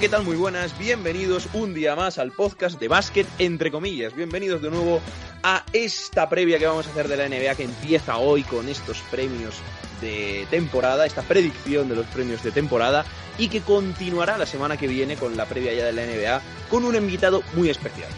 ¿qué 0.00 0.08
tal? 0.08 0.24
Muy 0.24 0.36
buenas, 0.36 0.78
bienvenidos 0.78 1.46
un 1.52 1.74
día 1.74 1.94
más 1.94 2.16
al 2.16 2.32
podcast 2.32 2.80
de 2.80 2.88
básquet, 2.88 3.26
entre 3.38 3.70
comillas. 3.70 4.14
Bienvenidos 4.14 4.62
de 4.62 4.70
nuevo 4.70 4.98
a 5.42 5.62
esta 5.74 6.26
previa 6.26 6.58
que 6.58 6.66
vamos 6.66 6.86
a 6.86 6.90
hacer 6.90 7.06
de 7.06 7.18
la 7.18 7.28
NBA 7.28 7.54
que 7.54 7.64
empieza 7.64 8.16
hoy 8.16 8.42
con 8.42 8.66
estos 8.70 9.02
premios 9.10 9.56
de 10.00 10.46
temporada, 10.48 11.04
esta 11.04 11.20
predicción 11.20 11.90
de 11.90 11.96
los 11.96 12.06
premios 12.06 12.42
de 12.42 12.50
temporada 12.50 13.04
y 13.36 13.48
que 13.48 13.60
continuará 13.60 14.38
la 14.38 14.46
semana 14.46 14.78
que 14.78 14.88
viene 14.88 15.16
con 15.16 15.36
la 15.36 15.44
previa 15.44 15.74
ya 15.74 15.84
de 15.84 15.92
la 15.92 16.06
NBA 16.06 16.40
con 16.70 16.86
un 16.86 16.96
invitado 16.96 17.42
muy 17.52 17.68
especial. 17.68 18.08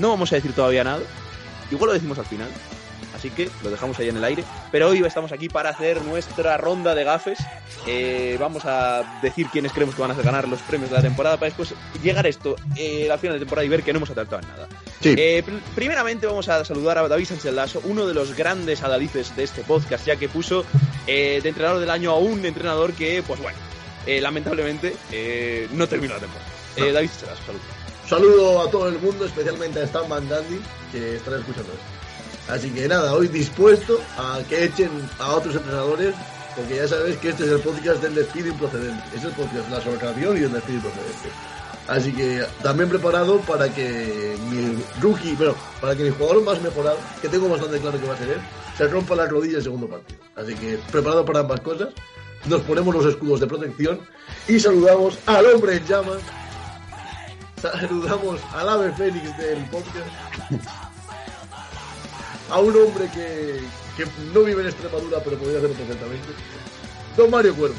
No 0.00 0.08
vamos 0.08 0.32
a 0.32 0.36
decir 0.36 0.52
todavía 0.54 0.82
nada, 0.82 1.02
igual 1.70 1.90
lo 1.90 1.94
decimos 1.94 2.18
al 2.18 2.26
final, 2.26 2.48
así 3.14 3.30
que 3.30 3.48
lo 3.62 3.70
dejamos 3.70 3.96
ahí 4.00 4.08
en 4.08 4.16
el 4.16 4.24
aire. 4.24 4.42
Pero 4.72 4.88
hoy 4.88 5.04
estamos 5.04 5.30
aquí 5.30 5.48
para 5.48 5.70
hacer 5.70 6.02
nuestra 6.02 6.56
ronda 6.56 6.96
de 6.96 7.04
gafes. 7.04 7.38
Eh, 7.86 8.36
vamos 8.38 8.64
a 8.66 9.20
decir 9.22 9.46
quiénes 9.50 9.72
creemos 9.72 9.94
que 9.94 10.02
van 10.02 10.10
a 10.10 10.14
ganar 10.14 10.46
los 10.46 10.60
premios 10.60 10.90
de 10.90 10.96
la 10.96 11.02
temporada 11.02 11.36
para 11.36 11.46
después 11.48 11.74
llegar 12.02 12.26
a 12.26 12.28
esto 12.28 12.56
eh, 12.76 13.08
al 13.10 13.18
final 13.18 13.34
de 13.36 13.40
temporada 13.40 13.64
y 13.64 13.68
ver 13.68 13.82
que 13.82 13.92
no 13.92 13.98
hemos 13.98 14.10
acertado 14.10 14.42
en 14.42 14.48
nada. 14.48 14.68
Sí. 15.00 15.14
Eh, 15.16 15.42
pr- 15.46 15.60
primeramente 15.74 16.26
vamos 16.26 16.48
a 16.48 16.62
saludar 16.64 16.98
a 16.98 17.08
David 17.08 17.24
Sánchez 17.26 17.52
Lasso, 17.54 17.80
uno 17.84 18.06
de 18.06 18.12
los 18.14 18.36
grandes 18.36 18.82
adalices 18.82 19.34
de 19.34 19.44
este 19.44 19.62
podcast, 19.62 20.04
ya 20.06 20.16
que 20.16 20.28
puso 20.28 20.64
eh, 21.06 21.40
de 21.42 21.48
entrenador 21.48 21.80
del 21.80 21.90
año 21.90 22.10
a 22.10 22.18
un 22.18 22.44
entrenador 22.44 22.92
que, 22.92 23.22
pues 23.26 23.40
bueno, 23.40 23.58
eh, 24.06 24.20
lamentablemente 24.20 24.94
eh, 25.10 25.66
no 25.72 25.88
terminó 25.88 26.14
la 26.14 26.20
temporada. 26.20 26.50
Eh, 26.76 26.92
David 26.92 27.08
Sánchez 27.08 27.28
Lasso, 27.30 27.42
saludos. 27.46 27.66
Saludo 28.08 28.60
a 28.62 28.70
todo 28.70 28.88
el 28.88 28.98
mundo, 28.98 29.24
especialmente 29.24 29.80
a 29.80 29.84
Stan 29.84 30.08
Van 30.08 30.28
Gundy, 30.28 30.60
que 30.92 31.16
estará 31.16 31.38
escuchando 31.38 31.72
esto. 31.72 32.52
Así 32.52 32.68
que 32.70 32.88
nada, 32.88 33.14
hoy 33.14 33.28
dispuesto 33.28 34.00
a 34.18 34.40
que 34.48 34.64
echen 34.64 34.90
a 35.20 35.34
otros 35.34 35.54
entrenadores, 35.54 36.14
porque 36.56 36.76
ya 36.76 36.88
sabéis 36.88 37.16
que 37.18 37.30
este 37.30 37.44
es 37.44 37.50
el 37.50 37.60
podcast 37.60 38.02
del 38.02 38.14
despido 38.14 38.48
improcedente. 38.48 39.02
Es 39.14 39.24
el 39.24 39.32
podcast 39.32 39.68
de 39.68 39.70
la 39.70 39.80
sobrecargación 39.80 40.36
y 40.36 40.44
el 40.44 40.52
despido 40.52 40.76
improcedente. 40.76 41.28
Así 41.88 42.12
que 42.12 42.44
también 42.62 42.88
preparado 42.88 43.40
para 43.40 43.68
que 43.68 44.36
mi 44.50 44.82
rookie, 45.00 45.34
bueno, 45.34 45.54
para 45.80 45.96
que 45.96 46.04
mi 46.04 46.10
jugador 46.10 46.42
más 46.44 46.60
mejorado, 46.62 46.98
que 47.20 47.28
tengo 47.28 47.48
bastante 47.48 47.78
claro 47.78 48.00
que 48.00 48.06
va 48.06 48.14
a 48.14 48.18
ser 48.18 48.38
se 48.76 48.88
rompa 48.88 49.14
la 49.14 49.26
rodilla 49.26 49.58
el 49.58 49.64
segundo 49.64 49.88
partido. 49.88 50.20
Así 50.36 50.54
que 50.54 50.78
preparado 50.90 51.24
para 51.24 51.40
ambas 51.40 51.60
cosas, 51.60 51.88
nos 52.46 52.62
ponemos 52.62 52.94
los 52.94 53.06
escudos 53.06 53.40
de 53.40 53.46
protección 53.46 54.00
y 54.48 54.58
saludamos 54.60 55.18
al 55.26 55.46
hombre 55.46 55.76
en 55.76 55.86
llamas 55.86 56.22
Saludamos 57.60 58.40
al 58.54 58.68
ave 58.68 58.92
fénix 58.92 59.36
del 59.36 59.62
podcast. 59.66 60.08
A 62.50 62.58
un 62.58 62.74
hombre 62.74 63.08
que, 63.12 63.60
no 64.32 64.42
vive 64.42 64.62
en 64.62 64.68
Extremadura, 64.68 65.18
pero 65.22 65.38
podría 65.38 65.58
hacerlo 65.58 65.76
perfectamente. 65.76 66.28
Don 67.16 67.30
Mario 67.30 67.54
Cuervo. 67.54 67.76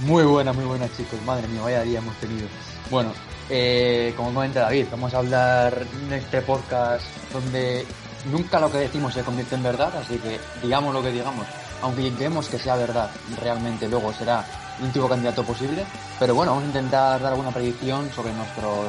Muy 0.00 0.24
buena, 0.24 0.52
muy 0.52 0.64
buena 0.64 0.88
chicos, 0.96 1.20
madre 1.26 1.48
mía, 1.48 1.62
vaya 1.62 1.82
día 1.82 1.98
hemos 1.98 2.14
tenido. 2.16 2.46
Bueno, 2.90 3.12
eh, 3.50 4.14
como 4.16 4.32
comenta 4.32 4.60
David, 4.60 4.86
vamos 4.90 5.12
a 5.14 5.18
hablar 5.18 5.86
en 6.06 6.12
este 6.12 6.40
podcast 6.42 7.04
donde 7.32 7.84
nunca 8.30 8.60
lo 8.60 8.70
que 8.70 8.78
decimos 8.78 9.14
se 9.14 9.22
convierte 9.22 9.54
en 9.56 9.62
verdad, 9.62 9.92
así 9.96 10.18
que 10.18 10.38
digamos 10.62 10.94
lo 10.94 11.02
que 11.02 11.10
digamos, 11.10 11.46
aunque 11.82 12.02
intentemos 12.02 12.48
que 12.48 12.58
sea 12.58 12.76
verdad, 12.76 13.10
realmente 13.40 13.88
luego 13.88 14.12
será 14.12 14.44
el 14.78 14.86
último 14.86 15.08
candidato 15.08 15.42
posible, 15.44 15.84
pero 16.18 16.34
bueno, 16.34 16.52
vamos 16.52 16.64
a 16.64 16.68
intentar 16.68 17.20
dar 17.20 17.32
alguna 17.32 17.50
predicción 17.50 18.10
sobre 18.12 18.32
nuestros 18.34 18.86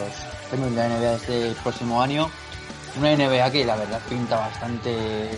premios 0.49 0.75
de 0.75 0.77
la 0.77 0.89
NBA 0.89 0.99
de 0.99 1.15
este 1.15 1.61
próximo 1.63 2.01
año. 2.01 2.29
Una 2.97 3.15
NBA 3.15 3.51
que 3.51 3.65
la 3.65 3.75
verdad 3.75 4.01
pinta 4.09 4.37
bastante 4.37 5.29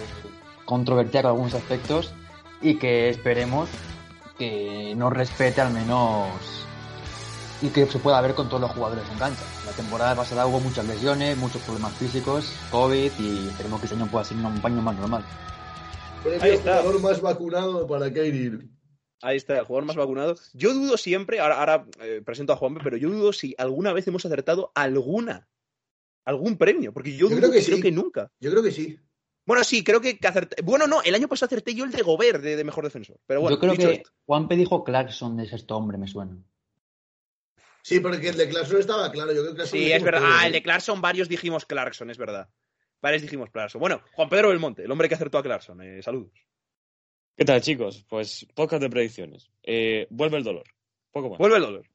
controvertida 0.66 1.24
con 1.24 1.32
algunos 1.32 1.54
aspectos 1.54 2.14
y 2.62 2.76
que 2.76 3.10
esperemos 3.10 3.70
que 4.38 4.94
nos 4.96 5.14
respete 5.14 5.62
al 5.62 5.72
menos 5.74 6.30
y 7.62 7.70
que 7.70 7.86
se 7.86 8.00
pueda 8.00 8.22
ver 8.22 8.34
con 8.34 8.48
todos 8.48 8.62
los 8.62 8.72
jugadores 8.72 9.04
en 9.12 9.20
cancha. 9.20 9.44
La 9.66 9.72
temporada 9.74 10.16
pasada 10.16 10.48
hubo 10.48 10.60
muchas 10.60 10.88
lesiones, 10.88 11.38
muchos 11.38 11.62
problemas 11.62 11.94
físicos, 11.94 12.52
COVID 12.72 13.12
y 13.20 13.48
esperemos 13.50 13.80
que 13.80 13.86
este 13.86 13.96
año 13.96 14.08
pueda 14.10 14.26
ser 14.26 14.38
un 14.38 14.62
baño 14.62 14.82
más 14.82 14.96
normal. 14.96 15.24
Ahí 16.24 16.40
Premio 16.40 16.54
está. 16.54 16.78
jugador 16.80 17.02
más 17.02 17.22
vacunado 17.22 17.88
para 17.88 18.08
Irving. 18.08 18.70
Ahí 19.22 19.38
está, 19.38 19.60
el 19.60 19.66
jugador 19.66 19.86
más 19.86 19.96
vacunado. 19.96 20.36
Yo 20.54 20.74
dudo 20.74 20.98
siempre, 20.98 21.40
ahora, 21.40 21.60
ahora 21.60 21.86
eh, 22.02 22.22
presento 22.26 22.54
a 22.54 22.56
Juanpe, 22.56 22.82
pero 22.84 22.98
yo 22.98 23.10
dudo 23.10 23.34
si 23.34 23.54
alguna 23.58 23.94
vez 23.94 24.08
hemos 24.08 24.26
acertado 24.26 24.72
alguna, 24.74 25.48
algún 26.26 26.58
premio, 26.58 26.94
porque 26.94 27.16
yo, 27.16 27.28
creo 27.28 27.52
que 27.52 27.64
creo 27.64 27.78
sí. 27.78 27.82
que 27.82 27.92
nunca. 27.92 28.32
Yo 28.40 28.52
creo 28.52 28.64
que 28.64 28.72
sí. 28.72 28.98
Bueno, 29.46 29.64
sí, 29.64 29.84
creo 29.84 30.00
que, 30.00 30.18
que 30.18 30.28
acerté. 30.28 30.62
Bueno, 30.62 30.88
no, 30.88 31.02
el 31.02 31.16
año 31.16 31.28
pasado 31.28 31.48
acerté 31.48 31.74
yo 31.74 31.84
el 31.84 31.92
de 31.92 32.04
Gobert 32.04 32.42
de, 32.42 32.56
de 32.56 32.64
mejor 32.64 32.84
defensor. 32.84 33.20
Pero 33.26 33.42
bueno, 33.42 33.56
Yo 33.56 33.60
creo 33.60 33.72
dicho 33.74 33.88
que 33.88 33.96
esto. 33.96 34.12
Juanpe 34.26 34.56
dijo 34.56 34.84
Clarkson 34.84 35.36
de 35.36 35.48
sexto 35.48 35.76
hombre, 35.76 35.98
me 35.98 36.08
suena. 36.08 36.38
Sí, 37.84 38.00
porque 38.00 38.30
el 38.30 38.38
de 38.38 38.48
Clarkson 38.50 38.80
estaba 38.80 39.12
claro. 39.12 39.34
Yo 39.34 39.42
creo 39.42 39.56
que 39.56 39.66
Sí, 39.66 39.92
es 39.92 40.04
verdad. 40.04 40.22
Ah, 40.24 40.46
el 40.46 40.54
de 40.54 40.62
Clarkson, 40.62 41.02
varios 41.02 41.28
dijimos 41.28 41.66
Clarkson, 41.66 42.10
es 42.12 42.18
verdad. 42.18 42.50
Varios 43.02 43.24
dijimos 43.24 43.50
Clarkson. 43.50 43.80
Bueno, 43.80 44.02
Juan 44.14 44.30
Pedro 44.30 44.50
Belmonte, 44.50 44.84
el 44.84 44.92
hombre 44.92 45.10
que 45.10 45.16
acertó 45.16 45.40
a 45.40 45.44
Clarkson. 45.44 45.82
eh, 45.82 46.04
saludos. 46.04 46.32
¿Qué 47.36 47.46
tal, 47.46 47.62
chicos? 47.62 48.06
Pues 48.08 48.46
podcast 48.54 48.84
de 48.84 48.90
predicciones. 48.90 49.50
Eh, 49.64 50.06
vuelve 50.12 50.38
el 50.38 50.44
dolor. 50.44 50.66
Poco 51.12 51.32
más. 51.32 51.40
Vuelve 51.40 51.58
el 51.58 51.64
dolor. 51.64 51.91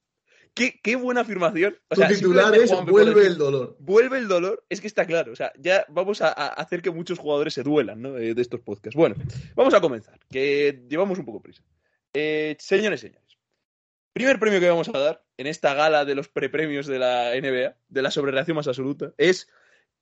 Qué, 0.56 0.80
qué 0.82 0.96
buena 0.96 1.20
afirmación. 1.20 1.76
O 1.90 1.94
Tu 1.94 2.00
sea, 2.00 2.08
titular 2.08 2.54
es 2.56 2.70
Vuelve 2.86 3.14
decir- 3.14 3.26
el 3.32 3.38
dolor. 3.38 3.76
vuelve 3.78 4.16
el 4.18 4.26
dolor, 4.26 4.64
es 4.70 4.80
que 4.80 4.86
está 4.86 5.04
claro. 5.06 5.30
O 5.32 5.36
sea, 5.36 5.52
ya 5.58 5.84
vamos 5.90 6.22
a, 6.22 6.28
a 6.28 6.46
hacer 6.48 6.80
que 6.82 6.90
muchos 6.90 7.18
jugadores 7.18 7.52
se 7.54 7.62
duelan 7.62 8.00
¿no? 8.00 8.16
Eh, 8.16 8.34
de 8.34 8.40
estos 8.42 8.60
podcasts. 8.60 8.96
Bueno, 8.96 9.16
vamos 9.54 9.74
a 9.74 9.80
comenzar, 9.82 10.18
que 10.30 10.82
llevamos 10.88 11.18
un 11.18 11.26
poco 11.26 11.42
prisa. 11.42 11.62
Eh, 12.14 12.56
señores 12.58 13.00
señores, 13.00 13.36
primer 14.14 14.38
premio 14.40 14.58
que 14.58 14.70
vamos 14.70 14.88
a 14.88 14.98
dar 14.98 15.22
en 15.36 15.46
esta 15.46 15.74
gala 15.74 16.06
de 16.06 16.14
los 16.14 16.28
prepremios 16.28 16.86
de 16.86 16.98
la 16.98 17.34
NBA, 17.36 17.76
de 17.88 18.02
la 18.02 18.10
sobrereacción 18.10 18.56
más 18.56 18.66
absoluta, 18.66 19.12
es 19.18 19.48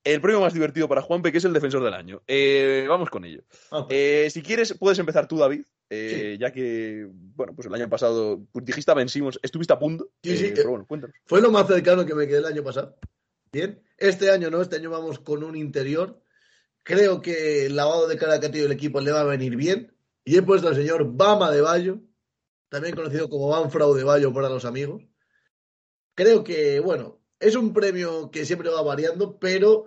el 0.05 0.21
premio 0.21 0.41
más 0.41 0.55
divertido 0.55 0.87
para 0.87 1.03
Juanpe, 1.03 1.33
que 1.33 1.39
es 1.39 1.45
el 1.45 1.53
defensor 1.53 1.83
del 1.83 1.95
año. 1.95 2.23
Eh, 2.29 2.87
vamos 2.89 3.11
con 3.11 3.25
ello. 3.25 3.43
Ah, 3.73 3.87
Eh, 3.91 4.29
si 4.31 4.43
quieres, 4.43 4.77
puedes 4.79 4.99
empezar 5.01 5.27
tú, 5.27 5.39
David. 5.39 5.65
Eh, 5.91 6.37
Ya 6.41 6.53
que, 6.53 7.09
bueno, 7.11 7.55
pues 7.55 7.67
el 7.67 7.75
año 7.75 7.89
pasado 7.89 8.47
pues, 8.53 8.65
dijiste 8.65 8.91
a 8.91 8.95
Ben 8.95 9.09
Simmons, 9.09 9.39
estuviste 9.43 9.72
a 9.72 9.78
punto. 9.78 10.11
Sí, 10.22 10.37
sí, 10.37 10.47
eh, 10.47 10.53
pero 10.55 10.71
bueno, 10.71 10.87
cuéntanos. 10.87 11.17
Fue 11.27 11.41
lo 11.41 11.50
más 11.50 11.67
cercano 11.67 12.05
que 12.05 12.15
me 12.15 12.27
quedé 12.27 12.39
el 12.39 12.47
año 12.47 12.62
pasado. 12.62 12.97
Bien. 13.53 13.83
Este 13.97 14.31
año 14.31 14.50
no, 14.50 14.61
este 14.61 14.77
año 14.77 14.91
vamos 14.91 15.19
con 15.21 15.44
un 15.44 15.56
interior. 15.56 16.21
Creo 16.83 17.23
que 17.23 17.67
el 17.67 17.77
lavado 17.77 18.09
de 18.09 18.19
cara 18.19 18.41
que 18.41 18.47
ha 18.47 18.50
tenido 18.50 18.67
el 18.67 18.73
equipo 18.73 19.00
le 19.00 19.12
va 19.12 19.21
a 19.21 19.25
venir 19.25 19.56
bien. 19.56 19.94
Y 20.25 20.37
he 20.37 20.43
puesto 20.43 20.69
al 20.69 20.75
señor 20.75 21.12
Bama 21.12 21.50
de 21.50 21.61
Bayo, 21.61 22.00
también 22.69 22.97
conocido 22.97 23.29
como 23.29 23.49
Banfrau 23.49 23.94
de 23.94 24.05
Bayo 24.05 24.32
para 24.32 24.49
los 24.49 24.64
amigos. 24.64 25.03
Creo 26.14 26.44
que, 26.44 26.81
bueno, 26.81 27.20
es 27.38 27.56
un 27.56 27.73
premio 27.73 28.31
que 28.31 28.44
siempre 28.44 28.70
va 28.70 28.82
variando, 28.82 29.38
pero 29.38 29.87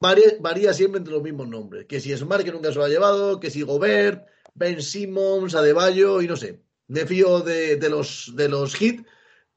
varía, 0.00 0.32
varía 0.40 0.72
siempre 0.72 0.98
entre 0.98 1.12
los 1.12 1.22
mismos 1.22 1.48
nombres. 1.48 1.86
Que 1.86 2.00
si 2.00 2.16
Smart, 2.16 2.44
que 2.44 2.52
nunca 2.52 2.72
se 2.72 2.78
lo 2.78 2.84
ha 2.84 2.88
llevado, 2.88 3.38
que 3.38 3.50
si 3.50 3.62
Gobert, 3.62 4.26
Ben 4.56 4.82
Simmons, 4.82 5.54
Adebayo, 5.54 6.22
y 6.22 6.26
no 6.26 6.36
sé. 6.36 6.60
Me 6.88 7.06
fío 7.06 7.40
de, 7.40 7.78
los, 7.88 8.32
de 8.34 8.48
los 8.48 8.80
hits. 8.80 9.04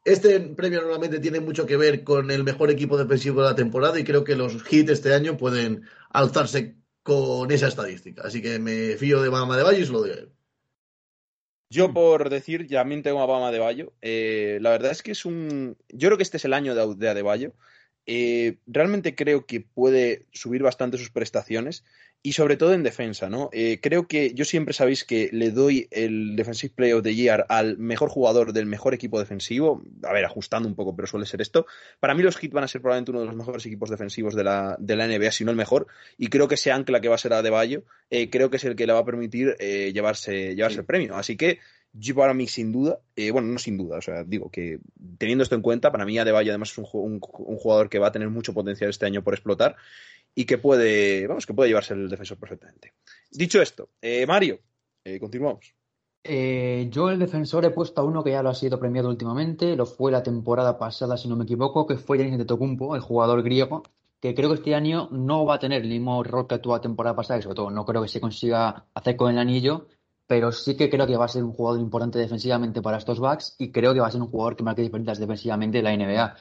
Este 0.03 0.39
premio 0.39 0.81
normalmente 0.81 1.19
tiene 1.19 1.39
mucho 1.39 1.65
que 1.65 1.77
ver 1.77 2.03
con 2.03 2.31
el 2.31 2.43
mejor 2.43 2.71
equipo 2.71 2.97
defensivo 2.97 3.41
de 3.41 3.49
la 3.49 3.55
temporada 3.55 3.99
y 3.99 4.03
creo 4.03 4.23
que 4.23 4.35
los 4.35 4.55
hits 4.71 4.91
este 4.91 5.13
año 5.13 5.37
pueden 5.37 5.83
alzarse 6.09 6.75
con 7.03 7.51
esa 7.51 7.67
estadística. 7.67 8.23
Así 8.23 8.41
que 8.41 8.59
me 8.59 8.97
fío 8.97 9.21
de 9.21 9.29
Bama 9.29 9.57
de 9.57 9.63
Valle 9.63 9.79
y 9.79 9.85
se 9.85 9.91
lo 9.91 9.99
doy 10.01 10.11
a 10.11 10.13
él. 10.13 10.31
Yo 11.71 11.93
por 11.93 12.29
decir, 12.29 12.65
ya 12.65 12.79
también 12.79 13.03
tengo 13.03 13.21
a 13.21 13.27
Bama 13.27 13.51
de 13.51 13.59
Bayo. 13.59 13.93
Eh, 14.01 14.57
la 14.61 14.71
verdad 14.71 14.91
es 14.91 15.03
que 15.03 15.11
es 15.11 15.23
un... 15.23 15.77
Yo 15.89 16.09
creo 16.09 16.17
que 16.17 16.23
este 16.23 16.37
es 16.37 16.45
el 16.45 16.53
año 16.53 16.73
de, 16.73 16.95
de 16.95 17.09
Adebayo. 17.09 17.53
Eh, 18.07 18.57
realmente 18.65 19.13
creo 19.13 19.45
que 19.45 19.61
puede 19.61 20.25
subir 20.31 20.63
bastante 20.63 20.97
sus 20.97 21.11
prestaciones 21.11 21.83
y 22.21 22.33
sobre 22.33 22.57
todo 22.57 22.73
en 22.73 22.83
defensa, 22.83 23.29
¿no? 23.29 23.49
Eh, 23.53 23.79
creo 23.81 24.07
que 24.07 24.33
yo 24.33 24.43
siempre 24.43 24.73
sabéis 24.73 25.05
que 25.05 25.29
le 25.31 25.51
doy 25.51 25.87
el 25.91 26.35
Defensive 26.35 26.73
Player 26.75 26.95
of 26.95 27.03
the 27.03 27.15
Year 27.15 27.45
al 27.47 27.77
mejor 27.77 28.09
jugador 28.09 28.51
del 28.51 28.65
mejor 28.65 28.93
equipo 28.93 29.19
defensivo, 29.19 29.81
a 30.03 30.11
ver, 30.11 30.25
ajustando 30.25 30.67
un 30.67 30.75
poco, 30.75 30.95
pero 30.95 31.07
suele 31.07 31.25
ser 31.25 31.39
esto. 31.39 31.65
Para 32.01 32.13
mí 32.15 32.21
los 32.21 32.35
Heat 32.37 32.51
van 32.51 32.65
a 32.65 32.67
ser 32.67 32.81
probablemente 32.81 33.11
uno 33.11 33.21
de 33.21 33.27
los 33.27 33.35
mejores 33.35 33.65
equipos 33.65 33.89
defensivos 33.89 34.35
de 34.35 34.43
la, 34.43 34.75
de 34.79 34.95
la 34.97 35.07
NBA, 35.07 35.31
si 35.31 35.45
no 35.45 35.51
el 35.51 35.57
mejor, 35.57 35.87
y 36.17 36.27
creo 36.27 36.49
que 36.49 36.55
ese 36.55 36.71
ancla 36.73 36.99
que 36.99 37.07
va 37.07 37.15
a 37.15 37.19
ser 37.19 37.31
a 37.31 37.41
De 37.41 37.49
Bayo, 37.51 37.83
eh, 38.09 38.29
creo 38.29 38.49
que 38.49 38.57
es 38.57 38.65
el 38.65 38.75
que 38.75 38.85
le 38.85 38.91
va 38.93 38.99
a 38.99 39.05
permitir 39.05 39.55
eh, 39.59 39.91
llevarse, 39.93 40.55
llevarse 40.55 40.75
Sí. 40.75 40.79
el 40.81 40.85
premio. 40.85 41.15
Así 41.15 41.37
que 41.37 41.59
yo 41.93 42.15
para 42.15 42.33
mí, 42.33 42.47
sin 42.47 42.71
duda, 42.71 42.99
eh, 43.15 43.31
bueno, 43.31 43.47
no 43.47 43.57
sin 43.59 43.77
duda, 43.77 43.97
o 43.97 44.01
sea, 44.01 44.23
digo 44.23 44.49
que 44.51 44.79
teniendo 45.17 45.43
esto 45.43 45.55
en 45.55 45.61
cuenta, 45.61 45.91
para 45.91 46.05
mí 46.05 46.17
Adebayo 46.17 46.51
además 46.51 46.71
es 46.71 46.77
un, 46.77 46.85
ju- 46.85 47.01
un- 47.03 47.19
un 47.21 47.57
jugador 47.57 47.89
que 47.89 47.99
va 47.99 48.07
a 48.07 48.11
tener 48.11 48.29
mucho 48.29 48.53
potencial 48.53 48.89
este 48.89 49.05
año 49.05 49.23
por 49.23 49.33
explotar 49.33 49.75
y 50.35 50.45
que 50.45 50.57
puede, 50.57 51.25
vamos, 51.27 51.45
que 51.45 51.53
puede 51.53 51.69
llevarse 51.69 51.93
el 51.93 52.09
defensor 52.09 52.37
perfectamente. 52.37 52.93
Dicho 53.31 53.61
esto, 53.61 53.89
eh, 54.01 54.25
Mario, 54.27 54.59
eh, 55.03 55.19
continuamos. 55.19 55.73
Yo 56.91 57.09
el 57.09 57.17
defensor 57.17 57.65
he 57.65 57.71
puesto 57.71 58.01
a 58.01 58.03
uno 58.03 58.23
que 58.23 58.31
ya 58.31 58.43
lo 58.43 58.49
ha 58.49 58.53
sido 58.55 58.79
premiado 58.79 59.09
últimamente, 59.09 59.75
lo 59.75 59.85
fue 59.85 60.11
la 60.11 60.21
temporada 60.21 60.77
pasada, 60.77 61.17
si 61.17 61.27
no 61.27 61.35
me 61.35 61.45
equivoco, 61.45 61.87
que 61.87 61.97
fue 61.97 62.17
Giannis 62.17 62.33
Antetokounmpo, 62.33 62.95
el 62.95 63.01
jugador 63.01 63.41
griego, 63.41 63.83
que 64.19 64.35
creo 64.35 64.49
que 64.49 64.55
este 64.55 64.75
año 64.75 65.07
no 65.11 65.45
va 65.45 65.55
a 65.55 65.59
tener 65.59 65.81
el 65.81 65.89
mismo 65.89 66.21
rol 66.23 66.45
que 66.47 66.59
tuvo 66.59 66.75
la 66.75 66.81
temporada 66.81 67.15
pasada 67.15 67.39
y 67.39 67.41
sobre 67.41 67.55
todo 67.55 67.71
no 67.71 67.85
creo 67.85 68.01
que 68.03 68.09
se 68.09 68.19
consiga 68.21 68.85
hacer 68.93 69.15
con 69.15 69.31
el 69.31 69.39
anillo, 69.39 69.87
pero 70.29 70.51
sí 70.51 70.77
que 70.77 70.91
creo 70.91 71.07
que 71.07 71.17
va 71.17 71.25
a 71.25 71.27
ser 71.27 71.43
un 71.43 71.53
jugador 71.53 71.81
importante 71.81 72.19
defensivamente 72.19 72.83
para 72.83 72.97
estos 72.99 73.19
Bucks 73.19 73.55
y 73.57 73.71
creo 73.71 73.95
que 73.95 73.99
va 73.99 74.09
a 74.09 74.11
ser 74.11 74.21
un 74.21 74.27
jugador 74.27 74.55
que 74.55 74.61
marque 74.63 74.83
diferencias 74.83 75.17
defensivamente 75.17 75.79
en 75.79 75.83
la 75.83 75.97
NBA. 75.97 76.35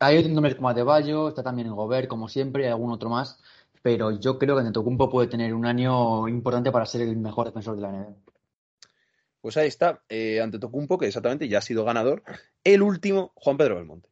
Hay 0.00 0.18
otros 0.18 0.32
nombres 0.32 0.56
como 0.56 0.68
Adebayo, 0.68 1.28
está 1.28 1.44
también 1.44 1.68
el 1.68 1.74
Gobert, 1.74 2.08
como 2.08 2.28
siempre, 2.28 2.64
y 2.64 2.66
algún 2.66 2.90
otro 2.90 3.08
más, 3.10 3.38
pero 3.82 4.18
yo 4.18 4.36
creo 4.36 4.56
que 4.56 4.62
Antetokounmpo 4.62 5.08
puede 5.08 5.28
tener 5.28 5.54
un 5.54 5.64
año 5.64 6.26
importante 6.26 6.72
para 6.72 6.86
ser 6.86 7.02
el 7.02 7.16
mejor 7.16 7.46
defensor 7.46 7.76
de 7.76 7.82
la 7.82 7.92
NBA. 7.92 8.16
Pues 9.40 9.56
ahí 9.58 9.68
está, 9.68 10.02
eh, 10.08 10.40
ante 10.40 10.58
Tocumpo, 10.58 10.98
que 10.98 11.06
exactamente 11.06 11.46
ya 11.46 11.58
ha 11.58 11.62
sido 11.62 11.84
ganador. 11.84 12.24
El 12.64 12.82
último, 12.82 13.30
Juan 13.36 13.56
Pedro 13.56 13.76
Belmonte. 13.76 14.08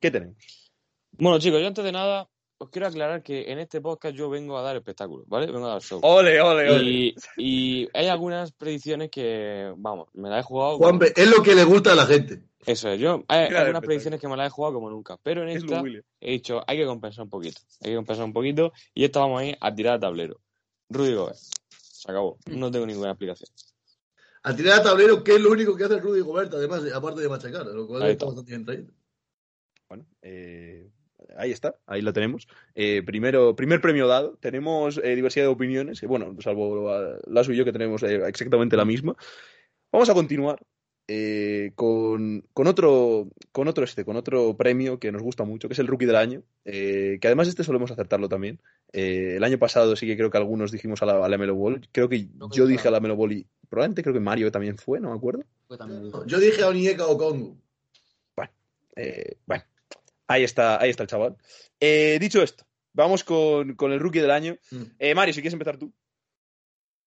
¿Qué 0.00 0.10
tenemos? 0.10 0.72
Bueno, 1.10 1.38
chicos, 1.40 1.60
yo 1.60 1.66
antes 1.66 1.84
de 1.84 1.92
nada 1.92 2.30
os 2.58 2.70
quiero 2.70 2.86
aclarar 2.86 3.22
que 3.22 3.50
en 3.50 3.58
este 3.58 3.80
podcast 3.80 4.16
yo 4.16 4.30
vengo 4.30 4.56
a 4.58 4.62
dar 4.62 4.76
espectáculo, 4.76 5.24
¿vale? 5.26 5.46
Vengo 5.46 5.66
a 5.66 5.72
dar 5.72 5.82
show. 5.82 6.00
Ole, 6.02 6.40
ole, 6.40 6.70
ole. 6.70 6.82
Y, 6.82 7.14
y 7.36 7.88
hay 7.92 8.06
algunas 8.06 8.52
predicciones 8.52 9.10
que, 9.10 9.72
vamos, 9.76 10.08
me 10.14 10.28
las 10.30 10.40
he 10.40 10.42
jugado. 10.42 10.78
Juanpe, 10.78 11.12
es 11.14 11.30
lo 11.30 11.42
que 11.42 11.54
le 11.54 11.64
gusta 11.64 11.92
a 11.92 11.94
la 11.94 12.06
gente. 12.06 12.42
Eso 12.64 12.88
es, 12.88 12.98
yo. 12.98 13.24
Hay 13.28 13.48
Claro, 13.48 13.66
algunas 13.66 13.82
predicciones 13.82 14.20
que 14.20 14.26
me 14.28 14.36
las 14.36 14.48
he 14.48 14.50
jugado 14.50 14.74
como 14.74 14.90
nunca. 14.90 15.18
Pero 15.22 15.42
en 15.42 15.50
Es 15.50 15.62
esta 15.62 15.82
he 16.20 16.32
dicho, 16.32 16.62
hay 16.66 16.78
que 16.78 16.86
compensar 16.86 17.24
un 17.24 17.30
poquito. 17.30 17.60
Hay 17.82 17.90
que 17.90 17.96
compensar 17.96 18.24
un 18.24 18.32
poquito. 18.32 18.72
Y 18.92 19.04
esta 19.04 19.20
vamos 19.20 19.40
a 19.42 19.44
ir 19.44 19.58
a 19.60 19.74
tirar 19.74 19.94
a 19.94 20.00
tablero. 20.00 20.40
Rudy 20.88 21.14
Gobert. 21.14 21.38
Se 21.68 22.10
acabó. 22.10 22.38
No 22.46 22.70
tengo 22.70 22.86
ninguna 22.86 23.10
explicación. 23.10 23.48
A 24.42 24.54
tirar 24.56 24.80
a 24.80 24.82
tablero, 24.82 25.22
que 25.22 25.34
es 25.34 25.40
lo 25.40 25.50
único 25.50 25.76
que 25.76 25.84
hace 25.84 25.98
Rudy 25.98 26.20
Gobert, 26.20 26.54
además, 26.54 26.82
aparte 26.92 27.20
de 27.20 27.28
machacar, 27.28 27.66
lo 27.66 27.86
cual 27.86 28.08
está. 28.08 28.26
bastante 28.26 28.50
bien 28.50 28.64
traído. 28.64 28.92
Bueno, 29.88 30.06
eh, 30.22 30.90
ahí 31.36 31.50
está, 31.50 31.76
ahí 31.86 32.02
lo 32.02 32.12
tenemos. 32.12 32.48
Eh, 32.74 33.02
primero, 33.04 33.56
primer 33.56 33.80
premio 33.80 34.06
dado. 34.06 34.36
Tenemos 34.40 35.00
eh, 35.02 35.14
diversidad 35.14 35.46
de 35.46 35.50
opiniones, 35.50 36.02
eh, 36.02 36.06
bueno, 36.06 36.34
salvo 36.40 36.90
la, 36.90 37.18
la 37.26 37.44
suya 37.44 37.64
que 37.64 37.72
tenemos 37.72 38.02
eh, 38.02 38.20
exactamente 38.26 38.76
la 38.76 38.84
misma. 38.84 39.16
Vamos 39.92 40.08
a 40.10 40.14
continuar 40.14 40.60
eh, 41.08 41.72
con, 41.74 42.44
con 42.52 42.66
otro, 42.66 43.28
con 43.52 43.68
otro 43.68 43.84
este, 43.84 44.04
con 44.04 44.16
otro 44.16 44.56
premio 44.56 44.98
que 44.98 45.12
nos 45.12 45.22
gusta 45.22 45.44
mucho, 45.44 45.68
que 45.68 45.74
es 45.74 45.78
el 45.78 45.86
Rookie 45.86 46.06
del 46.06 46.16
Año, 46.16 46.42
eh, 46.64 47.18
que 47.20 47.28
además 47.28 47.48
este 47.48 47.64
solemos 47.64 47.90
acertarlo 47.90 48.28
también. 48.28 48.60
Eh, 48.92 49.34
el 49.36 49.44
año 49.44 49.58
pasado 49.58 49.96
sí 49.96 50.06
que 50.06 50.16
creo 50.16 50.30
que 50.30 50.38
algunos 50.38 50.72
dijimos 50.72 51.02
a 51.02 51.06
la, 51.06 51.24
a 51.24 51.28
la 51.28 51.38
Melo 51.38 51.54
Ball. 51.54 51.88
Creo 51.92 52.08
que 52.08 52.26
yo 52.26 52.48
yo 52.52 52.66
dije 52.66 52.88
a 52.88 52.90
la. 52.90 53.00
Melo 53.00 53.16
Ball 53.16 53.32
y 53.32 53.46
probablemente 53.68 54.02
creo 54.02 54.14
que 54.14 54.20
Mario 54.20 54.50
también 54.50 54.78
fue, 54.78 55.00
no 55.00 55.10
me 55.10 55.16
acuerdo. 55.16 55.44
Yo. 55.68 56.26
Yo 56.26 56.38
dije 56.38 56.62
a 56.62 56.68
Onyeka 56.68 57.06
o 57.06 57.18
Congo. 57.18 57.56
Eh, 58.98 59.36
bueno, 59.44 59.62
ahí 60.26 60.44
está, 60.44 60.80
ahí 60.80 60.90
está 60.90 61.02
el 61.02 61.08
chaval. 61.08 61.36
Eh, 61.80 62.18
dicho 62.20 62.42
esto, 62.42 62.64
vamos 62.92 63.24
con, 63.24 63.74
con 63.74 63.92
el 63.92 64.00
rookie 64.00 64.20
del 64.20 64.30
año. 64.30 64.56
Mm. 64.70 64.82
Eh, 64.98 65.14
Mario, 65.14 65.34
si 65.34 65.40
quieres 65.40 65.54
empezar 65.54 65.78
tú. 65.78 65.92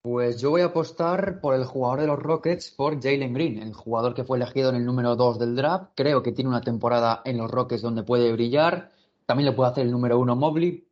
Pues 0.02 0.40
yo 0.40 0.50
voy 0.52 0.62
a 0.62 0.68
apostar 0.68 1.42
por 1.42 1.56
el 1.56 1.66
jugador 1.66 2.00
de 2.00 2.08
los 2.08 2.20
Rockets, 2.20 2.72
por 2.72 3.02
Jalen 3.02 3.34
Green, 3.34 3.58
el 3.58 3.74
jugador 3.74 4.14
que 4.14 4.24
fue 4.24 4.38
elegido 4.38 4.70
en 4.70 4.78
el 4.78 4.86
número 4.86 5.18
2 5.18 5.40
del 5.40 5.58
draft. 5.58 5.92
Creo 5.94 6.24
que 6.24 6.32
tiene 6.32 6.50
una 6.50 6.62
temporada 6.62 7.22
en 7.26 7.38
los 7.38 7.52
Rockets 7.52 7.82
donde 7.82 8.04
puede 8.04 8.32
brillar. 8.32 8.92
También 9.26 9.50
le 9.50 9.56
puede 9.56 9.72
hacer 9.72 9.86
el 9.86 9.92
número 9.92 10.18
1 10.20 10.36
Mobley, 10.38 10.88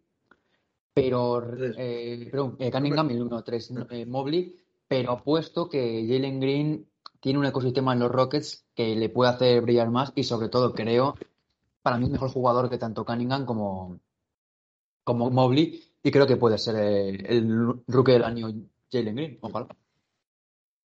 pero 0.94 1.41
eh, 1.77 2.27
perdón, 2.30 2.57
eh, 2.59 2.69
Cunningham 2.69 3.09
y 3.09 3.13
el 3.13 3.19
número 3.19 3.44
3 3.44 3.71
Mobley. 4.07 4.56
Pero 4.89 5.13
apuesto 5.13 5.69
que 5.69 6.06
Jalen 6.07 6.39
Green 6.41 6.88
tiene 7.21 7.39
un 7.39 7.45
ecosistema 7.45 7.94
en 7.94 8.00
los 8.00 8.12
Rockets 8.12 8.65
que 8.75 8.95
le 8.95 9.09
puede 9.09 9.31
hacer 9.31 9.62
brillar 9.62 9.89
más 9.89 10.12
y 10.15 10.23
sobre 10.23 10.50
todo 10.50 10.73
creo, 10.73 11.15
para 11.87 11.97
mí 11.97 12.03
es 12.03 12.11
mejor 12.11 12.29
jugador 12.31 12.69
que 12.69 12.77
tanto 12.77 13.05
Cunningham 13.05 13.45
como, 13.45 13.97
como 15.05 15.29
Mobley 15.29 15.81
y 16.03 16.11
creo 16.11 16.27
que 16.27 16.35
puede 16.35 16.57
ser 16.57 16.75
el 16.75 17.81
rookie 17.87 18.11
del 18.11 18.25
año 18.25 18.53
Jalen 18.91 19.15
Green, 19.15 19.37
ojalá. 19.39 19.69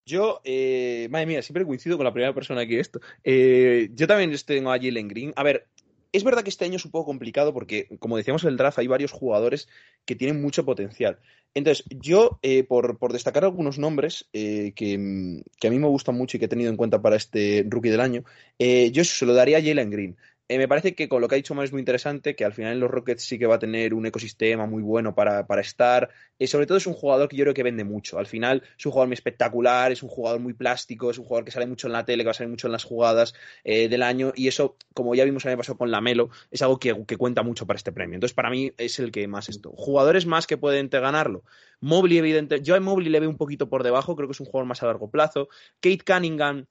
Yo, 0.07 0.41
eh, 0.45 1.09
madre 1.11 1.27
mía, 1.27 1.43
siempre 1.43 1.67
coincido 1.67 1.97
con 1.97 2.05
la 2.05 2.13
primera 2.13 2.33
persona 2.33 2.65
que 2.69 2.79
esto. 2.79 3.01
Eh, 3.25 3.91
yo 3.95 4.07
también 4.07 4.33
tengo 4.47 4.71
a 4.71 4.79
Jalen 4.79 5.09
Green. 5.09 5.33
A 5.35 5.43
ver, 5.43 5.67
es 6.13 6.23
verdad 6.23 6.45
que 6.45 6.51
este 6.51 6.67
año 6.67 6.77
es 6.77 6.85
un 6.85 6.93
poco 6.93 7.07
complicado 7.07 7.53
porque, 7.53 7.89
como 7.99 8.17
decíamos 8.17 8.45
en 8.45 8.51
el 8.51 8.57
draft, 8.57 8.79
hay 8.79 8.87
varios 8.87 9.11
jugadores 9.11 9.69
que 10.05 10.15
tienen 10.15 10.41
mucho 10.41 10.65
potencial. 10.65 11.19
Entonces, 11.53 11.85
yo, 11.91 12.39
eh, 12.43 12.63
por, 12.63 12.97
por 12.97 13.13
destacar 13.13 13.43
algunos 13.43 13.77
nombres 13.77 14.29
que, 14.33 14.73
que 14.77 15.67
a 15.67 15.71
mí 15.71 15.79
me 15.81 15.89
gustan 15.89 16.15
mucho 16.15 16.37
y 16.37 16.41
que 16.41 16.47
he 16.47 16.49
tenido 16.49 16.71
en 16.71 16.77
cuenta 16.77 17.03
para 17.03 17.17
este 17.17 17.67
rookie 17.69 17.91
del 17.91 18.01
año, 18.01 18.23
yo 18.59 19.03
se 19.03 19.27
lo 19.27 19.35
daría 19.35 19.59
a 19.59 19.63
Jalen 19.63 19.91
Green. 19.91 20.17
Eh, 20.53 20.59
me 20.59 20.69
parece 20.69 20.95
que 20.95 21.09
con 21.09 21.23
lo 21.23 21.29
que 21.29 21.35
ha 21.35 21.37
dicho 21.37 21.55
Mario 21.55 21.69
es 21.69 21.73
muy 21.73 21.81
interesante, 21.81 22.37
que 22.37 22.45
al 22.45 22.53
final 22.53 22.75
en 22.75 22.81
los 22.81 22.91
Rockets 22.91 23.25
sí 23.25 23.39
que 23.39 23.47
va 23.47 23.55
a 23.55 23.59
tener 23.59 23.95
un 23.95 24.05
ecosistema 24.05 24.67
muy 24.67 24.83
bueno 24.83 25.15
para, 25.15 25.47
para 25.47 25.63
estar. 25.63 26.11
Eh, 26.39 26.47
sobre 26.47 26.67
todo 26.67 26.77
es 26.77 26.87
un 26.87 26.93
jugador 26.93 27.31
que 27.31 27.39
yo 27.39 27.45
creo 27.45 27.55
que 27.55 27.63
vende 27.63 27.85
mucho. 27.85 28.19
Al 28.19 28.27
final 28.27 28.63
es 28.77 28.85
un 28.85 28.93
jugador 28.93 29.09
muy 29.09 29.15
espectacular, 29.15 29.93
es 29.93 30.03
un 30.03 30.11
jugador 30.11 30.41
muy 30.41 30.53
plástico, 30.53 31.11
es 31.11 31.17
un 31.17 31.25
jugador 31.25 31.47
que 31.47 31.53
sale 31.53 31.65
mucho 31.65 31.87
en 31.87 31.95
la 31.95 32.05
tele, 32.05 32.23
que 32.23 32.27
va 32.27 32.33
a 32.33 32.35
salir 32.35 32.51
mucho 32.51 32.67
en 32.69 32.73
las 32.73 32.85
jugadas 32.85 33.33
eh, 33.65 33.89
del 33.89 34.03
año. 34.03 34.35
Y 34.37 34.47
eso, 34.47 34.77
como 34.93 35.15
ya 35.15 35.25
vimos 35.25 35.43
el 35.47 35.53
año 35.53 35.57
pasado 35.57 35.79
con 35.79 35.91
Lamelo, 35.91 36.29
es 36.51 36.61
algo 36.61 36.79
que, 36.79 37.03
que 37.07 37.17
cuenta 37.17 37.43
mucho 37.43 37.67
para 37.67 37.79
este 37.79 37.91
premio. 37.91 38.17
Entonces, 38.17 38.35
para 38.35 38.51
mí 38.51 38.73
es 38.77 38.99
el 38.99 39.11
que 39.11 39.27
más 39.29 39.49
esto. 39.49 39.73
Jugadores 39.75 40.27
más 40.27 40.47
que 40.47 40.59
pueden 40.59 40.91
ganarlo. 40.91 41.45
Mobley, 41.81 42.19
evidente. 42.19 42.61
Yo 42.61 42.75
a 42.75 42.81
Mobley 42.81 43.09
le 43.09 43.21
veo 43.21 43.31
un 43.31 43.39
poquito 43.39 43.71
por 43.71 43.85
debajo, 43.85 44.17
creo 44.17 44.29
que 44.29 44.33
es 44.33 44.41
un 44.41 44.47
jugador 44.47 44.67
más 44.67 44.83
a 44.83 44.87
largo 44.87 45.11
plazo. 45.11 45.49
Kate 45.81 46.05
Cunningham. 46.05 46.67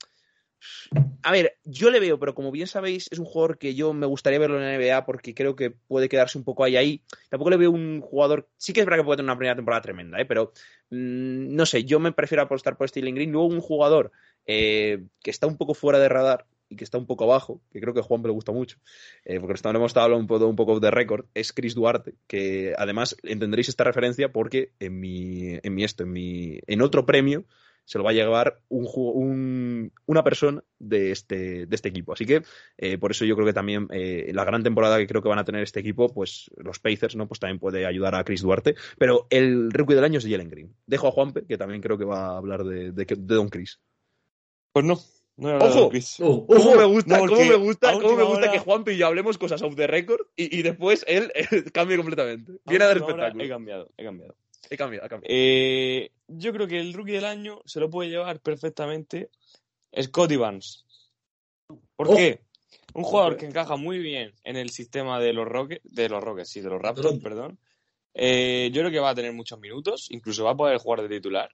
A 1.23 1.31
ver, 1.31 1.57
yo 1.63 1.89
le 1.91 1.99
veo, 1.99 2.19
pero 2.19 2.33
como 2.33 2.51
bien 2.51 2.67
sabéis, 2.67 3.07
es 3.11 3.19
un 3.19 3.25
jugador 3.25 3.57
que 3.57 3.75
yo 3.75 3.93
me 3.93 4.05
gustaría 4.05 4.39
verlo 4.39 4.57
en 4.57 4.65
la 4.65 4.77
NBA 4.77 5.05
porque 5.05 5.33
creo 5.33 5.55
que 5.55 5.71
puede 5.71 6.09
quedarse 6.09 6.37
un 6.37 6.43
poco 6.43 6.63
ahí 6.63 6.75
ahí. 6.77 7.03
Tampoco 7.29 7.49
le 7.49 7.57
veo 7.57 7.71
un 7.71 8.01
jugador. 8.01 8.49
Sí 8.57 8.73
que 8.73 8.81
es 8.81 8.85
verdad 8.85 8.99
que 8.99 9.05
puede 9.05 9.17
tener 9.17 9.29
una 9.29 9.37
primera 9.37 9.55
temporada 9.55 9.81
tremenda, 9.81 10.19
¿eh? 10.19 10.25
pero 10.25 10.51
mm, 10.89 11.55
no 11.55 11.65
sé, 11.65 11.83
yo 11.83 11.99
me 11.99 12.11
prefiero 12.11 12.43
apostar 12.43 12.77
por 12.77 12.89
Stealing 12.89 13.15
Green. 13.15 13.31
Luego 13.31 13.47
un 13.47 13.61
jugador 13.61 14.11
eh, 14.45 15.03
que 15.21 15.31
está 15.31 15.47
un 15.47 15.57
poco 15.57 15.73
fuera 15.73 15.99
de 15.99 16.09
radar 16.09 16.45
y 16.71 16.77
que 16.77 16.85
está 16.85 16.97
un 16.97 17.05
poco 17.05 17.25
abajo, 17.25 17.61
que 17.69 17.81
creo 17.81 17.93
que 17.93 17.99
a 17.99 18.03
Juan 18.03 18.23
le 18.23 18.29
gusta 18.29 18.53
mucho, 18.53 18.77
eh, 19.25 19.41
porque 19.41 19.59
hemos 19.61 19.89
estado 19.89 20.05
hablando 20.05 20.21
un 20.21 20.27
poco, 20.27 20.47
un 20.47 20.55
poco 20.55 20.79
de 20.79 20.89
récord, 20.89 21.25
es 21.33 21.51
Chris 21.51 21.75
Duarte, 21.75 22.15
que 22.27 22.73
además 22.77 23.17
entenderéis 23.23 23.67
esta 23.67 23.83
referencia 23.83 24.31
porque 24.31 24.71
en 24.79 24.97
mi, 24.97 25.59
en 25.61 25.75
mi 25.75 25.83
esto, 25.83 26.03
en 26.03 26.13
mi, 26.13 26.59
en 26.65 26.81
otro 26.81 27.05
premio 27.05 27.43
se 27.85 27.97
lo 27.97 28.03
va 28.03 28.11
a 28.11 28.13
llevar 28.13 28.61
un, 28.69 28.87
un- 28.95 29.91
una 30.05 30.23
persona 30.23 30.63
de 30.79 31.11
este, 31.11 31.65
de 31.65 31.75
este 31.75 31.89
equipo. 31.89 32.13
Así 32.13 32.25
que 32.25 32.41
eh, 32.77 32.97
por 32.97 33.11
eso 33.11 33.25
yo 33.25 33.35
creo 33.35 33.45
que 33.47 33.53
también 33.53 33.87
eh, 33.91 34.31
la 34.33 34.45
gran 34.45 34.63
temporada 34.63 34.97
que 34.97 35.07
creo 35.07 35.21
que 35.21 35.29
van 35.29 35.39
a 35.39 35.43
tener 35.45 35.63
este 35.63 35.79
equipo, 35.81 36.13
pues 36.13 36.49
los 36.57 36.79
Pacers, 36.79 37.15
¿no? 37.15 37.27
Pues 37.27 37.39
también 37.39 37.59
puede 37.59 37.85
ayudar 37.85 38.15
a 38.15 38.23
Chris 38.23 38.41
Duarte. 38.41 38.75
Pero 38.97 39.27
el 39.29 39.71
rookie 39.71 39.95
del 39.95 40.03
año 40.05 40.19
es 40.19 40.25
Jalen 40.27 40.49
Green. 40.49 40.75
Dejo 40.85 41.07
a 41.07 41.11
Juanpe, 41.11 41.45
que 41.45 41.57
también 41.57 41.81
creo 41.81 41.97
que 41.97 42.05
va 42.05 42.27
a 42.33 42.37
hablar 42.37 42.63
de, 42.63 42.91
de, 42.91 43.05
de 43.05 43.35
Don 43.35 43.49
Chris. 43.49 43.79
Pues 44.73 44.85
no. 44.85 44.97
¡Ojo! 45.37 45.89
Oh, 46.19 46.45
¿Cómo 46.45 46.59
ojo. 46.59 46.75
me 46.77 46.85
gusta, 46.85 47.17
No, 47.19 47.25
cómo 47.27 47.45
me 47.45 47.55
gusta, 47.55 47.93
cómo 47.93 48.15
me 48.15 48.23
gusta 48.23 48.41
hora- 48.43 48.51
que 48.51 48.59
Juanpe 48.59 48.93
y 48.93 48.97
yo 48.97 49.07
hablemos 49.07 49.37
cosas 49.37 49.61
off 49.63 49.75
the 49.75 49.87
record 49.87 50.27
y, 50.35 50.55
y 50.59 50.61
después 50.61 51.03
él 51.07 51.31
cambie 51.73 51.97
completamente. 51.97 52.53
Viene 52.65 52.83
a 52.83 52.87
dar 52.89 52.97
espectáculo. 52.97 53.43
He 53.43 53.49
cambiado, 53.49 53.89
he 53.97 54.03
cambiado. 54.03 54.35
He 54.71 54.77
cambiado, 54.77 55.05
he 55.05 55.09
cambiado. 55.09 55.35
Eh, 55.35 56.11
yo 56.27 56.53
creo 56.53 56.65
que 56.65 56.79
el 56.79 56.93
rookie 56.93 57.11
del 57.11 57.25
año 57.25 57.61
se 57.65 57.81
lo 57.81 57.89
puede 57.89 58.09
llevar 58.09 58.39
perfectamente 58.39 59.29
Scotty 60.01 60.37
Barnes. 60.37 60.85
¿Por 61.95 62.07
Oh. 62.09 62.15
qué? 62.15 62.39
Un 62.93 63.03
jugador 63.03 63.35
que 63.37 63.45
encaja 63.45 63.75
muy 63.75 63.99
bien 63.99 64.33
en 64.45 64.55
el 64.55 64.69
sistema 64.69 65.19
de 65.19 65.33
los 65.33 65.45
Rockets, 65.45 65.81
de 65.83 66.07
los 66.09 66.23
Rockets, 66.23 66.49
sí, 66.49 66.61
de 66.61 66.69
los 66.69 66.81
Raptors, 66.81 67.19
perdón. 67.19 67.59
Eh, 68.13 68.69
yo 68.73 68.81
creo 68.81 68.91
que 68.91 68.99
va 68.99 69.09
a 69.09 69.15
tener 69.15 69.33
muchos 69.33 69.59
minutos, 69.59 70.07
incluso 70.09 70.45
va 70.45 70.51
a 70.51 70.57
poder 70.57 70.77
jugar 70.77 71.01
de 71.01 71.09
titular. 71.17 71.49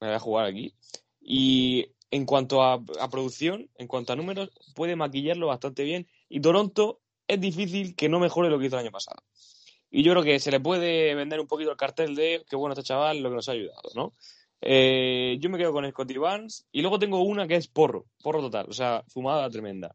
Me 0.00 0.08
voy 0.08 0.16
a 0.16 0.20
jugar 0.20 0.46
aquí. 0.46 0.74
Y 1.20 1.86
en 2.10 2.26
cuanto 2.26 2.62
a, 2.62 2.74
a 3.00 3.10
producción, 3.10 3.68
en 3.76 3.86
cuanto 3.86 4.12
a 4.12 4.16
números, 4.16 4.50
puede 4.74 4.96
maquillarlo 4.96 5.46
bastante 5.46 5.84
bien. 5.84 6.08
Y 6.28 6.40
Toronto 6.40 7.00
es 7.28 7.40
difícil 7.40 7.94
que 7.94 8.08
no 8.08 8.18
mejore 8.18 8.50
lo 8.50 8.58
que 8.58 8.66
hizo 8.66 8.76
el 8.76 8.82
año 8.82 8.92
pasado. 8.92 9.22
Y 9.90 10.02
yo 10.02 10.12
creo 10.12 10.22
que 10.22 10.38
se 10.38 10.50
le 10.50 10.60
puede 10.60 11.14
vender 11.14 11.40
un 11.40 11.46
poquito 11.46 11.70
el 11.70 11.76
cartel 11.76 12.14
de 12.14 12.44
qué 12.48 12.56
bueno 12.56 12.74
este 12.74 12.84
chaval, 12.84 13.20
lo 13.20 13.30
que 13.30 13.36
nos 13.36 13.48
ha 13.48 13.52
ayudado, 13.52 13.90
¿no? 13.94 14.12
Eh, 14.62 15.38
yo 15.40 15.50
me 15.50 15.58
quedo 15.58 15.72
con 15.72 15.88
Scotty 15.90 16.18
Barnes 16.18 16.66
y 16.70 16.82
luego 16.82 16.98
tengo 16.98 17.22
una 17.22 17.48
que 17.48 17.56
es 17.56 17.66
porro, 17.66 18.06
porro 18.22 18.40
total, 18.40 18.66
o 18.68 18.72
sea, 18.72 19.02
fumada 19.08 19.48
tremenda. 19.50 19.94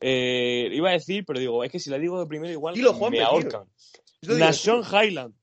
Eh, 0.00 0.68
iba 0.72 0.90
a 0.90 0.92
decir, 0.92 1.24
pero 1.26 1.38
digo, 1.38 1.62
es 1.64 1.70
que 1.70 1.78
si 1.78 1.90
la 1.90 1.98
digo 1.98 2.18
de 2.18 2.26
primero 2.26 2.52
igual 2.52 2.74
Dilo, 2.74 2.92
Juanpe, 2.94 3.18
me 3.18 3.24
ahorcan. 3.24 3.68
Digo, 4.20 4.38
Nashon 4.38 4.82
Highland, 4.82 5.34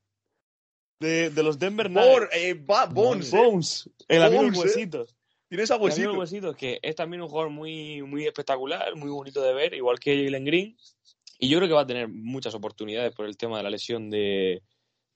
de, 0.99 1.29
de 1.29 1.43
los 1.43 1.59
Denver 1.59 1.91
Por, 1.91 2.23
Nuggets. 2.23 2.35
eh, 2.35 2.53
Bones, 2.91 3.33
eh. 3.33 3.37
Bones, 3.37 3.89
el 4.07 4.23
amigo 4.23 4.43
de 4.43 4.49
eh. 4.49 4.59
Huesitos. 4.59 5.15
Tienes 5.49 5.69
a 5.69 5.75
El 5.75 5.91
amigo 5.91 6.11
de 6.13 6.17
Huesitos, 6.17 6.55
que 6.55 6.79
es 6.81 6.95
también 6.95 7.21
un 7.21 7.29
jugador 7.29 7.51
muy, 7.51 8.01
muy 8.01 8.25
espectacular, 8.25 8.95
muy 8.95 9.11
bonito 9.11 9.39
de 9.41 9.53
ver, 9.53 9.75
igual 9.75 9.99
que 9.99 10.23
Jalen 10.25 10.45
Green. 10.45 10.77
Y 11.39 11.49
yo 11.49 11.57
creo 11.57 11.67
que 11.67 11.75
va 11.75 11.81
a 11.81 11.87
tener 11.87 12.07
muchas 12.07 12.53
oportunidades 12.55 13.13
por 13.13 13.25
el 13.25 13.37
tema 13.37 13.57
de 13.57 13.63
la 13.63 13.69
lesión 13.69 14.09
de, 14.09 14.61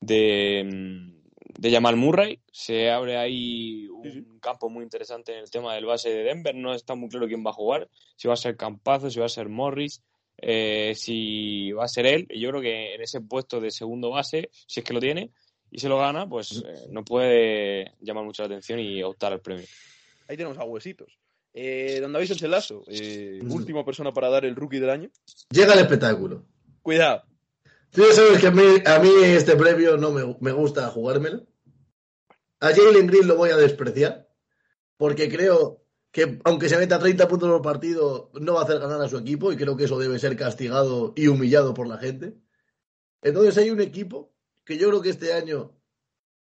de, 0.02 0.64
mm, 0.66 1.60
de 1.60 1.72
Jamal 1.72 1.96
Murray. 1.96 2.40
Se 2.52 2.90
abre 2.92 3.18
ahí 3.18 3.88
un 3.88 4.04
Sí, 4.04 4.12
sí. 4.12 4.26
campo 4.42 4.70
muy 4.70 4.84
interesante 4.84 5.34
en 5.34 5.40
el 5.40 5.50
tema 5.50 5.74
del 5.76 5.86
base 5.86 6.10
de 6.10 6.24
Denver. 6.24 6.54
No 6.56 6.74
está 6.74 6.96
muy 6.96 7.10
claro 7.10 7.28
quién 7.28 7.46
va 7.46 7.52
a 7.52 7.54
jugar, 7.54 7.90
si 8.16 8.28
va 8.28 8.34
a 8.34 8.38
ser 8.38 8.58
Campazo, 8.58 9.10
si 9.10 9.20
va 9.20 9.26
a 9.26 9.30
ser 9.30 9.48
Morris, 9.50 10.02
eh, 10.40 10.94
si 10.96 11.72
va 11.72 11.86
a 11.86 11.88
ser 11.88 12.06
él. 12.06 12.28
Y 12.30 12.40
yo 12.42 12.50
creo 12.50 12.62
que 12.62 12.96
en 12.96 13.02
ese 13.02 13.22
puesto 13.22 13.60
de 13.62 13.72
segundo 13.72 14.10
base, 14.10 14.50
si 14.68 14.82
es 14.82 14.86
que 14.86 14.94
lo 14.94 15.00
tiene 15.00 15.32
y 15.72 15.80
se 15.80 15.90
lo 15.90 15.98
gana, 15.98 16.28
pues 16.28 16.64
eh, 16.66 16.88
no 16.92 17.04
puede 17.06 17.94
llamar 18.02 18.24
mucho 18.26 18.44
la 18.44 18.48
atención 18.48 18.80
y 18.80 19.02
optar 19.04 19.34
al 19.34 19.42
premio. 19.42 19.66
Ahí 20.28 20.36
tenemos 20.38 20.58
a 20.58 20.64
huesitos. 20.66 21.18
Eh, 21.60 21.98
don 22.02 22.14
David 22.14 22.28
Sánchez 22.28 22.50
Lasso, 22.50 22.84
eh, 22.88 23.40
Mm. 23.42 23.52
última 23.52 23.84
persona 23.84 24.14
para 24.14 24.30
dar 24.30 24.46
el 24.46 24.56
rookie 24.56 24.80
del 24.80 24.92
año. 24.92 25.10
Llega 25.50 25.74
el 25.74 25.80
espectáculo. 25.80 26.46
Cuidado. 26.84 27.24
Tú 27.90 28.04
ya 28.08 28.14
sabes 28.14 28.40
que 28.40 28.48
a 28.48 28.52
mí, 28.52 28.64
a 28.86 29.00
mí 29.00 29.10
este 29.24 29.56
premio 29.56 29.98
no 29.98 30.12
me, 30.12 30.38
me 30.40 30.52
gusta 30.52 30.88
jugármelo. 30.90 31.48
A 32.60 32.68
Jalen 32.68 33.08
Green 33.08 33.28
lo 33.28 33.38
voy 33.38 33.50
a 33.50 33.58
despreciar, 33.58 34.28
porque 34.98 35.30
creo 35.30 35.84
que 36.12 36.40
aunque 36.44 36.70
se 36.70 36.78
meta 36.78 37.00
30 37.00 37.28
puntos 37.28 37.50
por 37.50 37.62
partido, 37.64 38.30
no 38.40 38.54
va 38.54 38.62
a 38.62 38.64
hacer 38.64 38.78
ganar 38.80 39.02
a 39.02 39.10
su 39.10 39.18
equipo 39.18 39.52
y 39.52 39.58
creo 39.58 39.76
que 39.76 39.86
eso 39.86 39.98
debe 39.98 40.20
ser 40.20 40.36
castigado 40.36 41.14
y 41.16 41.28
humillado 41.28 41.74
por 41.74 41.88
la 41.88 41.98
gente. 41.98 42.36
Entonces 43.24 43.58
hay 43.58 43.72
un 43.72 43.82
equipo 43.82 44.32
que 44.64 44.78
yo 44.78 44.90
creo 44.90 45.02
que 45.02 45.10
este 45.10 45.34
año 45.34 45.74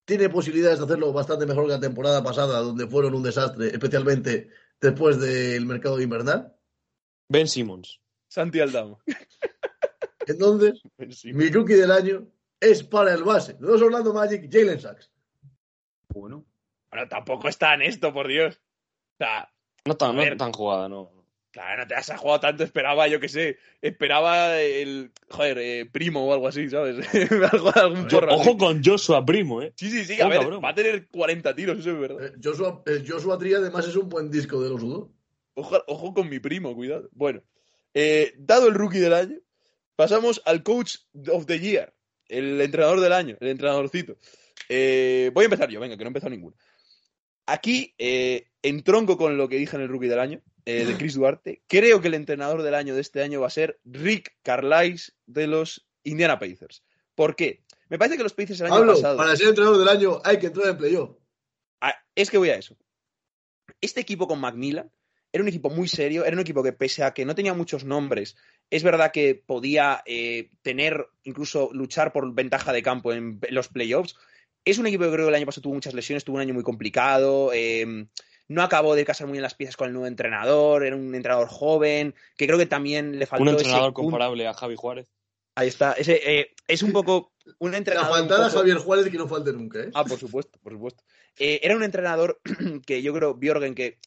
tiene 0.04 0.28
posibilidades 0.28 0.78
de 0.80 0.86
hacerlo 0.86 1.12
bastante 1.12 1.46
mejor 1.46 1.66
que 1.66 1.72
la 1.72 1.80
temporada 1.80 2.20
pasada, 2.22 2.58
donde 2.60 2.88
fueron 2.88 3.14
un 3.14 3.22
desastre, 3.22 3.68
especialmente 3.68 4.48
después 4.80 5.20
del 5.20 5.66
mercado 5.66 6.00
invernal. 6.00 6.54
Ben 7.28 7.48
Simmons. 7.48 8.00
Santi 8.28 8.60
Aldama. 8.60 8.98
Entonces, 10.26 10.82
mi 11.24 11.48
rookie 11.48 11.74
del 11.74 11.90
año 11.90 12.26
es 12.60 12.82
para 12.82 13.14
el 13.14 13.24
base. 13.24 13.54
De 13.54 13.66
los 13.66 13.80
Orlando 13.80 14.12
Magic, 14.12 14.48
Jalen 14.52 14.80
Sachs. 14.80 15.10
Bueno, 16.08 16.44
Bueno, 16.90 17.08
tampoco 17.08 17.48
está 17.48 17.74
en 17.74 17.82
esto, 17.82 18.12
por 18.12 18.28
Dios. 18.28 18.56
O 18.56 19.24
sea, 19.24 19.50
No 19.86 19.96
tan, 19.96 20.16
no 20.16 20.36
tan 20.36 20.52
jugada, 20.52 20.88
no. 20.88 21.17
Claro, 21.50 21.82
no 21.82 21.88
te 21.88 21.94
has 21.94 22.10
jugado 22.16 22.40
tanto, 22.40 22.64
esperaba, 22.64 23.08
yo 23.08 23.20
qué 23.20 23.28
sé, 23.28 23.58
esperaba 23.82 24.60
el, 24.60 25.10
joder, 25.30 25.58
eh, 25.58 25.86
primo 25.90 26.26
o 26.26 26.32
algo 26.32 26.48
así, 26.48 26.68
¿sabes? 26.68 26.96
algo, 27.52 27.72
algún 27.74 28.08
Yo- 28.08 28.20
porro 28.20 28.34
así. 28.34 28.40
ojo 28.48 28.58
con 28.58 28.82
Joshua 28.84 29.24
Primo, 29.24 29.62
¿eh? 29.62 29.72
Sí, 29.76 29.90
sí, 29.90 30.04
sí, 30.04 30.20
a 30.20 30.28
ver, 30.28 30.40
va 30.62 30.70
a 30.70 30.74
tener 30.74 31.08
40 31.08 31.54
tiros, 31.54 31.78
eso 31.78 31.90
es 31.92 31.98
verdad. 31.98 32.26
Eh, 32.26 32.32
Joshua, 32.42 32.82
el 32.86 33.10
Joshua 33.10 33.38
Tree 33.38 33.54
además 33.54 33.86
es 33.86 33.96
un 33.96 34.08
buen 34.08 34.30
disco 34.30 34.60
de 34.62 34.70
los 34.70 34.82
Udo. 34.82 35.12
Ojo, 35.54 35.82
ojo 35.86 36.14
con 36.14 36.28
mi 36.28 36.38
primo, 36.38 36.74
cuidado. 36.74 37.08
Bueno, 37.12 37.42
eh, 37.94 38.34
dado 38.38 38.68
el 38.68 38.74
rookie 38.74 38.98
del 39.00 39.14
año, 39.14 39.38
pasamos 39.96 40.40
al 40.44 40.62
coach 40.62 40.96
of 41.32 41.46
the 41.46 41.58
year, 41.58 41.92
el 42.28 42.60
entrenador 42.60 43.00
del 43.00 43.12
año, 43.12 43.36
el 43.40 43.48
entrenadorcito. 43.48 44.16
Eh, 44.68 45.30
voy 45.34 45.42
a 45.42 45.46
empezar 45.46 45.68
yo, 45.70 45.80
venga, 45.80 45.96
que 45.96 46.04
no 46.04 46.08
he 46.08 46.10
empezado 46.10 46.30
ninguno. 46.30 46.56
Aquí, 47.46 47.94
eh, 47.98 48.48
entronco 48.62 49.16
con 49.16 49.36
lo 49.38 49.48
que 49.48 49.56
dije 49.56 49.74
en 49.76 49.82
el 49.82 49.88
rookie 49.88 50.08
del 50.08 50.18
año, 50.20 50.42
eh, 50.68 50.84
de 50.84 50.98
Chris 50.98 51.14
Duarte. 51.14 51.62
Creo 51.66 52.02
que 52.02 52.08
el 52.08 52.14
entrenador 52.14 52.62
del 52.62 52.74
año 52.74 52.94
de 52.94 53.00
este 53.00 53.22
año 53.22 53.40
va 53.40 53.46
a 53.46 53.50
ser 53.50 53.80
Rick 53.86 54.36
Carlisle 54.42 55.14
de 55.24 55.46
los 55.46 55.88
Indiana 56.04 56.38
Pacers. 56.38 56.82
¿Por 57.14 57.36
qué? 57.36 57.64
Me 57.88 57.98
parece 57.98 58.18
que 58.18 58.22
los 58.22 58.34
Pacers 58.34 58.60
el 58.60 58.66
año 58.66 58.74
Pablo, 58.74 58.94
pasado. 58.94 59.16
para 59.16 59.34
ser 59.34 59.48
entrenador 59.48 59.78
del 59.78 59.88
año 59.88 60.20
hay 60.22 60.38
que 60.38 60.48
entrar 60.48 60.68
en 60.68 60.76
playoff. 60.76 61.16
Ah, 61.80 61.94
es 62.14 62.30
que 62.30 62.36
voy 62.36 62.50
a 62.50 62.56
eso. 62.56 62.76
Este 63.80 64.02
equipo 64.02 64.28
con 64.28 64.40
Macmillan 64.40 64.90
era 65.32 65.42
un 65.42 65.48
equipo 65.48 65.70
muy 65.70 65.88
serio, 65.88 66.26
era 66.26 66.36
un 66.36 66.40
equipo 66.40 66.62
que 66.62 66.74
pese 66.74 67.02
a 67.02 67.14
que 67.14 67.24
no 67.24 67.34
tenía 67.34 67.54
muchos 67.54 67.84
nombres, 67.84 68.36
es 68.68 68.82
verdad 68.82 69.10
que 69.10 69.34
podía 69.34 70.02
eh, 70.04 70.50
tener, 70.60 71.06
incluso 71.22 71.70
luchar 71.72 72.12
por 72.12 72.30
ventaja 72.34 72.74
de 72.74 72.82
campo 72.82 73.14
en 73.14 73.40
los 73.48 73.68
playoffs. 73.68 74.16
Es 74.66 74.76
un 74.76 74.86
equipo 74.86 75.04
que 75.04 75.12
creo 75.12 75.24
que 75.24 75.30
el 75.30 75.34
año 75.34 75.46
pasado 75.46 75.62
tuvo 75.62 75.74
muchas 75.74 75.94
lesiones, 75.94 76.24
tuvo 76.24 76.36
un 76.36 76.42
año 76.42 76.52
muy 76.52 76.62
complicado, 76.62 77.52
eh, 77.54 78.06
no 78.48 78.62
acabó 78.62 78.94
de 78.94 79.04
casar 79.04 79.26
muy 79.26 79.34
bien 79.34 79.42
las 79.42 79.54
piezas 79.54 79.76
con 79.76 79.86
el 79.88 79.92
nuevo 79.92 80.06
entrenador, 80.06 80.84
era 80.84 80.96
un 80.96 81.14
entrenador 81.14 81.48
joven, 81.48 82.14
que 82.36 82.46
creo 82.46 82.58
que 82.58 82.66
también 82.66 83.18
le 83.18 83.26
faltó 83.26 83.42
Un 83.42 83.48
ese 83.50 83.56
entrenador 83.58 83.92
punto. 83.92 84.02
comparable 84.10 84.46
a 84.46 84.54
Javi 84.54 84.74
Juárez. 84.76 85.06
Ahí 85.54 85.68
está, 85.68 85.92
ese, 85.92 86.20
eh, 86.40 86.54
es 86.68 86.82
un 86.82 86.92
poco 86.92 87.32
un 87.58 87.72
La 87.72 87.78
entrenador. 87.78 88.10
un 88.12 88.16
faltada 88.18 88.46
poco- 88.48 88.58
Javier 88.60 88.76
Juárez 88.78 89.06
y 89.06 89.10
que 89.10 89.18
no 89.18 89.26
falte 89.28 89.52
nunca, 89.52 89.80
¿eh? 89.80 89.90
Ah, 89.92 90.04
por 90.04 90.18
supuesto, 90.18 90.58
por 90.62 90.72
supuesto. 90.72 91.02
Eh, 91.38 91.60
era 91.62 91.74
un 91.76 91.82
entrenador 91.82 92.40
que 92.86 93.02
yo 93.02 93.12
creo, 93.12 93.34
Bjorgen, 93.34 93.74
que 93.74 93.98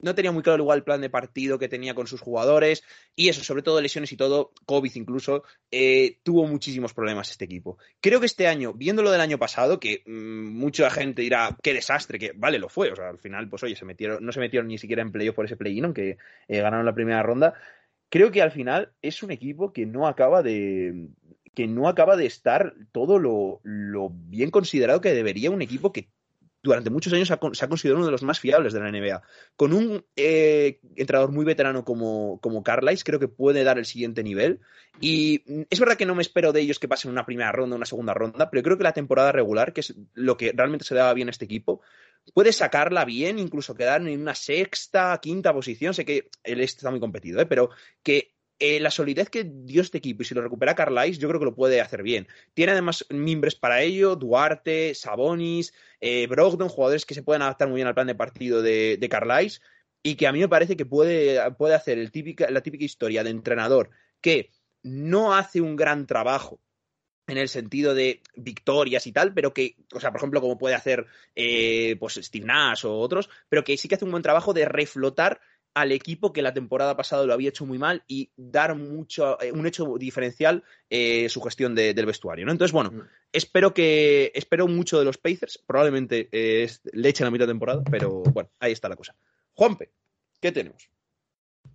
no 0.00 0.14
tenía 0.14 0.32
muy 0.32 0.42
claro 0.42 0.62
igual 0.62 0.78
el 0.78 0.84
plan 0.84 1.00
de 1.00 1.10
partido 1.10 1.58
que 1.58 1.68
tenía 1.68 1.94
con 1.94 2.06
sus 2.06 2.20
jugadores 2.20 2.82
y 3.14 3.28
eso, 3.28 3.42
sobre 3.44 3.62
todo 3.62 3.80
lesiones 3.80 4.12
y 4.12 4.16
todo, 4.16 4.52
COVID 4.66 4.90
incluso, 4.94 5.44
eh, 5.70 6.18
tuvo 6.22 6.46
muchísimos 6.46 6.94
problemas 6.94 7.30
este 7.30 7.44
equipo. 7.44 7.78
Creo 8.00 8.20
que 8.20 8.26
este 8.26 8.46
año, 8.46 8.72
viéndolo 8.72 9.10
del 9.10 9.20
año 9.20 9.38
pasado, 9.38 9.80
que 9.80 10.02
mm, 10.06 10.48
mucha 10.48 10.90
gente 10.90 11.22
dirá, 11.22 11.56
qué 11.62 11.74
desastre, 11.74 12.18
que 12.18 12.32
vale, 12.34 12.58
lo 12.58 12.68
fue, 12.68 12.90
o 12.90 12.96
sea, 12.96 13.08
al 13.08 13.18
final, 13.18 13.48
pues 13.48 13.62
oye, 13.62 13.76
se 13.76 13.84
metieron, 13.84 14.24
no 14.24 14.32
se 14.32 14.40
metieron 14.40 14.68
ni 14.68 14.78
siquiera 14.78 15.02
en 15.02 15.12
playoff 15.12 15.36
por 15.36 15.44
ese 15.44 15.56
play-in, 15.56 15.84
aunque 15.84 16.18
eh, 16.48 16.60
ganaron 16.60 16.86
la 16.86 16.94
primera 16.94 17.22
ronda. 17.22 17.54
Creo 18.08 18.30
que 18.30 18.42
al 18.42 18.50
final 18.50 18.92
es 19.02 19.22
un 19.22 19.30
equipo 19.30 19.72
que 19.72 19.86
no 19.86 20.08
acaba 20.08 20.42
de 20.42 21.08
que 21.54 21.66
no 21.66 21.88
acaba 21.88 22.16
de 22.16 22.26
estar 22.26 22.74
todo 22.92 23.18
lo, 23.18 23.60
lo 23.64 24.10
bien 24.10 24.50
considerado 24.50 25.00
que 25.00 25.12
debería 25.12 25.50
un 25.50 25.62
equipo 25.62 25.92
que 25.92 26.08
durante 26.62 26.90
muchos 26.90 27.12
años 27.12 27.28
se 27.28 27.34
ha, 27.34 27.68
considerado 27.68 27.98
uno 27.98 28.06
de 28.06 28.12
los 28.12 28.22
más 28.22 28.38
fiables 28.38 28.72
de 28.72 28.80
la 28.80 28.90
NBA. 28.90 29.22
Con 29.56 29.72
un 29.72 30.04
eh, 30.16 30.80
entrenador 30.96 31.32
muy 31.32 31.44
veterano 31.44 31.84
como, 31.84 32.38
como 32.40 32.62
Carlisle, 32.62 33.04
creo 33.04 33.18
que 33.18 33.28
puede 33.28 33.64
dar 33.64 33.78
el 33.78 33.86
siguiente 33.86 34.22
nivel. 34.22 34.60
Y 35.00 35.42
es 35.70 35.80
verdad 35.80 35.96
que 35.96 36.06
no 36.06 36.14
me 36.14 36.22
espero 36.22 36.52
de 36.52 36.60
ellos 36.60 36.78
que 36.78 36.88
pasen 36.88 37.10
una 37.10 37.24
primera 37.24 37.52
ronda, 37.52 37.76
una 37.76 37.86
segunda 37.86 38.12
ronda, 38.12 38.50
pero 38.50 38.62
creo 38.62 38.76
que 38.76 38.84
la 38.84 38.92
temporada 38.92 39.32
regular, 39.32 39.72
que 39.72 39.80
es 39.80 39.94
lo 40.14 40.36
que 40.36 40.52
realmente 40.54 40.84
se 40.84 40.94
daba 40.94 41.14
bien 41.14 41.28
a 41.28 41.30
este 41.30 41.46
equipo, 41.46 41.80
puede 42.34 42.52
sacarla 42.52 43.04
bien, 43.04 43.38
incluso 43.38 43.74
quedar 43.74 44.06
en 44.06 44.20
una 44.20 44.34
sexta, 44.34 45.18
quinta 45.22 45.52
posición. 45.52 45.94
Sé 45.94 46.04
que 46.04 46.30
el 46.44 46.60
este 46.60 46.78
está 46.78 46.90
muy 46.90 47.00
competido, 47.00 47.40
¿eh? 47.40 47.46
pero 47.46 47.70
que 48.02 48.34
eh, 48.60 48.78
la 48.78 48.90
solidez 48.90 49.30
que 49.30 49.44
dio 49.44 49.82
este 49.82 49.98
equipo 49.98 50.22
y 50.22 50.26
si 50.26 50.34
lo 50.34 50.42
recupera 50.42 50.74
Carlisle, 50.74 51.20
yo 51.20 51.28
creo 51.28 51.40
que 51.40 51.46
lo 51.46 51.54
puede 51.54 51.80
hacer 51.80 52.02
bien. 52.02 52.28
Tiene 52.54 52.72
además 52.72 53.06
mimbres 53.08 53.56
para 53.56 53.82
ello, 53.82 54.16
Duarte, 54.16 54.94
Sabonis, 54.94 55.72
eh, 56.00 56.26
Brogdon, 56.26 56.68
jugadores 56.68 57.06
que 57.06 57.14
se 57.14 57.22
pueden 57.22 57.42
adaptar 57.42 57.68
muy 57.68 57.76
bien 57.76 57.88
al 57.88 57.94
plan 57.94 58.06
de 58.06 58.14
partido 58.14 58.62
de, 58.62 58.98
de 59.00 59.08
Carlisle 59.08 59.60
y 60.02 60.14
que 60.14 60.26
a 60.26 60.32
mí 60.32 60.40
me 60.40 60.48
parece 60.48 60.76
que 60.76 60.86
puede, 60.86 61.38
puede 61.52 61.74
hacer 61.74 61.98
el 61.98 62.10
típica, 62.10 62.50
la 62.50 62.62
típica 62.62 62.84
historia 62.84 63.24
de 63.24 63.30
entrenador 63.30 63.90
que 64.20 64.50
no 64.82 65.34
hace 65.34 65.60
un 65.60 65.76
gran 65.76 66.06
trabajo 66.06 66.60
en 67.26 67.38
el 67.38 67.48
sentido 67.48 67.94
de 67.94 68.22
victorias 68.34 69.06
y 69.06 69.12
tal, 69.12 69.32
pero 69.32 69.54
que, 69.54 69.76
o 69.94 70.00
sea, 70.00 70.10
por 70.10 70.20
ejemplo, 70.20 70.40
como 70.40 70.58
puede 70.58 70.74
hacer 70.74 71.06
eh, 71.34 71.96
pues 71.98 72.18
o 72.84 72.98
otros, 72.98 73.30
pero 73.48 73.64
que 73.64 73.76
sí 73.76 73.88
que 73.88 73.94
hace 73.94 74.04
un 74.04 74.10
buen 74.10 74.22
trabajo 74.22 74.52
de 74.52 74.64
reflotar 74.64 75.40
al 75.74 75.92
equipo 75.92 76.32
que 76.32 76.42
la 76.42 76.52
temporada 76.52 76.96
pasada 76.96 77.24
lo 77.24 77.32
había 77.32 77.48
hecho 77.50 77.64
muy 77.64 77.78
mal 77.78 78.02
y 78.08 78.30
dar 78.36 78.74
mucho, 78.74 79.40
eh, 79.40 79.52
un 79.52 79.66
hecho 79.66 79.96
diferencial 79.98 80.64
eh, 80.88 81.28
su 81.28 81.40
gestión 81.40 81.74
de- 81.74 81.94
del 81.94 82.06
vestuario, 82.06 82.44
¿no? 82.44 82.52
Entonces, 82.52 82.72
bueno, 82.72 82.90
Mm. 82.90 83.00
espero 83.32 83.72
que 83.72 84.32
espero 84.34 84.66
mucho 84.66 84.98
de 84.98 85.04
los 85.04 85.16
Pacers, 85.18 85.58
probablemente 85.66 86.28
eh, 86.32 86.64
es- 86.64 86.80
le 86.92 87.08
echen 87.08 87.26
a 87.26 87.30
mitad 87.30 87.46
de 87.46 87.52
temporada, 87.52 87.82
pero 87.90 88.22
bueno, 88.32 88.50
ahí 88.58 88.72
está 88.72 88.88
la 88.88 88.96
cosa. 88.96 89.14
Juanpe, 89.54 89.90
¿qué 90.40 90.50
tenemos? 90.50 90.88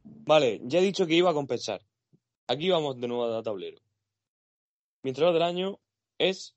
Vale, 0.04 0.60
ya 0.64 0.80
he 0.80 0.84
dicho 0.84 1.06
que 1.08 1.14
iba 1.16 1.30
a 1.30 1.34
compensar. 1.34 1.82
Aquí 2.48 2.70
vamos 2.70 3.00
de 3.00 3.08
nuevo 3.08 3.34
a 3.34 3.42
tablero. 3.44 3.80
Mi 5.04 5.10
entrenador 5.12 5.36
del 5.36 5.44
año 5.44 5.80
es 6.18 6.56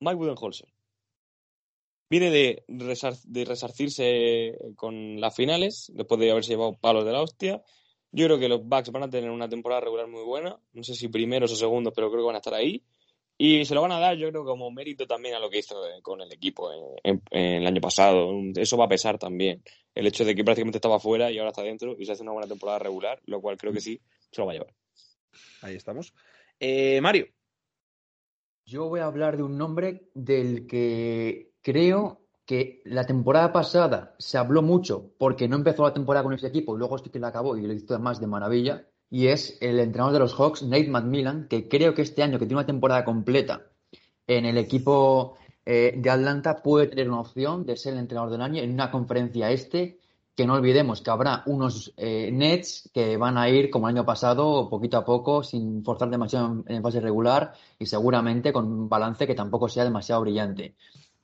Mike 0.00 0.16
Budenholzer. 0.16 0.68
Viene 2.10 2.30
de, 2.30 2.64
resar- 2.68 3.20
de 3.24 3.44
resarcirse 3.44 4.58
con 4.76 5.20
las 5.20 5.34
finales, 5.34 5.90
después 5.94 6.20
de 6.20 6.30
haberse 6.30 6.50
llevado 6.50 6.76
palos 6.78 7.04
de 7.04 7.12
la 7.12 7.22
hostia. 7.22 7.62
Yo 8.12 8.26
creo 8.26 8.38
que 8.38 8.48
los 8.48 8.64
Bucks 8.64 8.90
van 8.92 9.02
a 9.04 9.10
tener 9.10 9.30
una 9.30 9.48
temporada 9.48 9.80
regular 9.80 10.06
muy 10.06 10.22
buena. 10.22 10.58
No 10.72 10.82
sé 10.84 10.94
si 10.94 11.08
primeros 11.08 11.50
o 11.52 11.56
segundos, 11.56 11.92
pero 11.96 12.10
creo 12.10 12.22
que 12.22 12.26
van 12.26 12.36
a 12.36 12.38
estar 12.38 12.54
ahí. 12.54 12.84
Y 13.36 13.64
se 13.64 13.74
lo 13.74 13.82
van 13.82 13.90
a 13.90 13.98
dar, 13.98 14.16
yo 14.16 14.30
creo, 14.30 14.44
como 14.44 14.70
mérito 14.70 15.06
también 15.08 15.34
a 15.34 15.40
lo 15.40 15.50
que 15.50 15.58
hizo 15.58 15.84
eh, 15.88 16.00
con 16.02 16.20
el 16.20 16.32
equipo 16.32 16.70
en- 16.72 16.94
en- 17.02 17.22
en 17.32 17.62
el 17.62 17.66
año 17.66 17.80
pasado. 17.80 18.30
Eso 18.54 18.76
va 18.76 18.84
a 18.84 18.88
pesar 18.88 19.18
también 19.18 19.64
el 19.94 20.06
hecho 20.06 20.24
de 20.24 20.36
que 20.36 20.44
prácticamente 20.44 20.78
estaba 20.78 21.00
fuera 21.00 21.32
y 21.32 21.38
ahora 21.38 21.50
está 21.50 21.62
dentro 21.62 21.96
y 21.98 22.04
se 22.04 22.12
hace 22.12 22.22
una 22.22 22.30
buena 22.32 22.46
temporada 22.46 22.78
regular, 22.78 23.20
lo 23.26 23.40
cual 23.40 23.56
creo 23.56 23.72
que 23.72 23.80
sí 23.80 24.00
se 24.30 24.40
lo 24.40 24.46
va 24.46 24.52
a 24.52 24.54
llevar. 24.54 24.74
Ahí 25.62 25.74
estamos. 25.74 26.14
Eh, 26.60 27.00
Mario, 27.00 27.26
Yo 28.66 28.88
voy 28.88 29.00
a 29.00 29.06
hablar 29.06 29.36
de 29.36 29.42
un 29.42 29.58
nombre 29.58 30.08
del 30.14 30.66
que 30.68 31.50
creo 31.64 32.20
que 32.46 32.82
la 32.84 33.06
temporada 33.06 33.52
pasada 33.52 34.14
se 34.18 34.36
habló 34.38 34.62
mucho 34.62 35.10
porque 35.18 35.48
no 35.48 35.56
empezó 35.56 35.82
la 35.82 35.94
temporada 35.94 36.22
con 36.22 36.34
ese 36.34 36.46
equipo 36.46 36.76
y 36.76 36.78
luego 36.78 36.98
sí 36.98 37.08
que 37.08 37.18
la 37.18 37.28
acabó 37.28 37.56
y 37.56 37.66
lo 37.66 37.72
hizo 37.72 37.98
más 37.98 38.20
de 38.20 38.26
maravilla. 38.26 38.86
Y 39.10 39.28
es 39.28 39.58
el 39.60 39.80
entrenador 39.80 40.12
de 40.12 40.18
los 40.18 40.34
Hawks, 40.34 40.62
Nate 40.62 40.88
McMillan, 40.88 41.48
que 41.48 41.68
creo 41.68 41.94
que 41.94 42.02
este 42.02 42.22
año, 42.22 42.38
que 42.38 42.46
tiene 42.46 42.60
una 42.60 42.66
temporada 42.66 43.04
completa 43.04 43.62
en 44.26 44.44
el 44.44 44.58
equipo 44.58 45.36
eh, 45.64 45.94
de 45.96 46.10
Atlanta, 46.10 46.62
puede 46.62 46.88
tener 46.88 47.08
una 47.08 47.20
opción 47.20 47.64
de 47.64 47.76
ser 47.76 47.94
el 47.94 48.00
entrenador 48.00 48.30
del 48.30 48.42
año 48.42 48.62
en 48.62 48.72
una 48.72 48.90
conferencia 48.90 49.50
este 49.50 49.98
que 50.34 50.46
no 50.46 50.54
olvidemos 50.54 51.00
que 51.00 51.10
habrá 51.10 51.44
unos 51.46 51.94
eh, 51.96 52.30
Nets 52.32 52.90
que 52.92 53.16
van 53.16 53.38
a 53.38 53.48
ir 53.48 53.70
como 53.70 53.88
el 53.88 53.96
año 53.96 54.04
pasado, 54.04 54.68
poquito 54.68 54.98
a 54.98 55.04
poco, 55.04 55.44
sin 55.44 55.84
forzar 55.84 56.10
demasiado 56.10 56.64
en 56.66 56.82
fase 56.82 57.00
regular 57.00 57.52
y 57.78 57.86
seguramente 57.86 58.52
con 58.52 58.66
un 58.66 58.88
balance 58.88 59.26
que 59.26 59.34
tampoco 59.34 59.68
sea 59.68 59.84
demasiado 59.84 60.22
brillante. 60.22 60.74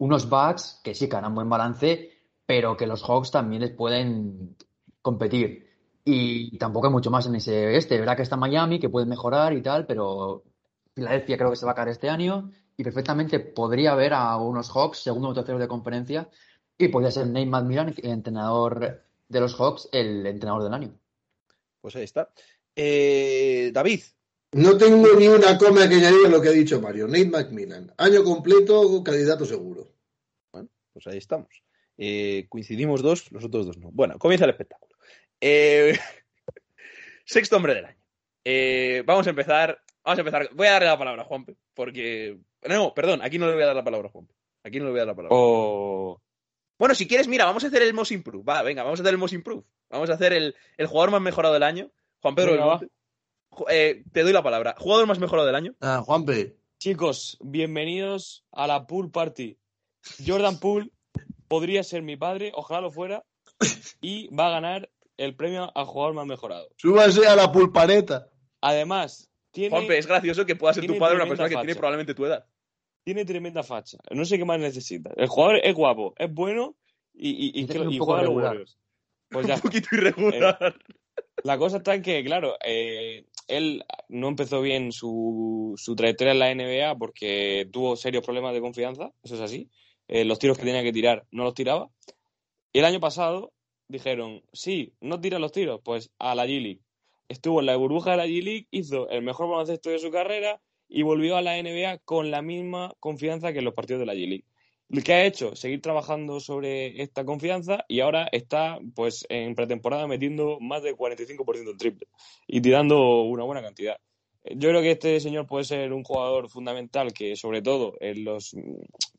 Unos 0.01 0.29
Bucks 0.29 0.81
que 0.83 0.95
sí 0.95 1.09
que 1.09 1.17
harán 1.17 1.35
buen 1.35 1.49
balance, 1.49 2.11
pero 2.47 2.77
que 2.77 2.87
los 2.87 3.03
Hawks 3.03 3.31
también 3.31 3.63
les 3.63 3.73
pueden 3.73 4.57
competir. 5.03 5.69
Y 6.05 6.57
tampoco 6.59 6.87
hay 6.87 6.93
mucho 6.93 7.11
más 7.11 7.27
en 7.27 7.35
ese 7.35 7.77
este. 7.77 8.01
Verá 8.01 8.17
que 8.17 8.23
está 8.23 8.37
Miami, 8.37 8.81
que 8.81 8.89
puede 8.89 9.07
mejorar 9.07 9.53
y 9.53 9.63
tal, 9.63 9.87
pero 9.87 10.43
Filadelfia 10.95 11.37
creo 11.37 11.51
que 11.51 11.57
se 11.57 11.67
va 11.67 11.73
a 11.73 11.75
caer 11.75 11.89
este 11.89 12.09
año 12.09 12.51
y 12.77 12.83
perfectamente 12.83 13.41
podría 13.41 13.93
haber 13.93 14.15
a 14.15 14.37
unos 14.39 14.71
Hawks, 14.71 15.01
segundo 15.01 15.29
o 15.29 15.35
tercero 15.35 15.59
de 15.59 15.69
conferencia, 15.69 16.31
y 16.79 16.89
podría 16.89 17.11
ser 17.11 17.27
Nate 17.27 17.45
McMillan, 17.45 17.95
entrenador 17.99 19.03
de 19.29 19.41
los 19.41 19.55
Hawks, 19.55 19.91
el 19.93 20.25
entrenador 20.27 20.63
del 20.63 20.73
año. 20.73 20.99
Pues 21.83 21.95
ahí 21.97 22.05
está. 22.05 22.31
Eh, 22.75 23.71
David, 23.75 24.01
No 24.53 24.77
tengo 24.77 25.15
ni 25.15 25.29
una 25.29 25.57
coma 25.57 25.89
que 25.89 25.95
añadir 25.95 26.27
a 26.27 26.29
lo 26.29 26.43
que 26.43 26.49
ha 26.49 26.53
dicho 26.53 26.81
Mario. 26.81 27.07
Nate 27.07 27.27
McMillan. 27.27 27.93
Año 27.97 28.25
completo, 28.25 29.03
candidato 29.05 29.45
seguro. 29.45 29.93
pues 30.51 31.07
ahí 31.07 31.19
estamos. 31.19 31.63
Eh, 31.97 32.47
coincidimos 32.49 33.03
dos, 33.03 33.31
los 33.31 33.45
otros 33.45 33.67
dos 33.67 33.79
no. 33.79 33.91
Bueno, 33.93 34.19
comienza 34.19 34.47
el 34.47 34.51
espectáculo. 34.51 34.97
Eh, 35.41 35.97
sexto 37.25 37.57
hombre 37.57 37.75
del 37.75 37.85
año. 37.85 38.01
Eh, 38.45 39.05
vamos 39.07 39.27
a 39.27 39.31
empezar. 39.31 39.81
Vamos 40.03 40.19
a 40.19 40.23
empezar. 40.23 40.49
Voy 40.55 40.67
a 40.67 40.73
darle 40.73 40.89
la 40.89 40.99
palabra 40.99 41.23
a 41.23 41.27
Juanpe, 41.27 41.57
porque. 41.75 42.39
No, 42.69 42.93
perdón, 42.93 43.21
aquí 43.23 43.39
no 43.39 43.47
le 43.47 43.55
voy 43.55 43.63
a 43.63 43.67
dar 43.67 43.77
la 43.77 43.85
palabra 43.85 44.09
a 44.09 44.13
Juanpe. 44.13 44.35
Aquí 44.65 44.79
no 44.79 44.87
le 44.87 44.91
voy 44.91 44.99
a 44.99 45.03
dar 45.03 45.09
la 45.09 45.17
palabra. 45.17 45.37
O 45.39 46.21
Bueno, 46.79 46.95
si 46.95 47.07
quieres, 47.07 47.29
mira, 47.29 47.45
vamos 47.45 47.63
a 47.63 47.69
hacer 47.69 47.83
el 47.83 47.95
Most 47.95 48.11
Improve. 48.11 48.45
Va, 48.45 48.63
venga, 48.63 48.83
vamos 48.83 48.99
a 48.99 49.03
hacer 49.03 49.15
el 49.15 49.19
Most 49.19 49.35
Improve. 49.35 49.63
Vamos 49.91 50.11
a 50.11 50.15
hacer 50.15 50.33
el, 50.33 50.57
el 50.77 50.87
jugador 50.87 51.13
más 51.13 51.23
mejorado 51.23 51.55
del 51.55 51.63
año. 51.63 51.91
Juan 52.21 52.35
Pedro 52.35 52.53
Venga, 52.53 52.81
eh, 53.71 54.05
te 54.13 54.23
doy 54.23 54.33
la 54.33 54.43
palabra. 54.43 54.75
Jugador 54.79 55.07
más 55.07 55.19
mejorado 55.19 55.47
del 55.47 55.57
año. 55.57 55.75
Ah, 55.81 56.03
Juanpe. 56.05 56.57
chicos, 56.79 57.39
bienvenidos 57.41 58.45
a 58.53 58.67
la 58.67 58.87
Pool 58.87 59.11
Party. 59.11 59.59
Jordan 60.27 60.59
Poole 60.61 60.91
podría 61.49 61.83
ser 61.83 62.03
mi 62.03 62.17
padre, 62.17 62.53
ojalá 62.55 62.81
lo 62.81 62.91
fuera, 62.91 63.25
y 64.01 64.29
va 64.35 64.47
a 64.49 64.51
ganar 64.51 64.91
el 65.19 65.35
premio 65.37 65.71
a 65.75 65.85
jugador 65.85 66.15
más 66.15 66.27
mejorado. 66.27 66.69
Súbase 66.77 67.27
a 67.27 67.37
la 67.37 67.53
pulpaneta. 67.53 68.29
Además, 68.63 69.29
tiene, 69.51 69.71
Juanpe, 69.77 69.99
es 69.99 70.07
gracioso 70.07 70.47
que 70.47 70.57
pueda 70.57 70.73
ser 70.73 70.87
tu 70.87 70.97
padre 70.99 71.17
una 71.17 71.27
persona 71.27 71.49
que 71.49 71.57
tiene 71.57 71.75
probablemente 71.75 72.15
tu 72.15 72.25
edad. 72.25 72.47
tiene 73.05 73.25
tremenda 73.25 73.63
facha. 73.63 73.99
No 74.11 74.25
sé 74.25 74.39
qué 74.39 74.45
más 74.45 74.59
necesita. 74.61 75.11
El 75.17 75.27
jugador 75.29 75.61
es 75.63 75.75
guapo, 75.75 76.15
es 76.17 76.33
bueno 76.33 76.77
y, 77.13 77.31
y, 77.31 77.47
y 77.61 77.63
Y 77.63 77.67
que- 77.67 77.73
es 77.75 77.79
un 77.81 77.93
y 77.93 77.99
poco 77.99 78.13
juega 78.13 78.21
a 78.27 78.33
los. 78.33 78.35
Warriors. 78.43 78.79
Pues 79.29 79.47
ya 79.47 79.55
Un 79.57 79.61
poquito 79.61 79.89
irregular. 79.93 80.77
La 81.43 81.59
cosa 81.59 81.79
está 81.79 81.95
en 81.95 82.03
que, 82.03 82.23
claro, 82.25 82.57
eh, 82.65 83.25
él 83.49 83.85
no 84.09 84.29
empezó 84.29 84.61
bien 84.61 84.93
su, 84.93 85.75
su 85.77 85.97
trayectoria 85.97 86.33
en 86.33 86.39
la 86.39 86.55
NBA 86.55 86.97
porque 86.97 87.69
tuvo 87.73 87.97
serios 87.97 88.25
problemas 88.25 88.55
de 88.55 88.61
confianza, 88.61 89.13
eso 89.23 89.35
es 89.35 89.41
así. 89.41 89.71
Eh, 90.09 90.25
los 90.25 90.39
tiros 90.39 90.59
que 90.59 90.65
tenía 90.65 90.83
que 90.83 90.93
tirar 90.93 91.27
no 91.31 91.45
los 91.45 91.55
tiraba. 91.55 91.91
Y 92.73 92.81
el 92.81 92.85
año 92.85 93.01
pasado 93.01 93.53
dijeron, 93.89 94.43
sí, 94.53 94.95
no 95.01 95.21
tira 95.21 95.39
los 95.39 95.53
tiros, 95.53 95.81
pues 95.85 96.11
a 96.19 96.35
la 96.35 96.47
G-League. 96.47 96.81
Estuvo 97.29 97.61
en 97.61 97.67
la 97.67 97.77
burbuja 97.77 98.13
de 98.13 98.17
la 98.17 98.27
G-League, 98.27 98.67
hizo 98.71 99.09
el 99.09 99.23
mejor 99.23 99.49
baloncesto 99.49 99.91
de 99.91 99.99
su 99.99 100.11
carrera 100.11 100.61
y 100.89 101.03
volvió 101.03 101.37
a 101.37 101.43
la 101.43 101.61
NBA 101.63 101.99
con 101.99 102.31
la 102.31 102.43
misma 102.43 102.95
confianza 102.99 103.53
que 103.53 103.61
en 103.61 103.65
los 103.65 103.75
partidos 103.75 104.01
de 104.01 104.07
la 104.07 104.15
G-League. 104.15 104.45
¿Qué 105.05 105.13
ha 105.13 105.25
hecho? 105.25 105.55
Seguir 105.55 105.81
trabajando 105.81 106.41
sobre 106.41 107.01
esta 107.01 107.25
confianza 107.25 107.85
y 107.87 108.01
ahora 108.01 108.29
está 108.33 108.79
pues 108.97 109.25
en 109.29 109.55
pretemporada 109.55 110.09
metiendo 110.09 110.59
más 110.61 110.83
del 110.83 110.97
45% 110.97 111.71
en 111.71 111.79
triple 111.79 112.09
y 112.49 112.61
tirando 112.61 113.23
una 113.23 113.45
buena 113.45 113.63
cantidad. 113.63 113.97
Yo 114.45 114.71
creo 114.71 114.83
que 114.83 114.93
este 114.93 115.21
señor 115.21 115.47
puede 115.47 115.65
ser 115.65 115.93
un 115.93 116.03
jugador 116.03 116.49
fundamental 116.49 117.13
que 117.13 117.37
sobre 117.37 117.63
todo 117.63 117.95
en 118.01 118.25
los 118.25 118.57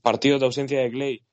partidos 0.01 0.41
de 0.41 0.47
ausencia 0.47 0.81
de 0.81 0.91
Clay 0.91 1.23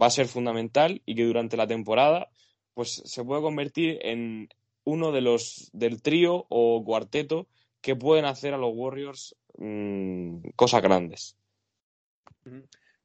va 0.00 0.08
a 0.08 0.10
ser 0.10 0.26
fundamental 0.26 1.00
y 1.06 1.14
que 1.14 1.24
durante 1.24 1.56
la 1.56 1.66
temporada 1.66 2.28
pues 2.74 3.02
se 3.04 3.24
puede 3.24 3.40
convertir 3.40 3.98
en 4.02 4.48
uno 4.84 5.12
de 5.12 5.22
los 5.22 5.70
del 5.72 6.02
trío 6.02 6.44
o 6.50 6.84
cuarteto 6.84 7.48
que 7.80 7.96
pueden 7.96 8.26
hacer 8.26 8.52
a 8.52 8.58
los 8.58 8.72
Warriors 8.74 9.34
mm, 9.56 10.50
cosas 10.56 10.82
grandes. 10.82 11.36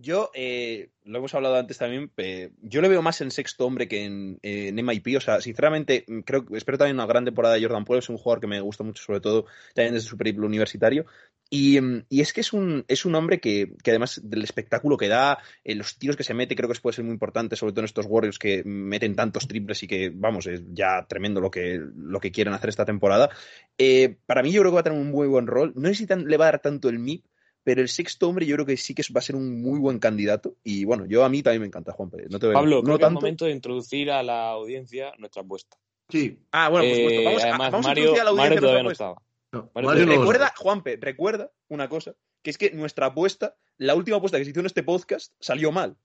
Yo, 0.04 0.32
eh, 0.34 0.90
lo 1.06 1.20
hemos 1.20 1.34
hablado 1.34 1.56
antes 1.56 1.78
también, 1.78 2.12
eh, 2.18 2.52
yo 2.62 2.82
le 2.82 2.90
veo 2.90 3.02
más 3.02 3.22
en 3.22 3.32
sexto 3.32 3.66
hombre 3.66 3.88
que 3.88 4.04
en, 4.04 4.38
en 4.42 4.76
MIP. 4.76 5.16
O 5.16 5.22
sea, 5.22 5.40
sinceramente, 5.40 6.04
mm, 6.06 6.20
creo 6.20 6.46
espero 6.52 6.78
también 6.78 6.98
una 6.98 7.06
gran 7.06 7.24
temporada 7.24 7.56
de 7.56 7.62
Jordan 7.62 7.86
Poole. 7.86 8.00
Es 8.00 8.10
un 8.10 8.18
jugador 8.18 8.42
que 8.42 8.48
me 8.48 8.60
gusta 8.60 8.84
mucho, 8.84 9.02
sobre 9.02 9.22
todo 9.22 9.46
también 9.74 9.94
desde 9.94 10.10
su 10.10 10.18
periplo 10.18 10.46
universitario. 10.46 11.06
Y, 11.50 11.80
mm, 11.80 12.06
y 12.10 12.20
es 12.20 12.34
que 12.34 12.42
es 12.42 12.52
un, 12.52 12.84
es 12.90 13.06
un 13.06 13.16
hombre 13.16 13.40
que, 13.40 13.76
además 13.88 14.20
del 14.22 14.44
espectáculo 14.44 14.98
que 14.98 15.08
da, 15.08 15.38
eh, 15.64 15.74
los 15.74 15.98
tiros 15.98 16.18
que 16.18 16.26
se 16.26 16.34
mete, 16.34 16.54
creo 16.58 16.70
que 16.70 16.80
puede 16.82 16.96
ser 16.96 17.06
muy 17.06 17.14
importante, 17.14 17.56
sobre 17.56 17.72
todo 17.72 17.82
en 17.82 17.86
estos 17.86 18.06
Warriors 18.06 18.40
que 18.40 18.62
meten 18.66 19.16
tantos 19.16 19.48
triples 19.48 19.84
y 19.84 19.88
que, 19.88 20.12
vamos, 20.14 20.48
es 20.48 20.64
ya 20.74 21.06
tremendo 21.08 21.40
lo 21.40 21.50
que, 21.50 21.80
lo 21.96 22.20
que 22.20 22.34
quieren 22.34 22.54
hacer 22.54 22.70
esta 22.72 22.84
temporada. 22.84 23.30
Eh, 23.78 24.18
para 24.26 24.44
mí, 24.44 24.52
yo 24.52 24.60
creo 24.60 24.72
que 24.72 24.76
va 24.76 24.82
a 24.82 24.84
tener 24.84 25.00
un 25.00 25.12
muy 25.12 25.30
buen 25.30 25.48
rol. 25.48 25.72
No 25.78 25.88
sé 25.88 25.96
si 25.96 26.08
le 26.08 26.38
va 26.38 26.48
a 26.48 26.52
dar 26.52 26.62
tanto 26.62 26.90
el 26.90 27.00
MIP, 27.00 27.24
pero 27.64 27.82
el 27.82 27.90
sexto 27.90 28.28
hombre 28.28 28.46
yo 28.46 28.56
creo 28.56 28.66
que 28.66 28.78
sí 28.78 28.94
que 28.94 29.04
va 29.16 29.20
a 29.20 29.24
ser 29.24 29.36
un 29.36 29.62
muy 29.62 29.80
buen 29.80 30.00
candidato. 30.00 30.58
Y 30.64 30.86
bueno, 30.86 31.06
yo 31.06 31.24
a 31.24 31.30
mí 31.30 31.42
también 31.42 31.62
me 31.62 31.68
encanta, 31.68 31.94
Juan 31.94 32.10
No 32.30 32.40
te 32.40 32.48
voy 32.48 32.56
a- 32.56 32.60
Pablo, 32.60 32.78
no 32.78 32.84
creo 32.84 32.98
que 32.98 33.04
es 33.04 33.08
tanto. 33.08 33.22
momento 33.22 33.46
de 33.46 33.52
introducir 33.52 34.12
a 34.12 34.22
la 34.24 34.50
audiencia 34.50 35.14
nuestra 35.18 35.42
apuesta. 35.42 35.78
Sí. 36.10 36.40
Ah, 36.52 36.70
bueno, 36.70 36.88
por 36.90 36.96
supuesto. 36.98 37.22
Eh, 37.22 37.26
Vamos, 37.26 37.44
a- 37.44 37.58
Mario, 37.58 38.04
introducir 38.04 38.22
a 38.22 38.24
la 38.26 38.32
Mario 38.32 38.42
audiencia 38.44 38.60
todavía 38.62 38.84
no 38.84 38.90
nuestra 38.90 39.08
estaba. 39.10 39.22
No, 39.54 39.72
Mario, 39.74 39.88
Mario 39.90 40.06
no 40.06 40.12
lo 40.14 40.20
Recuerda. 40.20 40.54
Juanpe, 40.58 40.98
recuerda 41.00 41.52
una 41.70 41.88
cosa, 41.90 42.16
que 42.42 42.50
es 42.50 42.58
que 42.58 42.72
nuestra 42.72 43.08
apuesta, 43.08 43.56
la 43.78 43.96
última 43.96 44.18
apuesta 44.18 44.38
que 44.38 44.44
se 44.46 44.52
hizo 44.52 44.60
en 44.60 44.66
este 44.66 44.84
podcast, 44.84 45.34
salió 45.40 45.72
mal. 45.72 45.96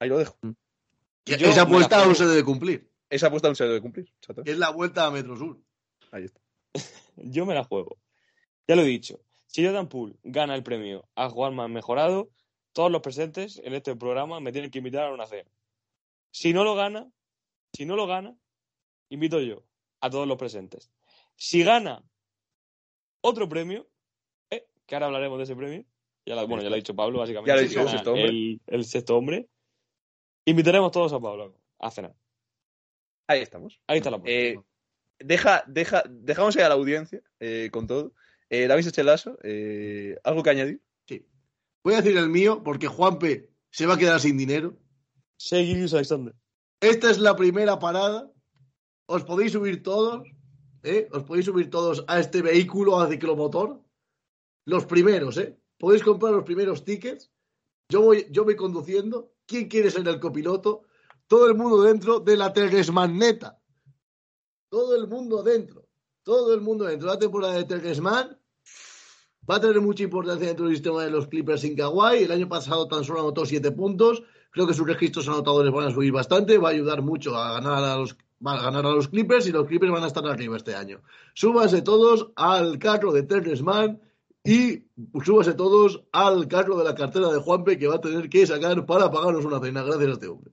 Ahí 0.00 0.08
lo 0.08 0.18
dejo. 0.18 0.36
Que 1.24 1.36
Yo 1.36 1.46
Esa 1.48 1.62
apuesta 1.62 2.02
aún 2.02 2.14
se 2.16 2.26
debe 2.26 2.42
cumplir. 2.42 2.90
Esa 3.08 3.28
apuesta 3.28 3.48
no 3.48 3.54
se 3.54 3.64
debe 3.64 3.80
cumplir. 3.80 4.08
exacto. 4.20 4.42
Es 4.44 4.58
la 4.58 4.70
vuelta 4.70 5.06
a 5.06 5.10
Metro 5.10 5.36
Sur. 5.36 5.60
Ahí 6.10 6.24
está. 6.24 6.40
Yo 7.16 7.46
me 7.46 7.54
la 7.54 7.62
juego. 7.62 7.98
Ya 8.66 8.74
lo 8.74 8.82
he 8.82 8.86
dicho. 8.86 9.20
Si 9.52 9.64
Jordan 9.64 9.88
Poole 9.88 10.16
gana 10.22 10.54
el 10.54 10.62
premio 10.62 11.06
a 11.14 11.28
jugar 11.28 11.52
más 11.52 11.68
mejorado, 11.68 12.30
todos 12.72 12.90
los 12.90 13.02
presentes 13.02 13.60
en 13.62 13.74
este 13.74 13.94
programa 13.96 14.40
me 14.40 14.50
tienen 14.50 14.70
que 14.70 14.78
invitar 14.78 15.04
a 15.04 15.12
una 15.12 15.26
cena. 15.26 15.50
Si 16.30 16.54
no 16.54 16.64
lo 16.64 16.74
gana, 16.74 17.10
si 17.74 17.84
no 17.84 17.94
lo 17.94 18.06
gana, 18.06 18.34
invito 19.10 19.40
yo 19.40 19.62
a 20.00 20.08
todos 20.08 20.26
los 20.26 20.38
presentes. 20.38 20.90
Si 21.36 21.62
gana 21.62 22.02
otro 23.20 23.46
premio, 23.48 23.86
eh, 24.50 24.66
que 24.86 24.94
ahora 24.94 25.06
hablaremos 25.06 25.36
de 25.38 25.44
ese 25.44 25.54
premio, 25.56 25.84
ya 26.24 26.34
la- 26.34 26.44
bueno, 26.44 26.62
ya 26.62 26.70
lo 26.70 26.74
ha 26.74 26.76
dicho 26.76 26.94
Pablo, 26.96 27.18
básicamente. 27.18 27.48
Ya 27.50 27.54
lo 27.56 27.60
ha 27.60 27.64
si 27.64 27.68
dicho, 27.68 27.80
el 27.82 27.88
sexto 27.90 28.10
hombre. 28.12 28.28
el, 28.28 28.60
el 28.66 28.84
sexto 28.86 29.16
hombre, 29.18 29.48
invitaremos 30.46 30.90
todos 30.92 31.12
a 31.12 31.20
Pablo 31.20 31.54
a 31.78 31.90
cenar. 31.90 32.14
Ahí 33.26 33.40
estamos. 33.40 33.80
Ahí 33.86 33.98
está 33.98 34.10
la. 34.10 34.20
Eh, 34.24 34.56
deja, 35.18 35.62
deja, 35.66 36.02
dejamos 36.08 36.56
ahí 36.56 36.62
a 36.62 36.68
la 36.68 36.74
audiencia 36.74 37.22
eh, 37.38 37.68
con 37.70 37.86
todo. 37.86 38.12
Eh, 38.52 38.66
David 38.66 38.86
Echelazo, 38.86 39.38
eh, 39.42 40.18
¿algo 40.24 40.42
que 40.42 40.50
añadir? 40.50 40.82
Sí. 41.08 41.26
Voy 41.82 41.94
a 41.94 42.02
decir 42.02 42.18
el 42.18 42.28
mío 42.28 42.62
porque 42.62 42.86
Juanpe 42.86 43.50
se 43.70 43.86
va 43.86 43.94
a 43.94 43.96
quedar 43.96 44.20
sin 44.20 44.36
dinero. 44.36 44.78
Gilgeous 45.38 45.94
Alexander. 45.94 46.34
Esta 46.78 47.10
es 47.10 47.18
la 47.18 47.34
primera 47.34 47.78
parada. 47.78 48.30
Os 49.06 49.24
podéis 49.24 49.52
subir 49.52 49.82
todos. 49.82 50.28
¿eh? 50.82 51.08
Os 51.12 51.22
podéis 51.22 51.46
subir 51.46 51.70
todos 51.70 52.04
a 52.06 52.20
este 52.20 52.42
vehículo 52.42 53.00
a 53.00 53.08
ciclomotor. 53.08 53.82
Los 54.66 54.84
primeros, 54.84 55.38
¿eh? 55.38 55.58
Podéis 55.78 56.02
comprar 56.02 56.34
los 56.34 56.44
primeros 56.44 56.84
tickets. 56.84 57.32
Yo 57.88 58.02
voy, 58.02 58.26
yo 58.30 58.44
voy 58.44 58.54
conduciendo. 58.54 59.32
¿Quién 59.46 59.66
quiere 59.66 59.90
ser 59.90 60.06
el 60.06 60.20
copiloto? 60.20 60.82
Todo 61.26 61.46
el 61.46 61.54
mundo 61.54 61.80
dentro 61.80 62.20
de 62.20 62.36
la 62.36 62.52
Telesman-neta. 62.52 63.58
Todo 64.68 64.94
el 64.94 65.08
mundo 65.08 65.42
dentro. 65.42 65.88
Todo 66.22 66.52
el 66.52 66.60
mundo 66.60 66.84
dentro. 66.84 67.08
La 67.08 67.18
temporada 67.18 67.54
de 67.54 67.64
Telesman 67.64 68.41
va 69.48 69.56
a 69.56 69.60
tener 69.60 69.80
mucha 69.80 70.04
importancia 70.04 70.46
dentro 70.46 70.66
del 70.66 70.74
sistema 70.74 71.04
de 71.04 71.10
los 71.10 71.26
Clippers 71.26 71.62
sin 71.62 71.76
Kawhi. 71.76 72.24
El 72.24 72.32
año 72.32 72.48
pasado 72.48 72.88
tan 72.88 73.04
solo 73.04 73.20
anotó 73.20 73.44
7 73.44 73.72
puntos. 73.72 74.22
Creo 74.50 74.66
que 74.66 74.74
sus 74.74 74.86
registros 74.86 75.28
anotadores 75.28 75.72
van 75.72 75.88
a 75.88 75.90
subir 75.90 76.12
bastante. 76.12 76.58
Va 76.58 76.68
a 76.68 76.72
ayudar 76.72 77.02
mucho 77.02 77.36
a 77.36 77.54
ganar 77.54 77.82
a 77.82 77.96
los, 77.96 78.16
a 78.44 78.62
ganar 78.62 78.86
a 78.86 78.90
los 78.90 79.08
Clippers 79.08 79.46
y 79.46 79.52
los 79.52 79.66
Clippers 79.66 79.92
van 79.92 80.04
a 80.04 80.08
estar 80.08 80.26
arriba 80.26 80.56
este 80.56 80.74
año. 80.74 81.00
Súbanse 81.34 81.82
todos 81.82 82.30
al 82.36 82.78
carro 82.78 83.12
de 83.12 83.22
Terrence 83.22 83.62
Mann 83.62 84.00
Y 84.44 84.84
súbase 85.24 85.54
todos 85.54 86.02
al 86.12 86.48
carro 86.48 86.76
de 86.76 86.84
la 86.84 86.94
cartera 86.94 87.32
de 87.32 87.40
Juanpe 87.40 87.78
que 87.78 87.86
va 87.86 87.96
a 87.96 88.00
tener 88.00 88.28
que 88.28 88.46
sacar 88.46 88.84
para 88.86 89.10
pagarnos 89.10 89.44
una 89.44 89.60
cena, 89.60 89.82
gracias 89.82 90.08
a 90.08 90.12
este 90.12 90.26
hombre. 90.26 90.52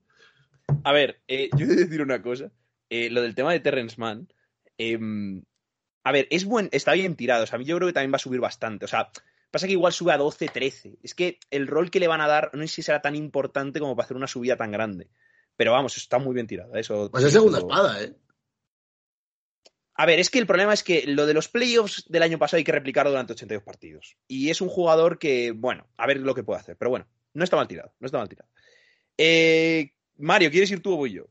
A 0.84 0.94
ver, 0.94 1.22
eh, 1.28 1.50
yo 1.58 1.66
he 1.66 1.70
de 1.70 1.76
decir 1.76 2.02
una 2.02 2.22
cosa. 2.22 2.52
Eh, 2.90 3.10
lo 3.10 3.22
del 3.22 3.36
tema 3.36 3.52
de 3.52 3.60
Terrence 3.60 3.96
Mann. 4.00 4.28
em, 4.78 5.44
a 6.04 6.12
ver, 6.12 6.28
es 6.32 6.46
buen, 6.46 6.70
está 6.72 6.94
bien 6.94 7.16
tirado. 7.16 7.44
O 7.44 7.48
sea, 7.48 7.58
a 7.58 7.60
mí 7.60 7.66
yo 7.66 7.76
creo 7.78 7.88
que 7.88 7.94
también 7.94 8.12
va 8.12 8.18
a 8.18 8.20
subir 8.20 8.40
bastante. 8.40 8.86
O 8.86 8.88
sea, 8.88 9.12
pasa 9.52 9.68
que 9.68 9.74
igual 9.74 9.94
sube 9.94 10.14
a 10.14 10.18
12, 10.18 10.48
13. 10.48 11.00
Es 11.04 11.14
que 11.14 11.40
el 11.52 11.68
rol 11.68 11.92
que 11.92 12.00
le 12.00 12.08
van 12.08 12.22
a 12.22 12.28
dar 12.28 12.52
no 12.54 12.62
sé 12.62 12.68
si 12.68 12.82
será 12.84 13.02
tan 13.02 13.16
importante 13.16 13.80
como 13.80 13.96
para 13.96 14.06
hacer 14.06 14.18
una 14.18 14.28
subida 14.28 14.56
tan 14.56 14.72
grande. 14.72 15.10
Pero 15.56 15.74
vamos, 15.74 15.98
está 15.98 16.20
muy 16.20 16.34
bien 16.34 16.48
tirado. 16.48 16.76
Eso, 16.76 17.12
Va 17.12 17.20
a 17.20 17.22
ser 17.22 17.32
segunda 17.32 17.60
espada, 17.60 18.02
¿eh? 18.02 18.16
A 19.96 20.06
ver, 20.06 20.20
es 20.20 20.30
que 20.30 20.40
el 20.40 20.48
problema 20.48 20.74
es 20.74 20.82
que 20.82 21.04
lo 21.08 21.26
de 21.26 21.34
los 21.34 21.50
playoffs 21.50 22.06
del 22.08 22.24
año 22.24 22.40
pasado 22.40 22.60
hay 22.60 22.64
que 22.64 22.72
replicarlo 22.72 23.12
durante 23.12 23.34
82 23.34 23.64
partidos. 23.64 24.16
Y 24.30 24.50
es 24.50 24.62
un 24.62 24.70
jugador 24.70 25.20
que, 25.20 25.52
bueno, 25.52 25.90
a 25.98 26.08
ver 26.08 26.22
lo 26.22 26.34
que 26.34 26.44
puede 26.44 26.62
hacer. 26.62 26.78
Pero 26.78 26.90
bueno, 26.90 27.06
no 27.34 27.44
está 27.44 27.58
mal 27.58 27.68
tirado. 27.68 27.94
No 28.00 28.06
está 28.06 28.18
mal 28.18 28.30
tirado. 28.30 28.50
Eh, 29.18 29.92
Mario, 30.16 30.52
¿quieres 30.52 30.72
ir 30.72 30.82
tú 30.82 30.94
o 30.94 30.96
voy 30.96 31.12
yo? 31.12 31.26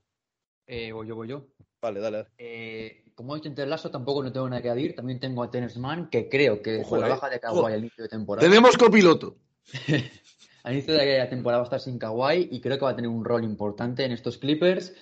Eh, 0.67 0.93
voy 0.93 1.09
yo, 1.09 1.15
voy 1.15 1.29
yo. 1.29 1.47
Vale, 1.81 2.01
dale, 2.01 2.17
dale. 2.19 2.29
Eh, 2.39 3.05
como 3.15 3.35
he 3.35 3.39
dicho 3.39 3.49
entre 3.49 3.67
lazo, 3.67 3.91
tampoco 3.91 4.23
no 4.23 4.33
tengo 4.33 4.49
nada 4.49 4.61
que 4.63 4.71
añadir. 4.71 4.95
También 4.95 5.21
tengo 5.21 5.43
a 5.43 5.51
Tennis 5.51 5.77
Man, 5.77 6.09
que 6.11 6.29
creo 6.29 6.61
que 6.63 6.81
Ojo, 6.81 6.91
con 6.91 7.01
la 7.01 7.09
baja 7.09 7.29
de 7.31 7.41
Kawhi 7.41 7.73
al 7.73 7.79
inicio 7.81 8.03
de 8.05 8.09
temporada. 8.09 8.49
Tenemos 8.49 8.77
copiloto. 8.77 9.37
Al 10.65 10.75
inicio 10.75 10.93
de 10.95 11.19
la 11.19 11.29
temporada 11.31 11.61
va 11.61 11.65
a 11.65 11.69
estar 11.69 11.81
sin 11.81 11.99
Kawhi 11.99 12.49
y 12.51 12.61
creo 12.61 12.77
que 12.79 12.85
va 12.85 12.91
a 12.91 12.97
tener 12.97 13.09
un 13.09 13.25
rol 13.25 13.43
importante 13.45 14.05
en 14.05 14.13
estos 14.13 14.37
Clippers. 14.39 14.93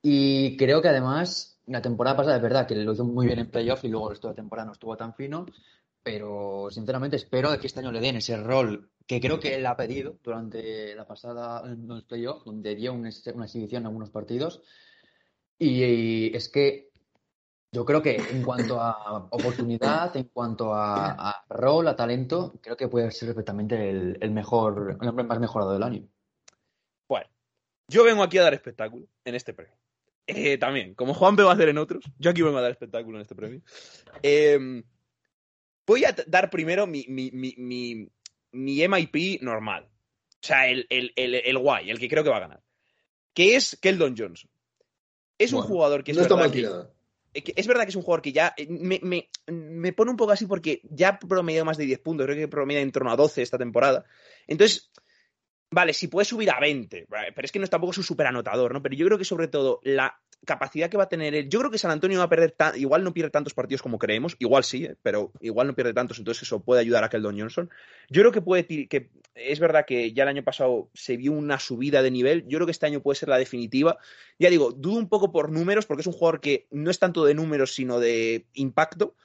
Y 0.00 0.56
creo 0.56 0.80
que 0.80 0.88
además, 0.88 1.58
la 1.66 1.82
temporada 1.82 2.16
pasada 2.16 2.36
es 2.36 2.42
verdad 2.42 2.66
que 2.66 2.74
lo 2.76 2.92
hizo 2.92 3.04
muy 3.04 3.26
bien 3.26 3.38
en 3.38 3.50
playoff 3.50 3.84
y 3.84 3.88
luego 3.88 4.06
el 4.08 4.12
resto 4.14 4.28
de 4.28 4.32
la 4.32 4.36
temporada 4.36 4.66
no 4.66 4.72
estuvo 4.72 4.96
tan 4.96 5.14
fino. 5.14 5.44
Pero 6.02 6.68
sinceramente 6.70 7.16
espero 7.16 7.58
que 7.58 7.66
este 7.66 7.80
año 7.80 7.90
le 7.92 8.00
den 8.00 8.16
ese 8.16 8.36
rol 8.36 8.90
que 9.06 9.20
creo 9.20 9.40
que 9.40 9.54
él 9.56 9.66
ha 9.66 9.76
pedido 9.76 10.16
durante 10.22 10.94
la 10.94 11.06
pasada 11.06 11.62
en 11.70 11.86
los 11.86 12.04
playoffs, 12.04 12.44
donde 12.44 12.74
dio 12.74 12.92
un 12.94 13.06
ex- 13.06 13.26
una 13.34 13.44
exhibición 13.46 13.82
en 13.82 13.86
algunos 13.88 14.10
partidos. 14.10 14.62
Y 15.58 16.34
es 16.34 16.48
que 16.48 16.90
yo 17.74 17.84
creo 17.84 18.00
que 18.00 18.14
en 18.16 18.42
cuanto 18.44 18.80
a 18.80 19.26
oportunidad, 19.30 20.16
en 20.16 20.24
cuanto 20.24 20.72
a, 20.72 21.44
rol, 21.48 21.88
a 21.88 21.96
talento, 21.96 22.54
creo 22.62 22.76
que 22.76 22.86
puede 22.86 23.10
ser 23.10 23.30
perfectamente 23.30 23.90
el, 23.90 24.30
mejor, 24.30 24.96
el 25.00 25.08
hombre 25.08 25.24
más 25.24 25.40
mejorado 25.40 25.72
del 25.72 25.82
año. 25.82 26.08
Bueno, 27.08 27.28
yo 27.88 28.04
vengo 28.04 28.22
aquí 28.22 28.38
a 28.38 28.44
dar 28.44 28.54
espectáculo 28.54 29.08
en 29.24 29.34
este 29.34 29.54
premio. 29.54 29.74
Eh, 30.26 30.56
también, 30.56 30.94
como 30.94 31.14
Juanpe 31.14 31.42
va 31.42 31.50
a 31.50 31.54
hacer 31.54 31.68
en 31.68 31.78
otros, 31.78 32.04
yo 32.16 32.30
aquí 32.30 32.42
vengo 32.42 32.58
a 32.58 32.62
dar 32.62 32.70
espectáculo 32.70 33.18
en 33.18 33.22
este 33.22 33.34
premio. 33.34 33.60
Eh, 34.22 34.82
voy 35.84 36.04
a 36.04 36.14
dar 36.28 36.50
primero 36.50 36.86
mi, 36.86 37.04
mi, 37.08 37.32
mi, 37.32 37.54
mi, 37.58 38.08
mi 38.52 38.88
MIP 38.88 39.42
normal. 39.42 39.90
O 39.90 40.46
sea, 40.46 40.68
el, 40.68 40.86
el, 40.90 41.12
el, 41.16 41.34
el 41.34 41.58
guay, 41.58 41.90
el 41.90 41.98
que 41.98 42.08
creo 42.08 42.22
que 42.22 42.30
va 42.30 42.36
a 42.36 42.40
ganar. 42.40 42.62
Que 43.34 43.56
es 43.56 43.76
Keldon 43.82 44.14
Johnson. 44.16 44.48
Es 45.38 45.52
un 45.52 45.62
jugador 45.62 46.04
que 46.04 46.12
es 46.12 46.16
no 46.16 46.22
está 46.22 46.34
verdad 46.36 46.50
tirada. 46.50 46.90
eh, 47.32 47.42
que 47.42 47.52
es 47.56 47.66
verdad 47.66 47.82
que 47.84 47.90
es 47.90 47.96
un 47.96 48.02
jugador 48.02 48.22
que 48.22 48.32
ya 48.32 48.54
eh, 48.56 48.66
me, 48.68 49.00
me, 49.02 49.28
me 49.52 49.92
pone 49.92 50.10
un 50.10 50.16
poco 50.16 50.32
así 50.32 50.46
porque 50.46 50.80
ya 50.90 51.18
promedió 51.18 51.64
más 51.64 51.76
de 51.76 51.84
10 51.86 51.98
puntos, 52.00 52.26
creo 52.26 52.36
que 52.36 52.48
promedia 52.48 52.80
en 52.80 52.92
torno 52.92 53.10
a 53.10 53.16
12 53.16 53.42
esta 53.42 53.58
temporada. 53.58 54.04
Entonces, 54.46 54.90
vale, 55.70 55.92
si 55.92 56.08
puede 56.08 56.24
subir 56.24 56.50
a 56.50 56.60
20, 56.60 57.06
vale, 57.08 57.32
pero 57.32 57.46
es 57.46 57.52
que 57.52 57.58
no 57.58 57.64
es 57.64 57.70
tampoco 57.70 57.92
su 57.92 58.02
super 58.02 58.26
anotador, 58.26 58.72
¿no? 58.72 58.82
Pero 58.82 58.94
yo 58.94 59.06
creo 59.06 59.18
que 59.18 59.24
sobre 59.24 59.48
todo 59.48 59.80
la 59.82 60.20
capacidad 60.44 60.90
que 60.90 60.96
va 60.96 61.04
a 61.04 61.08
tener 61.08 61.34
él, 61.34 61.48
yo 61.48 61.58
creo 61.58 61.70
que 61.70 61.78
San 61.78 61.90
Antonio 61.90 62.18
va 62.18 62.24
a 62.24 62.28
perder, 62.28 62.52
tan- 62.52 62.78
igual 62.78 63.02
no 63.04 63.12
pierde 63.14 63.30
tantos 63.30 63.54
partidos 63.54 63.82
como 63.82 63.98
creemos, 63.98 64.36
igual 64.38 64.64
sí, 64.64 64.84
¿eh? 64.84 64.96
pero 65.02 65.32
igual 65.40 65.66
no 65.66 65.74
pierde 65.74 65.94
tantos, 65.94 66.18
entonces 66.18 66.42
eso 66.42 66.62
puede 66.62 66.80
ayudar 66.80 67.04
a 67.04 67.08
Keldon 67.08 67.38
Johnson. 67.38 67.70
Yo 68.08 68.22
creo 68.22 68.32
que 68.32 68.42
puede, 68.42 68.66
que 68.88 69.10
es 69.34 69.60
verdad 69.60 69.84
que 69.86 70.12
ya 70.12 70.22
el 70.24 70.28
año 70.28 70.44
pasado 70.44 70.90
se 70.94 71.16
vio 71.16 71.32
una 71.32 71.58
subida 71.58 72.02
de 72.02 72.10
nivel, 72.10 72.44
yo 72.46 72.58
creo 72.58 72.66
que 72.66 72.72
este 72.72 72.86
año 72.86 73.02
puede 73.02 73.16
ser 73.18 73.28
la 73.28 73.38
definitiva. 73.38 73.98
Ya 74.38 74.50
digo, 74.50 74.72
dudo 74.72 74.98
un 74.98 75.08
poco 75.08 75.32
por 75.32 75.50
números, 75.50 75.86
porque 75.86 76.02
es 76.02 76.06
un 76.06 76.12
jugador 76.12 76.40
que 76.40 76.66
no 76.70 76.90
es 76.90 76.98
tanto 76.98 77.24
de 77.24 77.34
números, 77.34 77.74
sino 77.74 77.98
de 77.98 78.46
impacto, 78.54 79.16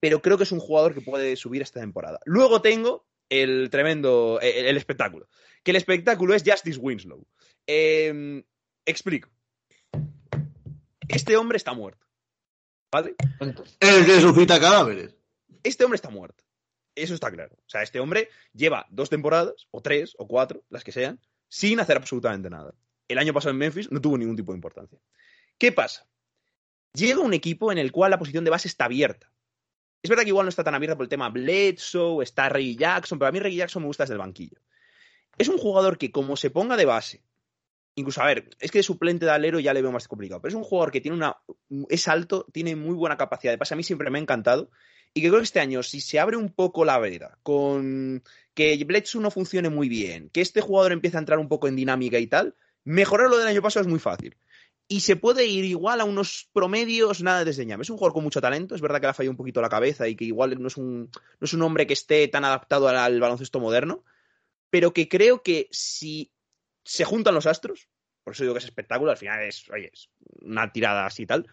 pero 0.00 0.20
creo 0.22 0.36
que 0.36 0.44
es 0.44 0.52
un 0.52 0.60
jugador 0.60 0.94
que 0.94 1.00
puede 1.00 1.36
subir 1.36 1.62
esta 1.62 1.80
temporada. 1.80 2.20
Luego 2.24 2.60
tengo 2.62 3.06
el 3.28 3.70
tremendo, 3.70 4.38
el, 4.40 4.66
el 4.66 4.76
espectáculo, 4.76 5.28
que 5.64 5.72
el 5.72 5.76
espectáculo 5.76 6.34
es 6.34 6.44
Justice 6.46 6.78
Winslow. 6.78 7.26
Eh, 7.66 8.44
explico. 8.84 9.30
Este 11.08 11.36
hombre 11.36 11.56
está 11.56 11.72
muerto, 11.72 12.06
¿vale? 12.90 13.14
El 13.80 14.06
que 14.06 14.14
resucita 14.14 14.58
cadáveres. 14.58 15.14
Este 15.62 15.84
hombre 15.84 15.96
está 15.96 16.10
muerto. 16.10 16.44
Eso 16.94 17.14
está 17.14 17.30
claro. 17.30 17.54
O 17.54 17.68
sea, 17.68 17.82
este 17.82 18.00
hombre 18.00 18.30
lleva 18.52 18.86
dos 18.90 19.10
temporadas, 19.10 19.68
o 19.70 19.82
tres, 19.82 20.14
o 20.18 20.26
cuatro, 20.26 20.64
las 20.70 20.82
que 20.82 20.92
sean, 20.92 21.20
sin 21.48 21.78
hacer 21.78 21.96
absolutamente 21.96 22.50
nada. 22.50 22.74
El 23.08 23.18
año 23.18 23.32
pasado 23.32 23.50
en 23.50 23.58
Memphis 23.58 23.90
no 23.92 24.00
tuvo 24.00 24.18
ningún 24.18 24.36
tipo 24.36 24.52
de 24.52 24.56
importancia. 24.56 24.98
¿Qué 25.58 25.72
pasa? 25.72 26.06
Llega 26.94 27.20
un 27.20 27.34
equipo 27.34 27.70
en 27.70 27.78
el 27.78 27.92
cual 27.92 28.10
la 28.10 28.18
posición 28.18 28.44
de 28.44 28.50
base 28.50 28.68
está 28.68 28.86
abierta. 28.86 29.30
Es 30.02 30.08
verdad 30.08 30.22
que 30.22 30.30
igual 30.30 30.46
no 30.46 30.50
está 30.50 30.64
tan 30.64 30.74
abierta 30.74 30.96
por 30.96 31.04
el 31.04 31.10
tema 31.10 31.28
Bledsoe, 31.28 32.22
está 32.22 32.48
Reggie 32.48 32.76
Jackson, 32.76 33.18
pero 33.18 33.28
a 33.28 33.32
mí 33.32 33.38
Reggie 33.38 33.58
Jackson 33.58 33.82
me 33.82 33.88
gusta 33.88 34.04
desde 34.04 34.14
el 34.14 34.20
banquillo. 34.20 34.58
Es 35.36 35.48
un 35.48 35.58
jugador 35.58 35.98
que, 35.98 36.10
como 36.10 36.36
se 36.36 36.50
ponga 36.50 36.76
de 36.76 36.86
base, 36.86 37.25
incluso, 37.96 38.22
a 38.22 38.26
ver, 38.26 38.50
es 38.60 38.70
que 38.70 38.78
de 38.78 38.82
suplente 38.84 39.24
de 39.26 39.32
alero 39.32 39.58
ya 39.58 39.74
le 39.74 39.82
veo 39.82 39.90
más 39.90 40.06
complicado, 40.06 40.40
pero 40.40 40.50
es 40.50 40.54
un 40.54 40.62
jugador 40.62 40.92
que 40.92 41.00
tiene 41.00 41.16
una. 41.16 41.38
es 41.88 42.06
alto, 42.08 42.46
tiene 42.52 42.76
muy 42.76 42.94
buena 42.94 43.16
capacidad 43.16 43.52
de 43.52 43.58
pase. 43.58 43.74
A 43.74 43.76
mí 43.76 43.82
siempre 43.82 44.10
me 44.10 44.18
ha 44.18 44.22
encantado. 44.22 44.70
Y 45.12 45.22
que 45.22 45.28
creo 45.28 45.40
que 45.40 45.44
este 45.44 45.60
año, 45.60 45.82
si 45.82 46.00
se 46.02 46.20
abre 46.20 46.36
un 46.36 46.52
poco 46.52 46.84
la 46.84 46.98
vereda 46.98 47.38
con 47.42 48.22
que 48.54 48.84
Bledsoe 48.84 49.22
no 49.22 49.30
funcione 49.30 49.70
muy 49.70 49.88
bien, 49.88 50.28
que 50.28 50.42
este 50.42 50.60
jugador 50.60 50.92
empiece 50.92 51.16
a 51.16 51.20
entrar 51.20 51.38
un 51.38 51.48
poco 51.48 51.68
en 51.68 51.76
dinámica 51.76 52.18
y 52.18 52.26
tal, 52.26 52.54
mejorar 52.84 53.30
lo 53.30 53.38
del 53.38 53.48
año 53.48 53.62
pasado 53.62 53.82
es 53.82 53.88
muy 53.88 53.98
fácil. 53.98 54.36
Y 54.88 55.00
se 55.00 55.16
puede 55.16 55.46
ir 55.46 55.64
igual 55.64 56.00
a 56.00 56.04
unos 56.04 56.48
promedios, 56.52 57.22
nada 57.22 57.40
de 57.40 57.46
desdeñable. 57.46 57.82
Es 57.82 57.90
un 57.90 57.96
jugador 57.96 58.12
con 58.12 58.24
mucho 58.24 58.42
talento, 58.42 58.74
es 58.74 58.82
verdad 58.82 59.00
que 59.00 59.06
le 59.06 59.10
ha 59.10 59.14
fallado 59.14 59.32
un 59.32 59.36
poquito 59.36 59.62
la 59.62 59.70
cabeza 59.70 60.06
y 60.06 60.16
que 60.16 60.26
igual 60.26 60.60
no 60.60 60.68
es 60.68 60.76
un, 60.76 61.10
no 61.40 61.44
es 61.44 61.52
un 61.54 61.62
hombre 61.62 61.86
que 61.86 61.94
esté 61.94 62.28
tan 62.28 62.44
adaptado 62.44 62.88
al 62.88 63.18
baloncesto 63.18 63.58
moderno, 63.58 64.04
pero 64.70 64.92
que 64.92 65.08
creo 65.08 65.42
que 65.42 65.68
si 65.70 66.30
se 66.86 67.04
juntan 67.04 67.34
los 67.34 67.46
astros, 67.46 67.88
por 68.22 68.32
eso 68.32 68.44
digo 68.44 68.54
que 68.54 68.60
es 68.60 68.64
espectáculo, 68.64 69.10
al 69.10 69.16
final 69.16 69.42
es, 69.42 69.68
oye, 69.70 69.90
es 69.92 70.08
una 70.40 70.72
tirada 70.72 71.04
así 71.04 71.24
y 71.24 71.26
tal, 71.26 71.46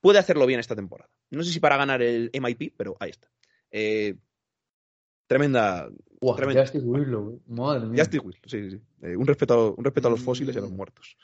puede 0.00 0.18
hacerlo 0.18 0.46
bien 0.46 0.60
esta 0.60 0.74
temporada. 0.74 1.10
No 1.30 1.44
sé 1.44 1.52
si 1.52 1.60
para 1.60 1.76
ganar 1.76 2.02
el 2.02 2.30
MIP, 2.32 2.74
pero 2.76 2.96
ahí 2.98 3.10
está. 3.10 3.30
Eh, 3.70 4.16
tremenda. 5.26 5.88
Justice 6.20 6.84
Winslow, 6.84 7.34
eh. 7.34 7.40
madre 7.46 7.86
mía. 7.86 8.02
Justice 8.02 8.24
Winslow, 8.24 8.48
sí, 8.48 8.70
sí. 8.70 8.70
sí. 8.70 8.82
Eh, 9.02 9.16
un, 9.16 9.26
respeto, 9.26 9.74
un 9.76 9.84
respeto 9.84 10.08
a 10.08 10.10
los 10.10 10.20
fósiles 10.20 10.54
y 10.54 10.58
a 10.58 10.62
los 10.62 10.70
muertos. 10.70 11.16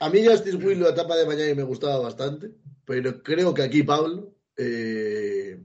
A 0.00 0.08
mí 0.08 0.24
Justice 0.24 0.56
Will 0.56 0.80
la 0.80 0.90
etapa 0.90 1.16
de 1.16 1.26
Miami 1.26 1.54
me 1.54 1.62
gustaba 1.62 1.98
bastante, 1.98 2.50
pero 2.84 3.22
creo 3.22 3.52
que 3.54 3.62
aquí 3.62 3.82
Pablo 3.82 4.34
eh, 4.56 5.60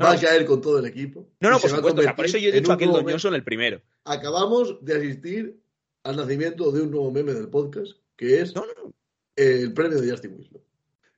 va 0.00 0.12
a 0.12 0.20
caer 0.20 0.44
con 0.44 0.60
todo 0.60 0.78
el 0.78 0.86
equipo. 0.86 1.30
No, 1.40 1.50
no, 1.50 1.58
por 1.58 1.70
supuesto. 1.70 2.00
O 2.00 2.04
sea, 2.04 2.14
por 2.14 2.26
eso 2.26 2.38
yo 2.38 2.48
he 2.48 2.56
en 2.56 2.62
dicho 2.62 2.72
a 2.72 2.76
nuevo 2.76 2.98
meme. 2.98 3.12
Johnson 3.12 3.34
el 3.34 3.44
primero. 3.44 3.80
Acabamos 4.04 4.84
de 4.84 4.96
asistir 4.96 5.63
al 6.04 6.16
nacimiento 6.16 6.70
de 6.70 6.82
un 6.82 6.90
nuevo 6.90 7.10
meme 7.10 7.32
del 7.32 7.48
podcast, 7.48 7.92
que 8.16 8.40
es 8.40 8.54
No, 8.54 8.64
no, 8.66 8.72
no. 8.84 8.94
el 9.36 9.72
premio 9.74 10.00
de 10.00 10.10
Justin 10.10 10.34
Winslow. 10.34 10.62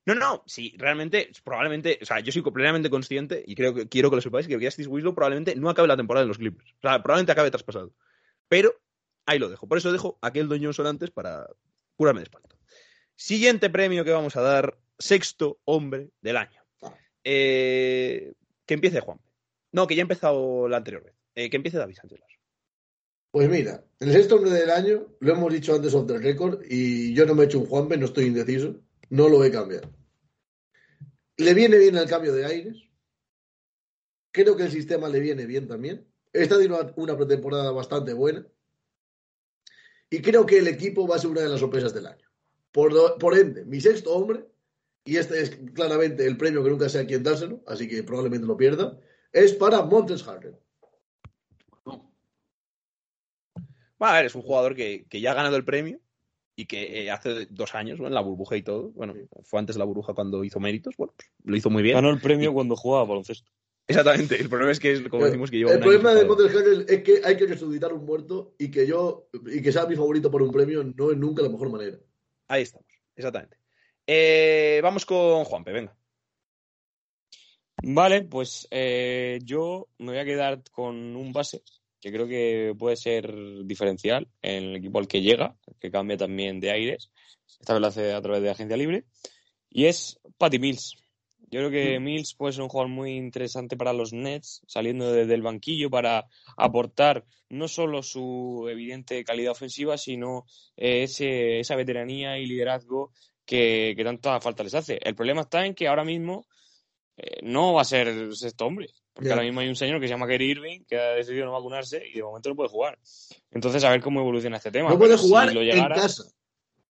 No, 0.07 0.14
no, 0.14 0.44
sí, 0.46 0.72
realmente, 0.79 1.31
probablemente, 1.42 1.99
o 2.01 2.05
sea, 2.07 2.20
yo 2.20 2.31
soy 2.31 2.42
plenamente 2.42 2.88
consciente 2.88 3.42
y 3.44 3.57
creo 3.57 3.75
que 3.75 3.88
quiero 3.88 4.09
que 4.09 4.16
lo 4.16 4.22
sepáis 4.22 4.46
que 4.46 4.55
Justice 4.55 4.88
Winslow 4.88 5.16
probablemente 5.16 5.57
no 5.57 5.68
acabe 5.68 5.88
la 5.88 5.96
temporada 5.96 6.22
en 6.22 6.29
los 6.29 6.38
Clippers. 6.38 6.70
O 6.79 6.88
sea, 6.88 7.03
probablemente 7.03 7.33
acabe 7.33 7.51
traspasado. 7.51 7.92
Pero 8.49 8.72
ahí 9.27 9.40
lo 9.40 9.49
dejo. 9.51 9.66
Por 9.66 9.79
eso 9.79 9.90
dejo 9.90 10.16
a 10.22 10.33
Keldon 10.33 10.62
Johnson 10.62 10.87
antes 10.87 11.11
para 11.11 11.49
curarme 11.96 12.20
de 12.20 12.25
espanto. 12.25 12.57
Siguiente 13.16 13.68
premio 13.68 14.05
que 14.05 14.12
vamos 14.12 14.37
a 14.37 14.42
dar, 14.42 14.79
sexto 14.96 15.59
hombre 15.64 16.11
del 16.20 16.37
año. 16.37 16.62
Eh, 17.25 18.35
que 18.64 18.75
empiece 18.75 19.01
Juan. 19.01 19.18
No, 19.72 19.88
que 19.88 19.96
ya 19.96 20.03
ha 20.03 20.09
empezado 20.09 20.68
la 20.68 20.77
anterior 20.77 21.03
vez. 21.03 21.14
Eh, 21.35 21.51
que 21.51 21.57
empiece 21.57 21.79
David 21.79 21.96
Sánchez 21.96 22.20
Lasso. 22.20 22.36
Pues 23.37 23.51
mira, 23.51 23.85
el 24.01 24.12
sexto 24.12 24.37
hombre 24.37 24.51
del 24.51 24.70
año, 24.70 25.14
lo 25.20 25.33
hemos 25.35 25.53
dicho 25.53 25.75
antes 25.75 25.92
off 25.92 26.07
the 26.07 26.16
record, 26.16 26.62
y 26.70 27.12
yo 27.12 27.27
no 27.27 27.35
me 27.35 27.42
he 27.42 27.44
hecho 27.44 27.59
un 27.59 27.66
Juanpe, 27.66 27.99
no 27.99 28.07
estoy 28.07 28.25
indeciso, 28.25 28.81
no 29.11 29.29
lo 29.29 29.37
voy 29.37 29.55
a. 29.55 29.90
Le 31.37 31.53
viene 31.53 31.77
bien 31.77 31.99
el 31.99 32.09
cambio 32.09 32.33
de 32.33 32.46
aires. 32.46 32.79
Creo 34.33 34.57
que 34.57 34.62
el 34.62 34.70
sistema 34.70 35.11
le 35.11 35.20
viene 35.20 35.44
bien 35.44 35.68
también. 35.68 36.11
Está 36.33 36.55
teniendo 36.55 36.94
una, 36.96 37.14
pretemporada 37.14 37.72
bastante 37.72 38.14
buena. 38.14 38.46
Y 40.09 40.22
creo 40.22 40.46
que 40.46 40.61
el 40.61 40.68
equipo 40.68 41.07
va 41.07 41.16
a 41.16 41.18
ser 41.18 41.29
una 41.29 41.42
de 41.42 41.51
las 41.51 41.61
sorpresas 41.61 41.92
del 41.92 42.07
año. 42.07 42.27
Por, 42.72 43.18
por 43.18 43.37
ende, 43.37 43.66
mi 43.66 43.83
sexto 43.83 44.14
hombre, 44.14 44.46
y 45.05 45.18
este 45.18 45.42
es 45.42 45.59
claramente 45.75 46.27
el 46.27 46.38
premio 46.38 46.64
que 46.64 46.70
nunca 46.70 46.88
sé 46.88 47.01
a 47.01 47.07
quién 47.07 47.22
dárselo, 47.22 47.62
así 47.66 47.87
que 47.87 48.03
probablemente 48.03 48.46
lo 48.46 48.57
pierda, 48.57 48.99
es 49.31 49.53
para 49.53 49.83
Montes 49.83 50.22
Harden. 50.22 50.57
Bueno, 53.98 54.14
a 54.14 54.16
ver, 54.16 54.26
es 54.26 54.35
un 54.35 54.42
jugador 54.42 54.74
que, 54.74 55.06
que 55.09 55.20
ya 55.20 55.32
ha 55.32 55.35
ganado 55.35 55.56
el 55.56 55.64
premio 55.64 56.00
y 56.56 56.66
que 56.66 57.02
eh, 57.02 57.11
hace 57.11 57.46
dos 57.50 57.74
años, 57.74 57.98
bueno, 57.98 58.09
en 58.09 58.14
la 58.14 58.22
burbuja 58.22 58.56
y 58.56 58.62
todo, 58.62 58.90
bueno, 58.92 59.14
fue 59.44 59.61
antes 59.61 59.76
de 59.76 59.78
la 59.78 59.85
burbuja 59.85 60.14
cuando 60.14 60.42
hizo 60.42 60.59
méritos, 60.59 60.94
bueno, 60.96 61.12
pues, 61.16 61.30
lo 61.44 61.56
hizo 61.56 61.70
muy 61.70 61.82
bien. 61.82 61.96
Ganó 61.96 62.11
el 62.11 62.20
premio 62.20 62.52
cuando 62.52 62.76
jugaba 62.76 63.04
baloncesto. 63.04 63.50
Exactamente, 63.88 64.40
el 64.40 64.48
problema 64.48 64.72
es 64.72 64.80
que, 64.80 65.09
como 65.09 65.26
decimos, 65.26 65.50
que 65.50 65.59
lleva 65.59 65.70
El 65.70 65.76
un 65.76 65.82
problema 65.82 66.11
año 66.11 66.20
de. 66.20 66.24
Montes 66.24 66.56
Harrell 66.56 66.87
es 66.88 67.02
que 67.02 67.20
hay 67.22 67.37
que 67.37 67.46
resucitar 67.46 67.92
un 67.92 68.04
muerto 68.04 68.56
y 68.59 68.70
que 68.70 68.87
yo, 68.87 69.28
y 69.46 69.62
que 69.62 69.70
sea 69.70 69.87
mi 69.87 69.94
favorito 69.94 70.30
por 70.30 70.42
un 70.42 70.50
premio 70.50 70.82
no 70.82 71.12
es 71.12 71.16
nunca 71.16 71.42
la 71.42 71.50
mejor 71.50 71.70
manera. 71.70 71.98
Ahí 72.48 72.62
estamos, 72.62 72.87
exactamente. 73.14 73.59
Eh, 74.06 74.80
vamos 74.82 75.06
con 75.06 75.44
Juanpe, 75.44 75.72
venga. 75.72 75.96
Vale, 77.82 78.22
pues 78.22 78.66
eh, 78.70 79.38
yo 79.44 79.88
me 79.98 80.06
voy 80.06 80.18
a 80.18 80.24
quedar 80.24 80.62
con 80.72 81.14
un 81.14 81.32
base 81.32 81.62
que 82.00 82.12
creo 82.12 82.26
que 82.26 82.74
puede 82.78 82.96
ser 82.96 83.35
diferencial 83.64 84.28
en 84.42 84.64
el 84.64 84.76
equipo 84.76 84.98
al 84.98 85.09
que 85.09 85.22
llega, 85.22 85.56
que 85.80 85.90
cambia 85.90 86.16
también 86.16 86.61
de 86.61 86.70
aires. 86.70 87.11
Esta 87.61 87.74
vez 87.74 87.80
lo 87.80 87.87
hace 87.87 88.12
a 88.12 88.20
través 88.20 88.42
de 88.42 88.50
agencia 88.50 88.76
libre. 88.76 89.04
Y 89.70 89.87
es 89.87 90.18
Patty 90.38 90.59
Mills. 90.59 90.96
Yo 91.48 91.61
creo 91.61 91.70
que 91.70 92.00
Mills 92.00 92.35
puede 92.35 92.52
ser 92.52 92.62
un 92.62 92.68
jugador 92.68 92.90
muy 92.90 93.12
interesante 93.12 93.76
para 93.76 93.92
los 93.92 94.12
Nets, 94.12 94.62
saliendo 94.66 95.12
desde 95.12 95.35
el 95.35 95.42
banquillo 95.42 95.90
para 95.90 96.26
aportar 96.56 97.24
no 97.48 97.68
solo 97.68 98.02
su 98.02 98.66
evidente 98.68 99.22
calidad 99.24 99.52
ofensiva, 99.52 99.96
sino 99.96 100.44
eh, 100.76 101.04
ese, 101.04 101.61
esa 101.61 101.76
veteranía 101.76 102.38
y 102.38 102.46
liderazgo 102.46 103.12
que, 103.44 103.94
que 103.96 104.04
tanta 104.04 104.40
falta 104.40 104.64
les 104.64 104.74
hace. 104.74 104.98
El 105.02 105.14
problema 105.14 105.42
está 105.42 105.64
en 105.64 105.74
que 105.74 105.87
ahora 105.87 106.04
mismo 106.04 106.48
eh, 107.16 107.38
no 107.42 107.74
va 107.74 107.82
a 107.82 107.85
ser 107.85 108.35
sexto 108.35 108.66
hombre. 108.66 108.88
Porque 109.16 109.31
ahora 109.31 109.44
mismo 109.44 109.61
hay 109.61 109.68
un 109.68 109.76
señor 109.76 109.98
que 109.98 110.07
se 110.07 110.12
llama 110.12 110.26
Kerry 110.26 110.50
Irving 110.50 110.81
que 110.87 110.98
ha 110.98 111.14
decidido 111.14 111.46
no 111.46 111.52
vacunarse 111.52 112.07
y 112.07 112.16
de 112.16 112.22
momento 112.22 112.50
no 112.50 112.55
puede 112.55 112.68
jugar. 112.68 112.98
Entonces, 113.50 113.83
a 113.83 113.90
ver 113.90 114.02
cómo 114.02 114.20
evoluciona 114.20 114.59
este 114.59 114.70
tema. 114.70 114.90
No 114.90 114.98
puede 114.98 115.16
si 115.16 115.26
jugar 115.26 115.57
en 115.57 115.88
casa. 115.88 116.24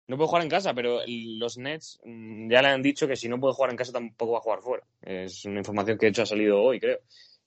No 0.08 0.16
puede 0.16 0.28
jugar 0.28 0.42
en 0.42 0.48
casa, 0.48 0.74
pero 0.74 0.98
los 1.06 1.58
Nets 1.58 2.00
mm, 2.04 2.50
ya 2.50 2.60
le 2.60 2.68
han 2.68 2.82
dicho 2.82 3.06
que 3.06 3.14
si 3.14 3.28
no 3.28 3.38
puede 3.38 3.54
jugar 3.54 3.70
en 3.70 3.76
casa 3.76 3.92
tampoco 3.92 4.32
va 4.32 4.38
a 4.38 4.42
jugar 4.42 4.62
fuera. 4.62 4.86
Es 5.00 5.44
una 5.44 5.58
información 5.58 5.96
que 5.96 6.06
de 6.06 6.10
hecho 6.10 6.22
ha 6.22 6.26
salido 6.26 6.60
hoy, 6.60 6.80
creo. 6.80 6.98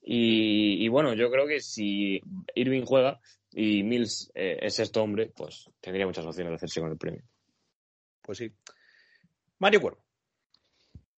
Y, 0.01 0.85
y 0.85 0.87
bueno, 0.87 1.13
yo 1.15 1.29
creo 1.29 1.45
que 1.45 1.59
si 1.59 2.21
Irving 2.55 2.85
juega 2.85 3.19
y 3.51 3.83
Mills 3.83 4.31
eh, 4.35 4.57
es 4.61 4.75
sexto 4.75 5.03
hombre, 5.03 5.33
pues 5.35 5.69
tendría 5.81 6.05
muchas 6.05 6.25
opciones 6.25 6.51
de 6.51 6.55
hacerse 6.55 6.79
con 6.79 6.91
el 6.91 6.97
premio. 6.97 7.23
Pues 8.21 8.37
sí. 8.37 8.49
Mario 9.59 9.81
Cuervo. 9.81 9.99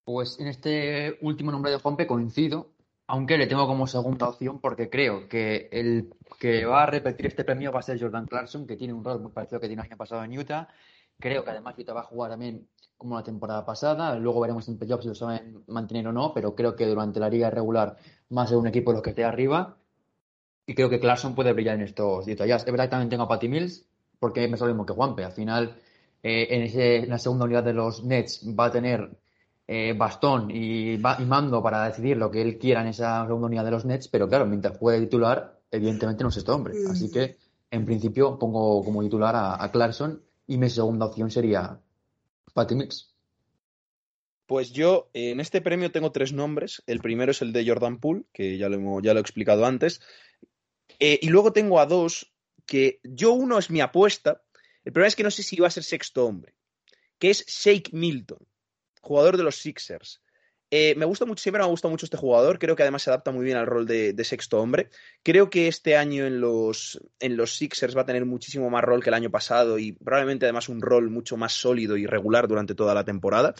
Pues 0.05 0.39
en 0.39 0.47
este 0.47 1.19
último 1.21 1.51
nombre 1.51 1.71
de 1.71 1.77
Juanpe 1.77 2.07
coincido, 2.07 2.72
aunque 3.07 3.37
le 3.37 3.47
tengo 3.47 3.67
como 3.67 3.87
segunda 3.87 4.27
opción 4.29 4.59
porque 4.61 4.89
creo 4.89 5.27
que 5.27 5.69
el 5.71 6.13
que 6.39 6.65
va 6.65 6.83
a 6.83 6.85
repetir 6.85 7.27
este 7.27 7.43
premio 7.43 7.71
va 7.71 7.79
a 7.79 7.83
ser 7.83 7.99
Jordan 7.99 8.25
Clarkson, 8.25 8.65
que 8.67 8.77
tiene 8.77 8.93
un 8.93 9.03
rol 9.03 9.21
muy 9.21 9.31
parecido 9.31 9.59
que 9.59 9.67
tiene 9.67 9.81
el 9.81 9.87
año 9.87 9.97
pasado 9.97 10.23
en 10.23 10.37
Utah. 10.37 10.67
Creo 11.19 11.43
que 11.43 11.51
además 11.51 11.75
Utah 11.77 11.93
va 11.93 12.01
a 12.01 12.03
jugar 12.03 12.31
también 12.31 12.67
como 12.97 13.15
la 13.17 13.23
temporada 13.23 13.65
pasada. 13.65 14.15
Luego 14.17 14.39
veremos 14.41 14.67
en 14.67 14.77
playoffs 14.77 15.03
si 15.03 15.09
lo 15.09 15.15
saben 15.15 15.63
mantener 15.67 16.07
o 16.07 16.13
no, 16.13 16.33
pero 16.33 16.55
creo 16.55 16.75
que 16.75 16.85
durante 16.87 17.19
la 17.19 17.29
liga 17.29 17.49
regular 17.49 17.97
a 18.43 18.47
ser 18.47 18.57
un 18.57 18.67
equipo 18.67 18.91
de 18.91 18.95
los 18.95 19.03
que 19.03 19.11
esté 19.11 19.23
arriba. 19.25 19.77
Y 20.65 20.75
creo 20.75 20.89
que 20.89 20.99
Clarkson 20.99 21.35
puede 21.35 21.53
brillar 21.53 21.75
en 21.75 21.81
estos 21.83 22.25
Jazz. 22.45 22.63
Es 22.65 22.71
verdad 22.71 22.85
que 22.85 22.91
también 22.91 23.09
tengo 23.09 23.23
a 23.23 23.27
Patty 23.27 23.47
Mills, 23.49 23.85
porque 24.19 24.47
me 24.47 24.57
lo 24.67 24.73
mismo 24.73 24.85
que 24.85 24.93
Juanpe. 24.93 25.23
Al 25.25 25.31
final, 25.33 25.75
eh, 26.23 26.47
en, 26.51 26.61
ese- 26.63 26.97
en 26.97 27.09
la 27.09 27.19
segunda 27.19 27.45
unidad 27.45 27.63
de 27.63 27.73
los 27.73 28.03
Nets 28.03 28.45
va 28.57 28.65
a 28.65 28.71
tener 28.71 29.11
eh, 29.67 29.93
bastón 29.97 30.51
y, 30.51 30.97
mando 30.97 31.63
para 31.63 31.85
decidir 31.85 32.17
lo 32.17 32.29
que 32.29 32.41
él 32.41 32.57
quiera 32.57 32.81
en 32.81 32.87
esa 32.87 33.25
segunda 33.25 33.47
unidad 33.47 33.65
de 33.65 33.71
los 33.71 33.85
Nets, 33.85 34.07
pero 34.07 34.27
claro, 34.27 34.45
mientras 34.45 34.77
juegue 34.77 35.01
titular, 35.05 35.59
evidentemente 35.71 36.23
no 36.23 36.29
es 36.29 36.37
este 36.37 36.51
hombre. 36.51 36.73
Así 36.89 37.09
que, 37.09 37.37
en 37.71 37.85
principio, 37.85 38.37
pongo 38.37 38.83
como 38.83 39.01
titular 39.01 39.35
a, 39.35 39.63
a 39.63 39.71
Clarkson 39.71 40.21
y 40.47 40.57
mi 40.57 40.69
segunda 40.69 41.05
opción 41.05 41.31
sería 41.31 41.79
Patty 42.53 42.75
Mills. 42.75 43.09
Pues 44.45 44.71
yo 44.71 45.09
en 45.13 45.39
este 45.39 45.61
premio 45.61 45.91
tengo 45.91 46.11
tres 46.11 46.33
nombres. 46.33 46.83
El 46.85 46.99
primero 46.99 47.31
es 47.31 47.41
el 47.41 47.53
de 47.53 47.65
Jordan 47.65 47.99
Poole, 47.99 48.25
que 48.33 48.57
ya 48.57 48.69
lo, 48.69 48.75
hemos- 48.75 49.01
ya 49.01 49.13
lo 49.13 49.19
he 49.19 49.21
explicado 49.21 49.65
antes. 49.65 50.01
Eh, 50.99 51.19
y 51.21 51.29
luego 51.29 51.53
tengo 51.53 51.79
a 51.79 51.85
dos 51.85 52.33
que 52.65 52.99
yo 53.03 53.31
uno 53.31 53.57
es 53.57 53.69
mi 53.71 53.81
apuesta. 53.81 54.41
El 54.83 54.91
problema 54.91 55.07
es 55.07 55.15
que 55.15 55.23
no 55.23 55.31
sé 55.31 55.43
si 55.43 55.55
va 55.55 55.67
a 55.67 55.71
ser 55.71 55.83
sexto 55.83 56.25
hombre, 56.25 56.53
que 57.17 57.29
es 57.29 57.45
Shake 57.47 57.93
Milton, 57.93 58.39
jugador 59.03 59.37
de 59.37 59.43
los 59.43 59.57
Sixers. 59.57 60.21
Eh, 60.71 60.95
me 60.95 61.05
gusta 61.05 61.25
mucho, 61.25 61.43
siempre 61.43 61.59
me 61.59 61.65
ha 61.65 61.69
gustado 61.69 61.91
mucho 61.91 62.07
este 62.07 62.17
jugador. 62.17 62.57
Creo 62.57 62.75
que 62.75 62.81
además 62.81 63.03
se 63.03 63.11
adapta 63.11 63.29
muy 63.29 63.45
bien 63.45 63.57
al 63.57 63.67
rol 63.67 63.85
de, 63.85 64.23
sexto 64.23 64.59
hombre. 64.59 64.89
Creo 65.21 65.51
que 65.51 65.67
este 65.67 65.95
año 65.95 66.25
en 66.25 66.41
los, 66.41 66.99
en 67.19 67.37
los 67.37 67.55
Sixers 67.55 67.95
va 67.95 68.01
a 68.01 68.05
tener 68.05 68.25
muchísimo 68.25 68.71
más 68.71 68.83
rol 68.83 69.03
que 69.03 69.11
el 69.11 69.13
año 69.13 69.29
pasado 69.29 69.77
y 69.77 69.91
probablemente 69.91 70.47
además 70.47 70.69
un 70.69 70.81
rol 70.81 71.11
mucho 71.11 71.37
más 71.37 71.53
sólido 71.53 71.95
y 71.95 72.07
regular 72.07 72.47
durante 72.47 72.73
toda 72.73 72.95
la 72.95 73.05
temporada. 73.05 73.53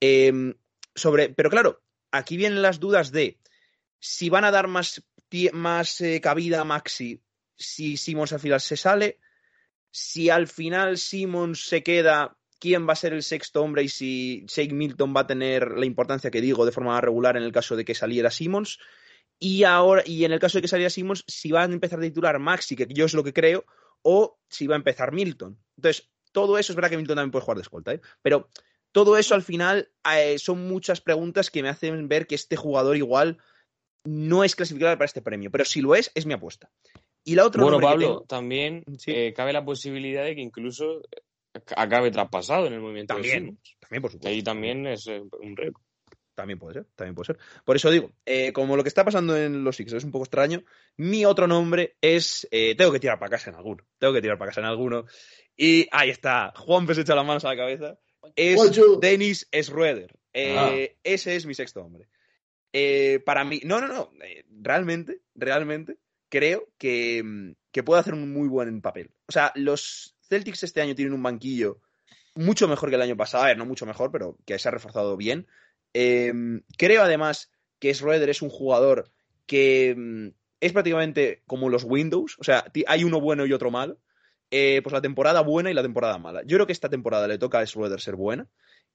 Eh, 0.00 0.54
sobre, 0.94 1.28
pero 1.28 1.50
claro, 1.50 1.82
aquí 2.10 2.38
vienen 2.38 2.62
las 2.62 2.80
dudas 2.80 3.12
de 3.12 3.38
si 3.98 4.30
van 4.30 4.44
a 4.44 4.50
dar 4.50 4.68
más, 4.68 5.04
más 5.52 6.00
eh, 6.00 6.20
cabida 6.22 6.62
a 6.62 6.64
Maxi 6.64 7.20
si 7.56 7.96
Simmons 7.96 8.32
al 8.32 8.40
final 8.40 8.60
se 8.60 8.76
sale, 8.76 9.18
si 9.90 10.30
al 10.30 10.48
final 10.48 10.98
Simmons 10.98 11.66
se 11.66 11.82
queda, 11.82 12.36
quién 12.64 12.88
va 12.88 12.94
a 12.94 12.96
ser 12.96 13.12
el 13.12 13.22
sexto 13.22 13.60
hombre 13.62 13.82
y 13.82 13.88
si 13.90 14.44
Shake 14.48 14.72
Milton 14.72 15.12
va 15.14 15.20
a 15.20 15.26
tener 15.26 15.72
la 15.72 15.84
importancia 15.84 16.30
que 16.30 16.40
digo 16.40 16.64
de 16.64 16.72
forma 16.72 16.98
regular 16.98 17.36
en 17.36 17.42
el 17.42 17.52
caso 17.52 17.76
de 17.76 17.84
que 17.84 17.94
saliera 17.94 18.30
Simmons. 18.30 18.78
Y 19.38 19.64
ahora, 19.64 20.02
y 20.06 20.24
en 20.24 20.32
el 20.32 20.38
caso 20.38 20.56
de 20.56 20.62
que 20.62 20.68
saliera 20.68 20.88
Simmons, 20.88 21.24
si 21.26 21.50
va 21.52 21.60
a 21.62 21.64
empezar 21.66 21.98
a 21.98 22.02
titular 22.02 22.38
Maxi, 22.38 22.74
que 22.74 22.86
yo 22.88 23.04
es 23.04 23.12
lo 23.12 23.22
que 23.22 23.34
creo, 23.34 23.66
o 24.00 24.38
si 24.48 24.66
va 24.66 24.76
a 24.76 24.78
empezar 24.78 25.12
Milton. 25.12 25.58
Entonces, 25.76 26.08
todo 26.32 26.56
eso 26.56 26.72
es 26.72 26.76
verdad 26.76 26.88
que 26.88 26.96
Milton 26.96 27.16
también 27.16 27.32
puede 27.32 27.44
jugar 27.44 27.58
de 27.58 27.62
escolta, 27.62 27.92
¿eh? 27.92 28.00
pero 28.22 28.48
todo 28.92 29.18
eso 29.18 29.34
al 29.34 29.42
final 29.42 29.90
eh, 30.16 30.38
son 30.38 30.66
muchas 30.66 31.02
preguntas 31.02 31.50
que 31.50 31.62
me 31.62 31.68
hacen 31.68 32.08
ver 32.08 32.26
que 32.26 32.34
este 32.36 32.56
jugador 32.56 32.96
igual 32.96 33.36
no 34.06 34.42
es 34.42 34.56
clasificable 34.56 34.96
para 34.96 35.06
este 35.06 35.20
premio, 35.22 35.50
pero 35.50 35.64
si 35.66 35.82
lo 35.82 35.94
es, 35.94 36.10
es 36.14 36.24
mi 36.24 36.32
apuesta. 36.32 36.70
Y 37.26 37.34
la 37.34 37.44
otra 37.44 37.62
Bueno, 37.62 37.78
Pablo, 37.80 38.06
tengo- 38.06 38.20
también 38.26 38.84
Sí. 38.98 39.10
eh, 39.12 39.32
cabe 39.36 39.52
la 39.52 39.64
posibilidad 39.64 40.24
de 40.24 40.34
que 40.34 40.40
incluso 40.42 41.02
acabe 41.76 42.10
traspasado 42.10 42.66
en 42.66 42.74
el 42.74 42.80
movimiento 42.80 43.14
de 43.14 43.20
También, 43.22 43.38
Simmons. 43.44 43.76
también 43.80 44.02
por 44.02 44.10
supuesto. 44.10 44.28
Ahí 44.28 44.42
también 44.42 44.86
es 44.86 45.06
eh, 45.06 45.22
un 45.40 45.56
récord. 45.56 45.82
También 46.34 46.58
puede 46.58 46.74
ser, 46.74 46.86
también 46.96 47.14
puede 47.14 47.26
ser. 47.26 47.38
Por 47.64 47.76
eso 47.76 47.90
digo, 47.92 48.10
eh, 48.26 48.52
como 48.52 48.76
lo 48.76 48.82
que 48.82 48.88
está 48.88 49.04
pasando 49.04 49.36
en 49.36 49.62
los 49.62 49.76
Sixers 49.76 49.98
es 49.98 50.04
un 50.04 50.10
poco 50.10 50.24
extraño, 50.24 50.64
mi 50.96 51.24
otro 51.24 51.46
nombre 51.46 51.96
es. 52.00 52.48
eh, 52.50 52.74
tengo 52.76 52.90
que 52.90 52.98
tirar 52.98 53.20
para 53.20 53.30
casa 53.30 53.50
en 53.50 53.56
alguno. 53.56 53.84
Tengo 53.98 54.12
que 54.12 54.20
tirar 54.20 54.36
para 54.36 54.50
casa 54.50 54.60
en 54.60 54.66
alguno. 54.66 55.04
Y 55.56 55.86
ahí 55.92 56.10
está. 56.10 56.52
Juan 56.56 56.92
se 56.92 57.02
echa 57.02 57.14
las 57.14 57.24
manos 57.24 57.44
a 57.44 57.50
la 57.50 57.56
cabeza. 57.56 57.98
Es. 58.34 58.58
Dennis 59.00 59.48
Schroeder. 59.52 60.12
Eh, 60.32 60.56
Ah. 60.58 60.96
Ese 61.04 61.36
es 61.36 61.46
mi 61.46 61.54
sexto 61.54 61.82
hombre. 61.84 62.08
Eh, 62.72 63.20
para 63.24 63.44
mí. 63.44 63.60
No, 63.64 63.80
no, 63.80 63.86
no. 63.86 64.10
eh, 64.24 64.44
realmente, 64.60 65.20
realmente, 65.36 65.98
creo 66.28 66.68
que, 66.78 67.22
mm, 67.22 67.52
que 67.70 67.84
puede 67.84 68.00
hacer 68.00 68.14
un 68.14 68.32
muy 68.32 68.48
buen 68.48 68.80
papel. 68.82 69.12
O 69.28 69.32
sea, 69.32 69.52
los 69.54 70.13
Celtics 70.34 70.64
este 70.64 70.80
año 70.80 70.96
tienen 70.96 71.14
un 71.14 71.22
banquillo 71.22 71.80
mucho 72.34 72.66
mejor 72.66 72.88
que 72.88 72.96
el 72.96 73.02
año 73.02 73.16
pasado. 73.16 73.44
A 73.44 73.46
ver, 73.46 73.56
no 73.56 73.66
mucho 73.66 73.86
mejor, 73.86 74.10
pero 74.10 74.36
que 74.44 74.58
se 74.58 74.68
ha 74.68 74.72
reforzado 74.72 75.16
bien. 75.16 75.46
Eh, 75.92 76.32
creo 76.76 77.02
además 77.02 77.52
que 77.78 77.94
Schroeder 77.94 78.28
es 78.28 78.42
un 78.42 78.50
jugador 78.50 79.12
que 79.46 79.94
mm, 79.96 80.28
es 80.60 80.72
prácticamente 80.72 81.42
como 81.46 81.68
los 81.68 81.84
Windows, 81.84 82.36
o 82.40 82.44
sea, 82.44 82.64
hay 82.86 83.04
uno 83.04 83.20
bueno 83.20 83.46
y 83.46 83.52
otro 83.52 83.70
malo. 83.70 83.98
Eh, 84.50 84.80
pues 84.82 84.92
la 84.92 85.00
temporada 85.00 85.40
buena 85.40 85.70
y 85.70 85.74
la 85.74 85.82
temporada 85.82 86.18
mala. 86.18 86.42
Yo 86.44 86.56
creo 86.56 86.66
que 86.66 86.72
esta 86.72 86.88
temporada 86.88 87.26
le 87.26 87.38
toca 87.38 87.58
a 87.58 87.66
Schroeder 87.66 88.00
ser 88.00 88.14
buena 88.14 88.48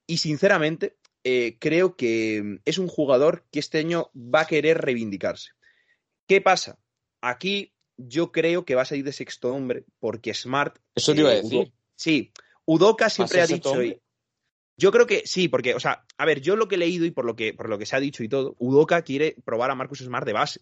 y 0.06 0.18
sinceramente 0.18 0.96
eh, 1.24 1.58
creo 1.58 1.96
que 1.96 2.42
mm, 2.42 2.56
es 2.64 2.78
un 2.78 2.88
jugador 2.88 3.44
que 3.50 3.60
este 3.60 3.78
año 3.78 4.10
va 4.14 4.42
a 4.42 4.46
querer 4.46 4.78
reivindicarse. 4.78 5.50
¿Qué 6.26 6.40
pasa? 6.40 6.78
Aquí 7.20 7.74
yo 8.08 8.32
creo 8.32 8.64
que 8.64 8.74
va 8.74 8.82
a 8.82 8.86
salir 8.86 9.04
de 9.04 9.12
sexto 9.12 9.52
hombre 9.54 9.84
porque 9.98 10.34
Smart... 10.34 10.78
Eso 10.94 11.14
te 11.14 11.20
iba 11.20 11.30
a 11.30 11.34
eh, 11.34 11.42
decir. 11.42 11.58
Udo- 11.66 11.72
sí, 11.96 12.32
Udoka 12.64 13.08
siempre 13.10 13.40
ha 13.40 13.46
dicho... 13.46 13.70
Yo 14.76 14.90
creo 14.92 15.06
que 15.06 15.22
sí, 15.26 15.48
porque, 15.48 15.74
o 15.74 15.80
sea, 15.80 16.06
a 16.16 16.24
ver, 16.24 16.40
yo 16.40 16.56
lo 16.56 16.66
que 16.66 16.76
he 16.76 16.78
leído 16.78 17.04
y 17.04 17.10
por 17.10 17.26
lo 17.26 17.36
que, 17.36 17.52
por 17.52 17.68
lo 17.68 17.78
que 17.78 17.84
se 17.84 17.96
ha 17.96 18.00
dicho 18.00 18.24
y 18.24 18.28
todo, 18.30 18.56
Udoka 18.58 19.02
quiere 19.02 19.36
probar 19.44 19.70
a 19.70 19.74
Marcus 19.74 19.98
Smart 19.98 20.24
de 20.26 20.32
base. 20.32 20.60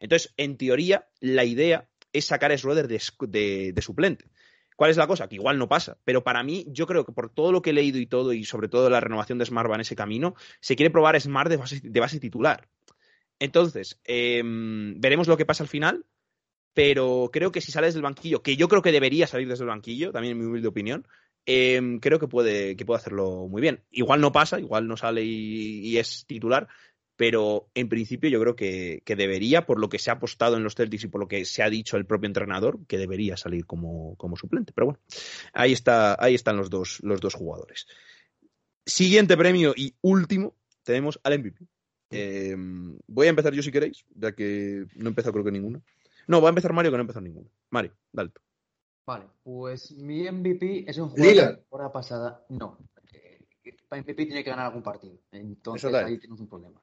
Entonces, 0.00 0.34
en 0.36 0.58
teoría, 0.58 1.08
la 1.20 1.44
idea 1.44 1.88
es 2.12 2.26
sacar 2.26 2.52
a 2.52 2.58
Schroeder 2.58 2.88
de, 2.88 2.96
sc- 2.96 3.26
de- 3.26 3.72
de 3.72 3.82
suplente. 3.82 4.26
¿Cuál 4.76 4.90
es 4.90 4.98
la 4.98 5.06
cosa? 5.06 5.28
Que 5.28 5.36
igual 5.36 5.56
no 5.56 5.66
pasa. 5.68 5.96
Pero 6.04 6.22
para 6.24 6.42
mí, 6.42 6.66
yo 6.68 6.86
creo 6.86 7.06
que 7.06 7.12
por 7.12 7.30
todo 7.30 7.52
lo 7.52 7.62
que 7.62 7.70
he 7.70 7.72
leído 7.72 7.98
y 7.98 8.06
todo, 8.06 8.34
y 8.34 8.44
sobre 8.44 8.68
todo 8.68 8.90
la 8.90 9.00
renovación 9.00 9.38
de 9.38 9.46
Smart 9.46 9.70
va 9.70 9.76
en 9.76 9.80
ese 9.80 9.96
camino, 9.96 10.34
se 10.60 10.76
quiere 10.76 10.90
probar 10.90 11.16
a 11.16 11.20
Smart 11.20 11.48
de 11.48 11.56
base, 11.56 11.80
de 11.82 12.00
base 12.00 12.20
titular. 12.20 12.68
Entonces, 13.38 14.00
em, 14.04 15.00
veremos 15.00 15.26
lo 15.28 15.36
que 15.36 15.46
pasa 15.46 15.62
al 15.64 15.68
final. 15.68 16.04
Pero 16.74 17.30
creo 17.32 17.52
que 17.52 17.60
si 17.60 17.72
sales 17.72 17.94
del 17.94 18.02
banquillo, 18.02 18.42
que 18.42 18.56
yo 18.56 18.68
creo 18.68 18.82
que 18.82 18.92
debería 18.92 19.26
salir 19.26 19.48
desde 19.48 19.64
el 19.64 19.70
banquillo, 19.70 20.12
también 20.12 20.32
en 20.32 20.40
mi 20.40 20.46
humilde 20.46 20.68
opinión, 20.68 21.06
em, 21.46 22.00
creo 22.00 22.18
que 22.18 22.28
puede, 22.28 22.76
que 22.76 22.84
puede 22.84 22.98
hacerlo 22.98 23.46
muy 23.48 23.62
bien. 23.62 23.84
Igual 23.90 24.20
no 24.20 24.32
pasa, 24.32 24.58
igual 24.60 24.88
no 24.88 24.96
sale 24.96 25.22
y, 25.24 25.80
y 25.86 25.98
es 25.98 26.24
titular, 26.26 26.68
pero 27.16 27.68
en 27.74 27.88
principio 27.88 28.28
yo 28.28 28.40
creo 28.40 28.56
que, 28.56 29.02
que 29.04 29.14
debería, 29.14 29.66
por 29.66 29.78
lo 29.78 29.88
que 29.88 29.98
se 29.98 30.10
ha 30.10 30.14
apostado 30.14 30.56
en 30.56 30.64
los 30.64 30.74
Celtics 30.74 31.04
y 31.04 31.08
por 31.08 31.20
lo 31.20 31.28
que 31.28 31.44
se 31.44 31.62
ha 31.62 31.70
dicho 31.70 31.96
el 31.96 32.06
propio 32.06 32.26
entrenador, 32.26 32.80
que 32.86 32.98
debería 32.98 33.36
salir 33.36 33.66
como, 33.66 34.16
como 34.16 34.36
suplente. 34.36 34.72
Pero 34.74 34.86
bueno, 34.86 35.00
ahí, 35.52 35.72
está, 35.72 36.16
ahí 36.22 36.34
están 36.34 36.56
los 36.56 36.70
dos, 36.70 36.98
los 37.02 37.20
dos 37.20 37.34
jugadores. 37.34 37.86
Siguiente 38.84 39.36
premio 39.36 39.72
y 39.76 39.94
último, 40.02 40.56
tenemos 40.82 41.20
al 41.22 41.38
MVP. 41.38 41.66
Eh, 42.10 42.56
voy 43.06 43.26
a 43.26 43.30
empezar 43.30 43.52
yo 43.54 43.62
si 43.62 43.72
queréis, 43.72 44.04
ya 44.14 44.32
que 44.32 44.84
no 44.96 45.06
he 45.06 45.08
empezado 45.08 45.32
creo 45.32 45.44
que 45.44 45.52
ninguno. 45.52 45.82
No, 46.26 46.40
va 46.40 46.48
a 46.48 46.50
empezar 46.50 46.72
Mario 46.72 46.90
que 46.90 46.96
no 46.96 47.00
ha 47.00 47.02
empezado 47.02 47.22
ninguno. 47.24 47.48
Mario, 47.70 47.92
dale. 48.12 48.30
tú. 48.30 48.40
Vale, 49.06 49.26
pues 49.42 49.92
mi 49.92 50.22
MVP 50.30 50.88
es 50.90 50.96
un 50.98 51.10
jugador 51.10 51.34
de 51.34 51.42
la 51.42 51.56
temporada 51.56 51.92
pasada. 51.92 52.44
No. 52.48 52.78
Eh, 53.12 53.40
Para 53.88 54.00
MVP 54.02 54.26
tiene 54.26 54.42
que 54.42 54.50
ganar 54.50 54.66
algún 54.66 54.82
partido. 54.82 55.18
Entonces 55.30 55.84
Eso 55.84 55.90
da. 55.92 56.06
ahí 56.06 56.18
tenemos 56.18 56.40
un 56.40 56.48
problema. 56.48 56.80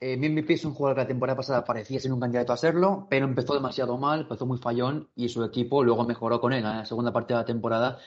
Eh, 0.00 0.16
mi 0.16 0.28
MVP 0.28 0.54
es 0.54 0.64
un 0.64 0.74
jugador 0.74 0.96
que 0.96 1.02
la 1.02 1.06
temporada 1.08 1.36
pasada 1.36 1.64
parecía 1.64 2.00
ser 2.00 2.12
un 2.12 2.18
candidato 2.18 2.52
a 2.52 2.56
serlo, 2.56 3.06
pero 3.08 3.24
empezó 3.24 3.54
demasiado 3.54 3.96
mal, 3.98 4.22
empezó 4.22 4.46
muy 4.46 4.58
fallón 4.58 5.08
y 5.14 5.28
su 5.28 5.44
equipo 5.44 5.84
luego 5.84 6.04
mejoró 6.04 6.40
con 6.40 6.52
él 6.52 6.58
en 6.58 6.64
la 6.64 6.84
segunda 6.84 7.12
parte 7.12 7.34
de 7.34 7.38
la 7.38 7.44
temporada, 7.46 8.00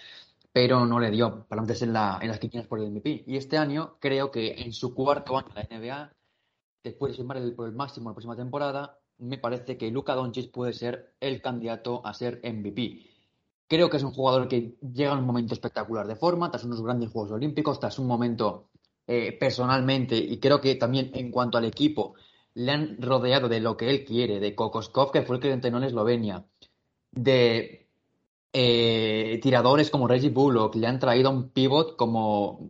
pero 0.52 0.86
no 0.86 1.00
le 1.00 1.10
dio 1.10 1.46
para 1.48 1.62
antes 1.62 1.82
en, 1.84 1.94
la, 1.94 2.20
en 2.22 2.28
las 2.28 2.40
quinielas 2.40 2.68
por 2.68 2.80
el 2.82 2.92
MVP. 2.92 3.24
Y 3.28 3.38
este 3.38 3.58
año 3.58 3.96
creo 4.02 4.30
que 4.30 4.62
en 4.62 4.74
su 4.74 4.94
cuarto 4.94 5.38
año 5.38 5.48
en 5.56 5.70
la 5.70 5.78
NBA, 5.80 6.14
después 6.84 7.14
de 7.14 7.18
firmar 7.18 7.38
el, 7.38 7.56
por 7.56 7.70
el 7.70 7.76
máximo 7.76 8.10
la 8.10 8.14
próxima 8.16 8.36
temporada, 8.36 9.00
me 9.20 9.38
parece 9.38 9.78
que 9.78 9.92
Luka 9.92 10.16
Doncic 10.16 10.52
puede 10.52 10.74
ser 10.74 11.14
el 11.20 11.42
candidato 11.42 12.06
a 12.06 12.14
ser 12.14 12.42
MVP. 12.44 13.08
Creo 13.68 13.90
que 13.90 13.98
es 13.98 14.04
un 14.04 14.12
jugador 14.12 14.48
que 14.48 14.78
llega 14.94 15.14
en 15.14 15.20
un 15.20 15.26
momento 15.26 15.54
espectacular 15.54 16.08
de 16.08 16.16
forma, 16.16 16.52
tras 16.52 16.64
unos 16.64 16.82
grandes 16.82 17.10
Juegos 17.10 17.32
Olímpicos, 17.32 17.80
tras 17.80 17.98
un 17.98 18.08
momento 18.08 18.70
eh, 19.08 19.36
personalmente, 19.40 20.18
y 20.18 20.40
creo 20.40 20.62
que 20.62 20.76
también 20.76 21.12
en 21.14 21.32
cuanto 21.32 21.58
al 21.58 21.66
equipo, 21.66 22.16
le 22.54 22.72
han 22.72 23.02
rodeado 23.02 23.50
de 23.50 23.60
lo 23.60 23.76
que 23.76 23.90
él 23.90 24.06
quiere, 24.06 24.40
de 24.40 24.56
Kokoskov, 24.56 25.12
que 25.12 25.24
fue 25.24 25.38
el 25.38 25.42
que 25.42 25.52
entrenó 25.52 25.78
en 25.78 25.86
Eslovenia, 25.86 26.46
de 27.12 27.88
eh, 28.54 29.40
tiradores 29.42 29.90
como 29.90 30.08
Reggie 30.08 30.30
Bullock, 30.30 30.76
le 30.76 30.88
han 30.88 31.00
traído 31.00 31.30
a 31.30 31.34
un 31.34 31.50
pivot 31.50 31.96
como, 31.96 32.70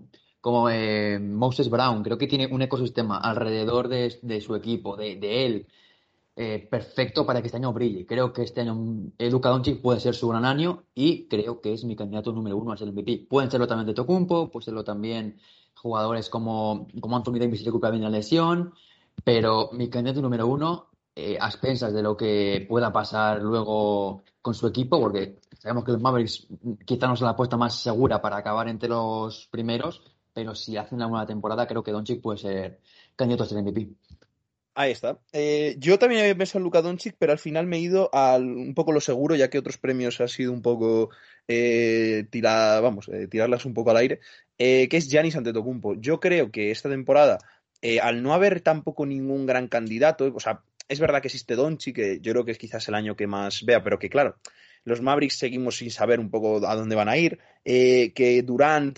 eh, 0.71 1.19
Moses 1.21 1.69
Brown. 1.69 2.03
Creo 2.03 2.17
que 2.17 2.27
tiene 2.27 2.47
un 2.47 2.61
ecosistema 2.61 3.17
alrededor 3.17 3.87
de, 3.87 4.41
su 4.41 4.55
equipo, 4.55 4.95
de 4.95 5.45
él, 5.45 5.67
eh, 6.37 6.67
perfecto 6.69 7.25
para 7.25 7.41
que 7.41 7.47
este 7.47 7.57
año 7.57 7.71
brille. 7.71 8.05
Creo 8.05 8.33
que 8.33 8.43
este 8.43 8.61
año 8.61 8.75
Luka 9.17 9.49
Doncic 9.49 9.81
puede 9.81 9.99
ser 9.99 10.15
su 10.15 10.27
gran 10.27 10.43
año 10.43 10.83
y 10.93 11.27
creo 11.27 11.61
que 11.61 11.73
es 11.73 11.85
mi 11.85 11.95
candidato 11.95 12.33
número 12.33 12.57
uno 12.57 12.73
a 12.73 12.77
ser 12.77 12.89
el 12.89 12.93
MVP. 12.93 13.27
Pueden 13.29 13.49
serlo 13.49 13.67
también 13.67 13.87
de 13.87 13.93
Tocumpo, 13.93 14.49
pueden 14.51 14.65
serlo 14.65 14.83
también 14.83 15.39
jugadores 15.75 16.29
como, 16.29 16.87
como 16.99 17.15
Anthony 17.15 17.39
Davis 17.39 17.59
si 17.59 17.65
recupera 17.65 17.91
bien 17.91 18.03
la 18.03 18.09
lesión, 18.09 18.73
pero 19.23 19.69
mi 19.71 19.89
candidato 19.89 20.21
número 20.21 20.47
uno, 20.47 20.87
eh, 21.15 21.37
a 21.39 21.47
expensas 21.47 21.93
de 21.93 22.01
lo 22.01 22.17
que 22.17 22.65
pueda 22.67 22.91
pasar 22.91 23.41
luego 23.41 24.23
con 24.41 24.53
su 24.53 24.67
equipo, 24.67 24.99
porque 24.99 25.39
sabemos 25.57 25.85
que 25.85 25.93
los 25.93 26.01
Mavericks 26.01 26.47
quizá 26.85 27.07
no 27.07 27.15
son 27.15 27.25
la 27.25 27.31
apuesta 27.31 27.55
más 27.55 27.75
segura 27.81 28.21
para 28.21 28.37
acabar 28.37 28.67
entre 28.67 28.89
los 28.89 29.47
primeros, 29.47 30.01
pero 30.33 30.53
si 30.53 30.75
hacen 30.75 30.97
una 30.97 31.07
buena 31.07 31.25
temporada, 31.25 31.65
creo 31.65 31.81
que 31.81 31.91
Doncic 31.91 32.21
puede 32.21 32.39
ser 32.39 32.81
candidato 33.15 33.43
a 33.43 33.47
ser 33.47 33.63
MVP. 33.63 33.95
Ahí 34.77 34.91
está. 34.91 35.17
Eh, 35.31 35.77
yo 35.79 35.97
también 35.97 36.21
había 36.21 36.37
pensado 36.37 36.59
en 36.59 36.65
Luka 36.65 36.81
Doncic, 36.81 37.15
pero 37.17 37.31
al 37.31 37.39
final 37.39 37.65
me 37.65 37.77
he 37.77 37.79
ido 37.79 38.13
al 38.13 38.43
un 38.43 38.73
poco 38.73 38.91
lo 38.91 38.99
seguro, 38.99 39.33
ya 39.35 39.49
que 39.49 39.57
otros 39.57 39.77
premios 39.77 40.19
ha 40.19 40.27
sido 40.27 40.51
un 40.51 40.61
poco 40.61 41.11
eh, 41.47 42.27
vamos, 42.33 43.07
eh, 43.07 43.27
tirarlas 43.27 43.63
un 43.65 43.73
poco 43.73 43.91
al 43.91 43.97
aire, 43.97 44.19
eh, 44.57 44.89
que 44.89 44.97
es 44.97 45.09
Giannis 45.09 45.37
Antetokounmpo. 45.37 45.95
Yo 45.95 46.19
creo 46.19 46.51
que 46.51 46.71
esta 46.71 46.89
temporada, 46.89 47.37
eh, 47.81 48.01
al 48.01 48.21
no 48.21 48.33
haber 48.33 48.59
tampoco 48.59 49.05
ningún 49.05 49.45
gran 49.45 49.69
candidato, 49.69 50.33
o 50.35 50.39
sea, 50.41 50.61
es 50.89 50.99
verdad 50.99 51.21
que 51.21 51.29
existe 51.29 51.55
Doncic, 51.55 51.95
que 51.95 52.19
yo 52.19 52.33
creo 52.33 52.43
que 52.45 52.51
es 52.51 52.57
quizás 52.57 52.85
el 52.89 52.95
año 52.95 53.15
que 53.15 53.27
más 53.27 53.63
vea, 53.63 53.81
pero 53.81 53.97
que 53.97 54.09
claro, 54.09 54.37
los 54.85 55.01
Mavericks 55.01 55.37
seguimos 55.37 55.77
sin 55.77 55.91
saber 55.91 56.19
un 56.19 56.29
poco 56.29 56.65
a 56.65 56.75
dónde 56.75 56.95
van 56.95 57.09
a 57.09 57.17
ir, 57.17 57.39
eh, 57.65 58.13
que 58.13 58.43
Durant 58.43 58.97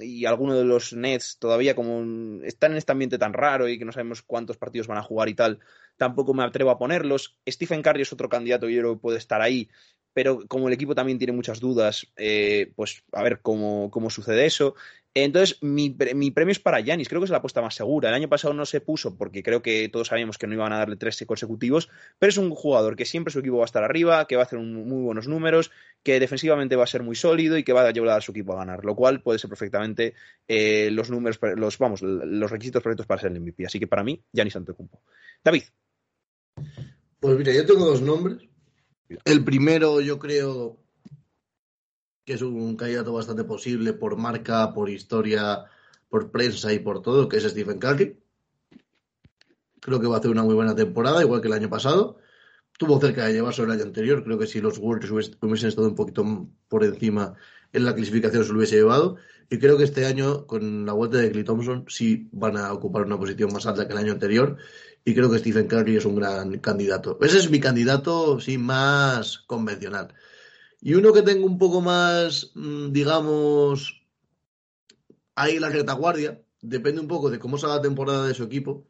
y 0.00 0.26
algunos 0.26 0.56
de 0.56 0.64
los 0.64 0.92
Nets 0.92 1.38
todavía 1.38 1.74
como 1.74 2.44
están 2.44 2.72
en 2.72 2.78
este 2.78 2.92
ambiente 2.92 3.18
tan 3.18 3.32
raro 3.32 3.68
y 3.68 3.78
que 3.78 3.86
no 3.86 3.92
sabemos 3.92 4.22
cuántos 4.22 4.58
partidos 4.58 4.86
van 4.86 4.98
a 4.98 5.02
jugar 5.02 5.30
y 5.30 5.34
tal, 5.34 5.58
tampoco 5.96 6.34
me 6.34 6.44
atrevo 6.44 6.70
a 6.70 6.78
ponerlos. 6.78 7.38
Stephen 7.48 7.82
Curry 7.82 8.02
es 8.02 8.12
otro 8.12 8.28
candidato 8.28 8.68
y 8.68 8.74
yo 8.74 8.82
creo 8.82 8.98
puede 8.98 9.16
estar 9.18 9.40
ahí, 9.40 9.68
pero 10.12 10.46
como 10.46 10.68
el 10.68 10.74
equipo 10.74 10.94
también 10.94 11.18
tiene 11.18 11.32
muchas 11.32 11.58
dudas, 11.58 12.06
eh, 12.16 12.70
pues 12.76 13.02
a 13.12 13.22
ver 13.22 13.40
cómo, 13.40 13.90
cómo 13.90 14.10
sucede 14.10 14.44
eso. 14.44 14.74
Entonces, 15.24 15.58
mi, 15.62 15.90
pre- 15.90 16.14
mi 16.14 16.30
premio 16.30 16.52
es 16.52 16.58
para 16.58 16.80
Yanis, 16.80 17.08
creo 17.08 17.20
que 17.20 17.24
es 17.26 17.30
la 17.30 17.38
apuesta 17.38 17.62
más 17.62 17.74
segura. 17.74 18.08
El 18.08 18.14
año 18.14 18.28
pasado 18.28 18.52
no 18.54 18.66
se 18.66 18.80
puso 18.80 19.16
porque 19.16 19.42
creo 19.42 19.62
que 19.62 19.88
todos 19.88 20.08
sabíamos 20.08 20.38
que 20.38 20.46
no 20.46 20.54
iban 20.54 20.72
a 20.72 20.78
darle 20.78 20.96
tres 20.96 21.24
consecutivos, 21.26 21.88
pero 22.18 22.30
es 22.30 22.36
un 22.38 22.50
jugador 22.50 22.96
que 22.96 23.04
siempre 23.04 23.32
su 23.32 23.38
equipo 23.40 23.56
va 23.58 23.64
a 23.64 23.66
estar 23.66 23.82
arriba, 23.84 24.26
que 24.26 24.36
va 24.36 24.42
a 24.42 24.44
hacer 24.44 24.58
un- 24.58 24.86
muy 24.88 25.02
buenos 25.02 25.26
números, 25.28 25.70
que 26.02 26.20
defensivamente 26.20 26.76
va 26.76 26.84
a 26.84 26.86
ser 26.86 27.02
muy 27.02 27.16
sólido 27.16 27.56
y 27.58 27.64
que 27.64 27.72
va 27.72 27.86
a 27.86 27.90
llevar 27.90 28.18
a 28.18 28.20
su 28.20 28.32
equipo 28.32 28.52
a 28.52 28.56
ganar, 28.56 28.84
lo 28.84 28.94
cual 28.94 29.22
puede 29.22 29.38
ser 29.38 29.48
perfectamente 29.48 30.14
eh, 30.46 30.90
los 30.92 31.10
números, 31.10 31.38
los, 31.56 31.78
vamos, 31.78 32.02
los 32.02 32.50
requisitos 32.50 32.82
perfectos 32.82 33.06
para 33.06 33.20
ser 33.20 33.30
el 33.32 33.38
MVP. 33.40 33.66
Así 33.66 33.78
que 33.78 33.86
para 33.86 34.04
mí, 34.04 34.22
Yanis 34.32 34.56
Antetokounmpo. 34.56 35.02
David, 35.44 35.62
Pues 37.20 37.36
mira, 37.36 37.52
yo 37.52 37.66
tengo 37.66 37.84
dos 37.86 38.00
nombres. 38.02 38.38
El 39.24 39.42
primero, 39.42 40.00
yo 40.00 40.18
creo 40.18 40.78
que 42.28 42.34
es 42.34 42.42
un 42.42 42.76
candidato 42.76 43.14
bastante 43.14 43.42
posible 43.42 43.94
por 43.94 44.18
marca, 44.18 44.74
por 44.74 44.90
historia, 44.90 45.64
por 46.10 46.30
prensa 46.30 46.70
y 46.74 46.78
por 46.78 47.00
todo, 47.00 47.26
que 47.26 47.38
es 47.38 47.44
Stephen 47.44 47.78
Curry. 47.78 48.18
Creo 49.80 49.98
que 49.98 50.06
va 50.06 50.16
a 50.16 50.18
hacer 50.18 50.30
una 50.30 50.42
muy 50.42 50.54
buena 50.54 50.74
temporada, 50.74 51.22
igual 51.22 51.40
que 51.40 51.46
el 51.48 51.54
año 51.54 51.70
pasado. 51.70 52.18
Tuvo 52.78 53.00
cerca 53.00 53.24
de 53.24 53.32
llevarse 53.32 53.62
el 53.62 53.70
año 53.70 53.82
anterior. 53.84 54.22
Creo 54.24 54.38
que 54.38 54.46
si 54.46 54.60
los 54.60 54.76
Warriors 54.76 55.10
hubies- 55.10 55.38
hubiesen 55.40 55.70
estado 55.70 55.88
un 55.88 55.94
poquito 55.94 56.22
por 56.68 56.84
encima 56.84 57.32
en 57.72 57.86
la 57.86 57.94
clasificación 57.94 58.44
se 58.44 58.50
lo 58.52 58.58
hubiese 58.58 58.76
llevado. 58.76 59.16
Y 59.48 59.58
creo 59.58 59.78
que 59.78 59.84
este 59.84 60.04
año, 60.04 60.46
con 60.46 60.84
la 60.84 60.92
vuelta 60.92 61.16
de 61.16 61.30
Clay 61.32 61.44
Thompson, 61.44 61.86
sí 61.88 62.28
van 62.32 62.58
a 62.58 62.74
ocupar 62.74 63.06
una 63.06 63.18
posición 63.18 63.54
más 63.54 63.64
alta 63.64 63.86
que 63.86 63.94
el 63.94 64.00
año 64.00 64.12
anterior. 64.12 64.58
Y 65.02 65.14
creo 65.14 65.30
que 65.30 65.38
Stephen 65.38 65.66
Curry 65.66 65.96
es 65.96 66.04
un 66.04 66.16
gran 66.16 66.58
candidato. 66.58 67.18
Ese 67.22 67.38
es 67.38 67.50
mi 67.50 67.58
candidato, 67.58 68.38
sí, 68.38 68.58
más 68.58 69.38
convencional. 69.46 70.12
Y 70.80 70.94
uno 70.94 71.12
que 71.12 71.22
tengo 71.22 71.46
un 71.46 71.58
poco 71.58 71.80
más, 71.80 72.52
mm, 72.54 72.92
digamos, 72.92 74.06
ahí 75.34 75.56
en 75.56 75.62
la 75.62 75.70
retaguardia, 75.70 76.40
depende 76.60 77.00
un 77.00 77.08
poco 77.08 77.30
de 77.30 77.38
cómo 77.38 77.58
salga 77.58 77.76
la 77.76 77.82
temporada 77.82 78.26
de 78.26 78.34
su 78.34 78.44
equipo. 78.44 78.86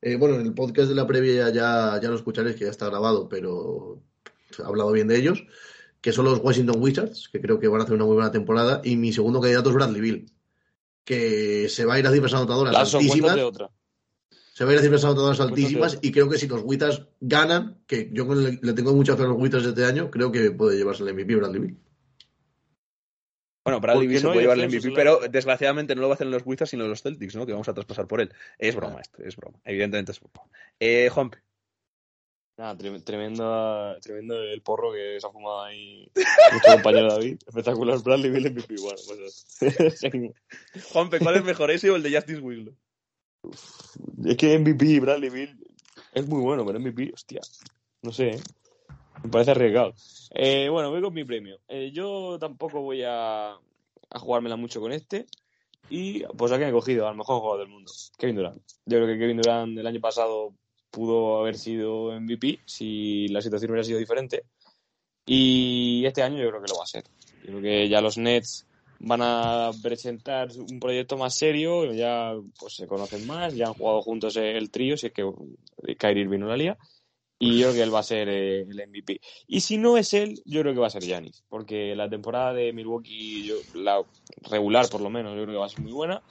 Eh, 0.00 0.16
bueno, 0.16 0.36
en 0.36 0.46
el 0.46 0.54
podcast 0.54 0.88
de 0.88 0.94
la 0.94 1.06
previa 1.06 1.50
ya, 1.50 1.98
ya 2.00 2.08
lo 2.08 2.16
escucharéis, 2.16 2.56
que 2.56 2.64
ya 2.64 2.70
está 2.70 2.86
grabado, 2.86 3.28
pero 3.28 4.02
he 4.58 4.62
hablado 4.62 4.92
bien 4.92 5.08
de 5.08 5.16
ellos, 5.16 5.44
que 6.00 6.12
son 6.12 6.24
los 6.24 6.40
Washington 6.40 6.80
Wizards, 6.80 7.28
que 7.28 7.40
creo 7.40 7.58
que 7.58 7.68
van 7.68 7.80
a 7.80 7.84
hacer 7.84 7.94
una 7.94 8.04
muy 8.04 8.14
buena 8.14 8.32
temporada. 8.32 8.80
Y 8.84 8.96
mi 8.96 9.12
segundo 9.12 9.40
candidato 9.40 9.70
es 9.70 9.74
Bradley 9.76 10.00
Bill, 10.00 10.32
que 11.04 11.68
se 11.68 11.84
va 11.84 11.94
a 11.94 11.98
ir 11.98 12.06
a 12.06 12.12
cifras 12.12 12.34
anotadoras 12.34 12.72
Lazo, 12.72 12.98
altísimas. 12.98 13.36
otra. 13.38 13.70
Se 14.54 14.64
va 14.64 14.70
a 14.70 14.74
ir 14.74 14.80
a 14.80 14.82
cifras 14.82 15.04
anotadoras 15.04 15.38
Cuéntate 15.38 15.62
altísimas 15.62 15.98
y 16.02 16.12
creo 16.12 16.28
que 16.28 16.36
si 16.38 16.46
los 16.46 16.62
Wizards 16.62 17.06
ganan, 17.20 17.82
que 17.86 18.10
yo 18.12 18.26
le, 18.34 18.58
le 18.60 18.72
tengo 18.74 18.92
mucha 18.92 19.16
fe 19.16 19.22
a 19.22 19.26
los 19.26 19.38
Wizards 19.38 19.66
este 19.66 19.84
año, 19.84 20.10
creo 20.10 20.30
que 20.30 20.50
puede 20.50 20.76
llevarse 20.76 21.02
el 21.02 21.14
MVP 21.14 21.36
Bradley 21.36 21.60
Bill. 21.60 21.78
Bueno, 23.64 23.80
Bradley 23.80 24.08
Beal 24.08 24.18
se 24.20 24.26
no 24.26 24.32
puede 24.32 24.42
llevar 24.42 24.58
el 24.58 24.68
MVP, 24.68 24.88
la- 24.90 24.94
pero 24.94 25.20
desgraciadamente 25.30 25.94
no 25.94 26.00
lo 26.02 26.08
va 26.08 26.14
a 26.14 26.16
hacer 26.16 26.26
en 26.26 26.32
los 26.32 26.42
Wizards 26.44 26.70
sino 26.70 26.84
en 26.84 26.90
los 26.90 27.00
Celtics, 27.02 27.34
¿no? 27.36 27.46
Que 27.46 27.52
vamos 27.52 27.68
a 27.68 27.74
traspasar 27.74 28.06
por 28.08 28.20
él. 28.20 28.30
Es 28.58 28.74
broma 28.74 29.00
esto, 29.00 29.22
es 29.22 29.36
broma. 29.36 29.58
Evidentemente 29.64 30.12
es 30.12 30.20
broma. 30.20 30.50
Eh, 30.80 31.08
Juanpe. 31.10 31.38
Nada, 32.58 32.76
tre- 32.76 33.02
tremendo, 33.04 33.96
tremendo 34.02 34.34
el 34.42 34.60
porro 34.62 34.92
que 34.92 35.18
se 35.18 35.26
ha 35.26 35.30
fumado 35.30 35.62
ahí 35.62 36.10
nuestro 36.50 36.72
compañero 36.74 37.08
David. 37.08 37.38
Espectacular, 37.46 38.02
Bradley 38.02 38.30
Bill 38.30 38.50
MVP. 38.52 38.74
Bueno, 38.82 38.98
pues. 39.06 39.46
Juanpe, 40.92 41.18
¿cuál 41.20 41.36
es 41.36 41.44
mejor, 41.44 41.70
ese 41.70 41.88
o 41.90 41.96
el 41.96 42.02
de 42.02 42.14
Justice 42.14 42.40
Winslow? 42.40 42.76
Es 44.24 44.36
que 44.36 44.58
MVP 44.58 45.00
Bradley 45.00 45.30
Bill 45.30 45.58
es 46.12 46.26
muy 46.26 46.40
bueno, 46.40 46.64
pero 46.64 46.78
MVP, 46.78 47.12
hostia, 47.14 47.40
no 48.02 48.12
sé, 48.12 48.30
¿eh? 48.30 48.40
me 49.22 49.30
parece 49.30 49.52
arriesgado. 49.52 49.94
Eh, 50.34 50.68
bueno, 50.68 50.90
voy 50.90 51.00
con 51.00 51.14
mi 51.14 51.24
premio. 51.24 51.58
Eh, 51.68 51.90
yo 51.92 52.38
tampoco 52.38 52.80
voy 52.80 53.02
a, 53.06 53.56
jugármela 54.10 54.56
mucho 54.56 54.80
con 54.80 54.92
este. 54.92 55.26
Y 55.88 56.24
pues 56.36 56.52
aquí 56.52 56.64
he 56.64 56.72
cogido 56.72 57.08
al 57.08 57.16
mejor 57.16 57.40
jugador 57.40 57.60
del 57.60 57.68
mundo, 57.68 57.92
Kevin 58.16 58.36
Durant. 58.36 58.62
Yo 58.86 58.98
creo 58.98 59.06
que 59.06 59.18
Kevin 59.18 59.36
Durant 59.38 59.78
el 59.78 59.86
año 59.86 60.00
pasado 60.00 60.54
pudo 60.90 61.40
haber 61.40 61.56
sido 61.56 62.18
MVP 62.18 62.60
si 62.64 63.28
la 63.28 63.42
situación 63.42 63.72
hubiera 63.72 63.84
sido 63.84 63.98
diferente. 63.98 64.44
Y 65.26 66.04
este 66.06 66.22
año 66.22 66.38
yo 66.38 66.48
creo 66.48 66.62
que 66.62 66.70
lo 66.70 66.78
va 66.78 66.84
a 66.84 66.86
ser. 66.86 67.04
Yo 67.42 67.48
creo 67.48 67.62
que 67.62 67.88
ya 67.88 68.00
los 68.00 68.16
Nets 68.16 68.66
van 69.04 69.20
a 69.22 69.70
presentar 69.82 70.48
un 70.56 70.78
proyecto 70.78 71.16
más 71.16 71.34
serio, 71.34 71.92
ya 71.92 72.34
pues 72.58 72.74
se 72.74 72.86
conocen 72.86 73.26
más, 73.26 73.54
ya 73.54 73.66
han 73.66 73.74
jugado 73.74 74.00
juntos 74.00 74.36
el 74.36 74.70
trío, 74.70 74.96
si 74.96 75.08
es 75.08 75.12
que 75.12 75.28
Kyrie 75.98 76.22
Irving 76.22 76.38
no 76.38 76.46
la 76.46 76.56
lía, 76.56 76.78
y 77.38 77.58
yo 77.58 77.66
creo 77.66 77.74
que 77.74 77.82
él 77.82 77.94
va 77.94 77.98
a 77.98 78.04
ser 78.04 78.28
eh, 78.28 78.60
el 78.60 78.88
MVP. 78.88 79.20
Y 79.48 79.60
si 79.60 79.76
no 79.76 79.96
es 79.96 80.14
él, 80.14 80.40
yo 80.44 80.60
creo 80.60 80.72
que 80.72 80.80
va 80.80 80.86
a 80.86 80.90
ser 80.90 81.02
Giannis, 81.02 81.42
porque 81.48 81.96
la 81.96 82.08
temporada 82.08 82.52
de 82.52 82.72
Milwaukee, 82.72 83.52
la 83.74 84.04
regular 84.48 84.88
por 84.88 85.00
lo 85.00 85.10
menos, 85.10 85.32
yo 85.36 85.42
creo 85.42 85.54
que 85.54 85.60
va 85.60 85.66
a 85.66 85.70
ser 85.70 85.80
muy 85.80 85.92
buena, 85.92 86.22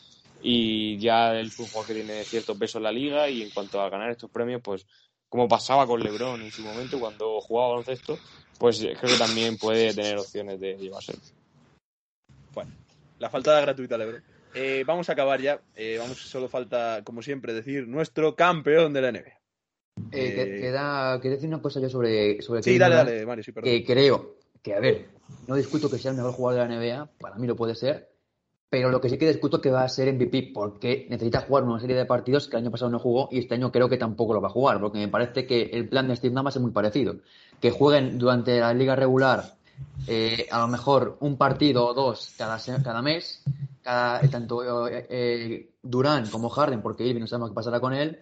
y 0.42 0.98
ya 0.98 1.34
un 1.34 1.50
jugador 1.50 1.88
que 1.88 1.94
tiene 1.94 2.24
cierto 2.24 2.58
peso 2.58 2.78
en 2.78 2.86
la 2.86 2.92
liga, 2.94 3.30
y 3.30 3.42
en 3.42 3.50
cuanto 3.50 3.82
a 3.82 3.90
ganar 3.90 4.12
estos 4.12 4.32
premios, 4.32 4.62
pues 4.64 4.88
como 5.28 5.50
pasaba 5.50 5.86
con 5.86 6.02
LeBron 6.02 6.42
en 6.42 6.52
su 6.52 6.62
momento 6.62 7.00
cuando 7.00 7.42
jugaba 7.42 7.70
baloncesto, 7.70 8.18
pues 8.58 8.80
creo 8.80 9.12
que 9.12 9.18
también 9.18 9.58
puede 9.58 9.94
tener 9.94 10.18
opciones 10.18 10.60
de 10.60 10.78
llevarse. 10.78 11.14
La 13.22 13.30
falta 13.30 13.62
gratuita, 13.62 13.98
Lebron. 14.00 14.24
eh, 14.56 14.84
vamos 14.86 15.08
a 15.08 15.14
acabar 15.14 15.40
ya. 15.40 15.62
Eh, 15.76 15.98
vamos, 16.00 16.18
solo 16.18 16.50
falta, 16.50 17.02
como 17.04 17.22
siempre, 17.22 17.54
decir 17.54 17.88
nuestro 17.88 18.36
campeón 18.36 18.94
de 18.94 19.02
la 19.02 19.10
NBA. 19.12 19.40
Eh, 20.12 20.34
que- 20.36 20.60
queda, 20.62 21.20
quería 21.22 21.36
decir 21.36 21.48
una 21.48 21.62
cosa 21.62 21.80
yo 21.80 21.88
sobre, 21.90 22.42
sobre 22.42 22.64
Sí, 22.64 22.72
Kevin 22.72 22.80
dale, 22.80 22.96
Durant, 22.96 23.10
dale, 23.12 23.26
Mario, 23.28 23.44
sí, 23.44 23.52
perdón. 23.52 23.70
que 23.72 23.86
creo 23.86 24.36
que, 24.64 24.74
a 24.74 24.80
ver, 24.80 25.10
no 25.48 25.56
discuto 25.56 25.90
que 25.90 26.00
sea 26.00 26.12
el 26.12 26.18
mejor 26.18 26.34
jugador 26.34 26.64
de 26.64 26.68
la 26.68 26.76
NBA, 26.76 27.10
para 27.20 27.36
mí 27.36 27.46
lo 27.46 27.56
puede 27.56 27.76
ser, 27.76 28.10
pero 28.70 28.90
lo 28.90 29.00
que 29.00 29.10
sí 29.10 29.18
que 29.20 29.28
discuto 29.28 29.58
es 29.58 29.62
que 29.64 29.70
va 29.70 29.84
a 29.84 29.90
ser 29.90 30.08
MVP, 30.08 30.52
porque 30.54 31.06
necesita 31.10 31.42
jugar 31.42 31.64
una 31.64 31.80
serie 31.80 31.96
de 31.96 32.06
partidos 32.06 32.48
que 32.48 32.56
el 32.58 32.64
año 32.64 32.72
pasado 32.72 32.90
no 32.90 33.00
jugó 33.00 33.30
y 33.32 33.38
este 33.40 33.54
año 33.54 33.72
creo 33.72 33.88
que 33.88 33.98
tampoco 33.98 34.34
lo 34.34 34.42
va 34.42 34.48
a 34.48 34.52
jugar, 34.52 34.80
porque 34.80 34.98
me 34.98 35.10
parece 35.10 35.46
que 35.46 35.62
el 35.74 35.88
plan 35.88 36.08
de 36.08 36.16
Steve 36.16 36.34
Nash 36.34 36.56
es 36.56 36.60
muy 36.62 36.72
parecido. 36.72 37.18
Que 37.60 37.70
jueguen 37.70 38.18
durante 38.18 38.60
la 38.60 38.74
liga 38.74 38.96
regular 38.96 39.44
eh, 40.08 40.48
a 40.50 40.60
lo 40.60 40.68
mejor 40.68 41.18
un 41.20 41.38
partido 41.38 41.86
o 41.86 41.94
dos 41.94 42.34
cada, 42.38 43.02
mes, 43.02 43.44
cada, 43.82 44.22
tanto 44.30 44.88
eh, 44.88 45.06
eh, 45.10 45.70
Durán 45.82 46.28
como 46.30 46.50
Harden, 46.50 46.82
porque 46.82 47.06
Irving 47.06 47.22
no 47.22 47.28
sabemos 47.28 47.50
qué 47.50 47.56
pasará 47.56 47.80
con 47.80 47.94
él. 47.94 48.18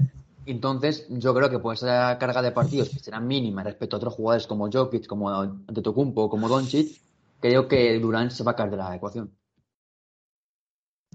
Entonces, 0.46 1.06
yo 1.10 1.34
creo 1.34 1.50
que 1.50 1.60
por 1.60 1.76
esa 1.76 2.18
carga 2.18 2.42
de 2.42 2.52
partidos 2.52 2.90
que 2.90 3.00
será 3.00 3.20
mínima 3.20 3.64
respecto 3.64 3.96
a 3.96 3.98
otros 3.98 4.16
jugadores 4.16 4.48
como 4.48 4.70
Jokic, 4.72 5.06
como 5.06 5.30
Antetokounmpo, 5.30 6.30
como 6.30 6.50
Doncic, 6.50 7.00
creo 7.40 7.68
que 7.68 8.00
Durán 8.00 8.32
se 8.32 8.44
va 8.44 8.52
a 8.52 8.56
caer 8.56 8.72
de 8.72 8.78
la 8.78 8.96
ecuación. 8.96 9.32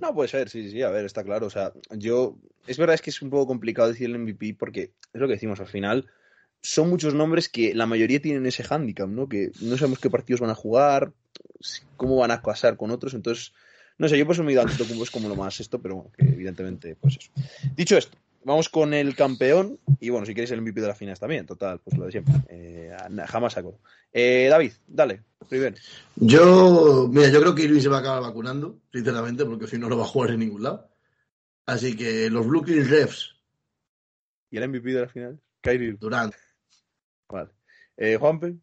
No, 0.00 0.14
puede 0.14 0.28
ser, 0.28 0.48
sí, 0.48 0.70
sí, 0.70 0.82
a 0.82 0.90
ver, 0.90 1.04
está 1.04 1.22
claro. 1.24 1.46
O 1.46 1.50
sea, 1.50 1.72
yo. 1.90 2.36
Es 2.66 2.78
verdad 2.78 2.94
es 2.94 3.02
que 3.02 3.10
es 3.10 3.22
un 3.22 3.30
poco 3.30 3.46
complicado 3.46 3.88
decir 3.88 4.08
el 4.08 4.18
MVP 4.18 4.56
porque 4.58 4.94
es 5.12 5.20
lo 5.20 5.26
que 5.26 5.34
decimos 5.34 5.60
al 5.60 5.66
final. 5.66 6.08
Son 6.64 6.88
muchos 6.88 7.12
nombres 7.12 7.50
que 7.50 7.74
la 7.74 7.84
mayoría 7.84 8.22
tienen 8.22 8.46
ese 8.46 8.64
hándicap, 8.64 9.06
¿no? 9.06 9.28
Que 9.28 9.52
no 9.60 9.76
sabemos 9.76 9.98
qué 9.98 10.08
partidos 10.08 10.40
van 10.40 10.48
a 10.48 10.54
jugar, 10.54 11.12
cómo 11.98 12.16
van 12.16 12.30
a 12.30 12.40
casar 12.40 12.78
con 12.78 12.90
otros. 12.90 13.12
Entonces, 13.12 13.52
no 13.98 14.08
sé, 14.08 14.16
yo 14.16 14.24
por 14.24 14.34
eso 14.34 14.42
me 14.42 14.50
he 14.50 14.54
ido 14.54 14.62
a 14.62 14.66
como 15.12 15.28
lo 15.28 15.36
más 15.36 15.60
esto, 15.60 15.78
pero 15.80 15.96
bueno, 15.96 16.10
que 16.16 16.24
evidentemente, 16.24 16.96
pues 16.96 17.18
eso. 17.18 17.30
Dicho 17.76 17.98
esto, 17.98 18.16
vamos 18.44 18.70
con 18.70 18.94
el 18.94 19.14
campeón 19.14 19.78
y 20.00 20.08
bueno, 20.08 20.24
si 20.24 20.32
queréis 20.32 20.52
el 20.52 20.62
MVP 20.62 20.80
de 20.80 20.88
la 20.88 20.94
final 20.94 21.18
también, 21.18 21.44
total, 21.44 21.80
pues 21.84 21.98
lo 21.98 22.06
de 22.06 22.12
siempre. 22.12 22.34
Eh, 22.48 22.96
jamás 23.28 23.52
saco. 23.52 23.78
Eh, 24.10 24.46
David, 24.48 24.72
dale, 24.86 25.22
primero. 25.46 25.76
Yo, 26.16 27.10
mira, 27.12 27.28
yo 27.28 27.42
creo 27.42 27.54
que 27.54 27.64
Irving 27.64 27.80
se 27.80 27.90
va 27.90 27.98
a 27.98 28.00
acabar 28.00 28.22
vacunando, 28.22 28.80
sinceramente, 28.90 29.44
porque 29.44 29.66
si 29.66 29.76
no, 29.76 29.90
no 29.90 29.98
va 29.98 30.04
a 30.04 30.08
jugar 30.08 30.30
en 30.30 30.40
ningún 30.40 30.62
lado. 30.62 30.88
Así 31.66 31.94
que 31.94 32.30
los 32.30 32.46
Brooklyn 32.46 32.88
Refs, 32.88 33.34
¿Y 34.54 34.58
el 34.58 34.68
MVP 34.68 34.92
de 34.92 35.00
la 35.00 35.08
final? 35.08 35.40
Kyrie. 35.60 35.96
Durant. 35.98 36.32
Vale. 37.34 37.50
Eh, 37.96 38.16
Juanpe, 38.16 38.54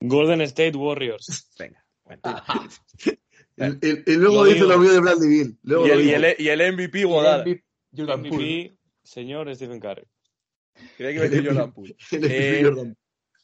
Golden 0.00 0.40
State 0.42 0.76
Warriors. 0.76 1.50
venga. 1.58 1.84
Bueno. 2.04 2.20
Y, 3.58 3.64
y- 3.64 4.02
y 4.12 4.16
luego 4.16 4.34
Lo 4.36 4.44
dice 4.44 4.56
digo. 4.56 4.68
lo 4.68 4.78
mío 4.78 4.92
de 4.92 5.00
Bradley 5.00 5.28
Bill. 5.30 5.58
Luego 5.62 5.86
Y 5.86 5.90
el, 5.90 6.00
y, 6.00 6.04
digo. 6.04 6.16
el, 6.16 6.36
y 6.38 6.48
el 6.50 6.72
MVP 6.74 7.04
Godard. 7.04 7.40
MVP, 7.46 7.64
Jordan 7.96 8.22
Poole. 8.24 8.34
MVP, 8.36 8.78
señor 9.02 9.56
Stephen 9.56 9.80
Curry. 9.80 10.04
Creía 10.98 11.10
que 11.10 11.14
iba 11.14 11.24
a 11.24 11.28
decir 11.30 11.46
Jordan 11.46 11.72
Poole. 11.72 11.96
El 12.12 12.18
MVP 12.20 12.58
Eh, 12.60 12.62
Jordan. 12.64 12.96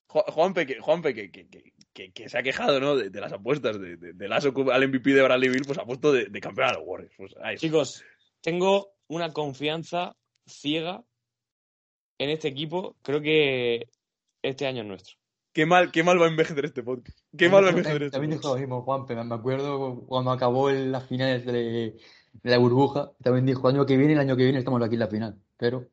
Ju- 0.09 0.25
Juanpe, 0.33 0.67
que, 0.67 0.81
Juanpe 0.81 1.15
que, 1.15 1.31
que, 1.31 1.49
que, 1.49 1.73
que- 1.95 2.13
que 2.13 2.29
se 2.29 2.37
ha 2.37 2.43
quejado 2.43 2.79
¿no? 2.79 2.95
de, 2.95 3.09
de 3.09 3.21
las 3.23 3.33
apuestas 3.33 3.81
de, 3.81 3.97
de, 3.97 4.13
de 4.13 4.29
Lasso 4.29 4.53
al 4.71 4.89
MVP 4.89 5.15
de 5.15 5.23
Bradley 5.23 5.49
Bill, 5.49 5.63
pues 5.67 5.79
ha 5.79 5.87
puesto 5.87 6.13
de, 6.13 6.27
de 6.27 6.41
campeón 6.43 6.69
a 6.69 6.73
los 6.75 6.83
Warriors. 6.85 7.15
Pues. 7.17 7.33
Chicos, 7.59 8.05
tengo 8.43 8.93
una 9.09 9.33
confianza 9.33 10.15
ciega 10.47 11.03
en 12.19 12.31
este 12.31 12.49
equipo. 12.49 12.97
Creo 13.03 13.21
que 13.21 13.89
este 14.43 14.67
año 14.67 14.83
es 14.83 14.89
nuestro. 14.89 15.17
Qué 15.53 15.67
mal, 15.67 15.91
qué 15.91 16.03
mal 16.03 16.21
va 16.21 16.27
a 16.27 16.31
envejecer 16.31 16.65
este 16.65 16.83
podcast. 16.83 17.19
Qué 17.37 17.49
mal 17.49 17.65
va 17.65 17.69
a 17.69 17.71
envejecer 17.71 18.03
este 18.05 18.13
También 18.13 18.31
dijo 18.31 18.43
lo 18.43 18.55
podcast. 18.55 18.61
mismo 18.61 18.83
Juanpe, 18.83 19.15
me 19.15 19.35
acuerdo 19.35 20.05
cuando 20.07 20.31
acabó 20.31 20.71
las 20.71 21.07
finales 21.07 21.45
de, 21.45 21.53
de 21.53 22.51
la 22.51 22.59
burbuja, 22.59 23.13
también 23.23 23.45
dijo 23.45 23.69
año 23.69 23.85
que 23.85 23.97
viene, 23.97 24.15
el 24.15 24.21
año 24.21 24.37
que 24.37 24.45
viene 24.45 24.59
estamos 24.59 24.83
aquí 24.83 24.95
en 24.95 25.01
la 25.01 25.09
final, 25.09 25.39
pero 25.59 25.89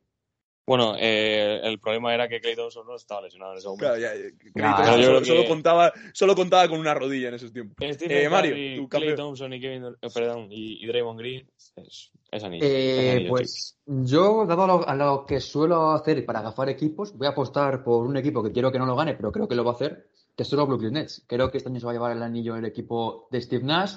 Bueno, 0.66 0.94
eh, 0.98 1.60
el 1.64 1.80
problema 1.80 2.14
era 2.14 2.28
que 2.28 2.40
Clay 2.40 2.54
Thompson 2.54 2.86
no 2.86 2.94
estaba 2.94 3.22
lesionado 3.22 3.52
en 3.52 3.58
ese 3.58 3.66
momento. 3.68 3.86
Claro, 3.86 4.00
ya, 4.00 4.12
Nah, 4.54 4.76
Clayton 4.76 4.84
yo 4.86 4.92
solo, 4.92 5.06
creo 5.06 5.20
que- 5.20 5.26
solo 5.26 5.44
contaba, 5.48 5.92
solo 6.12 6.34
contaba 6.36 6.68
con 6.68 6.78
una 6.78 6.94
rodilla 6.94 7.28
en 7.28 7.34
esos 7.34 7.52
tiempos. 7.52 7.76
Eh, 7.80 8.28
Mario, 8.28 8.52
Curry, 8.52 8.76
tu 8.76 8.88
Clay 8.88 9.00
campeón. 9.02 9.16
Thompson 9.16 9.52
y 9.54 9.60
Kevin, 9.60 9.84
eh, 10.00 10.08
perdón, 10.14 10.46
y, 10.50 10.84
y 10.84 10.86
Draymond 10.86 11.18
Green 11.18 11.50
es, 11.76 12.12
es 12.30 12.44
anillo. 12.44 12.64
Eh, 12.64 13.08
es 13.08 13.14
anillo, 13.16 13.28
pues 13.30 13.78
yo, 13.86 14.46
dado 14.46 14.62
a 14.62 14.66
lo, 14.68 14.88
a 14.88 14.94
lo 14.94 15.26
que 15.26 15.40
suelo 15.40 15.90
hacer 15.90 16.24
para 16.24 16.38
agafar 16.38 16.68
equipos, 16.68 17.16
voy 17.16 17.26
a 17.26 17.30
apostar 17.30 17.82
por 17.82 18.06
un 18.06 18.16
equipo 18.16 18.42
que 18.42 18.52
quiero 18.52 18.70
que 18.70 18.78
no 18.78 18.86
lo 18.86 18.94
gane, 18.94 19.14
pero 19.14 19.32
creo 19.32 19.48
que 19.48 19.56
lo 19.56 19.64
va 19.64 19.72
a 19.72 19.74
hacer, 19.74 20.08
que 20.36 20.44
son 20.44 20.58
los 20.60 20.68
Brooklyn 20.68 20.92
Nets. 20.92 21.24
Creo 21.26 21.50
que 21.50 21.56
este 21.58 21.68
año 21.68 21.80
se 21.80 21.86
va 21.86 21.92
a 21.92 21.94
llevar 21.94 22.12
el 22.12 22.22
anillo 22.22 22.54
el 22.54 22.64
equipo 22.66 23.26
de 23.32 23.40
Steve 23.40 23.64
Nash, 23.64 23.94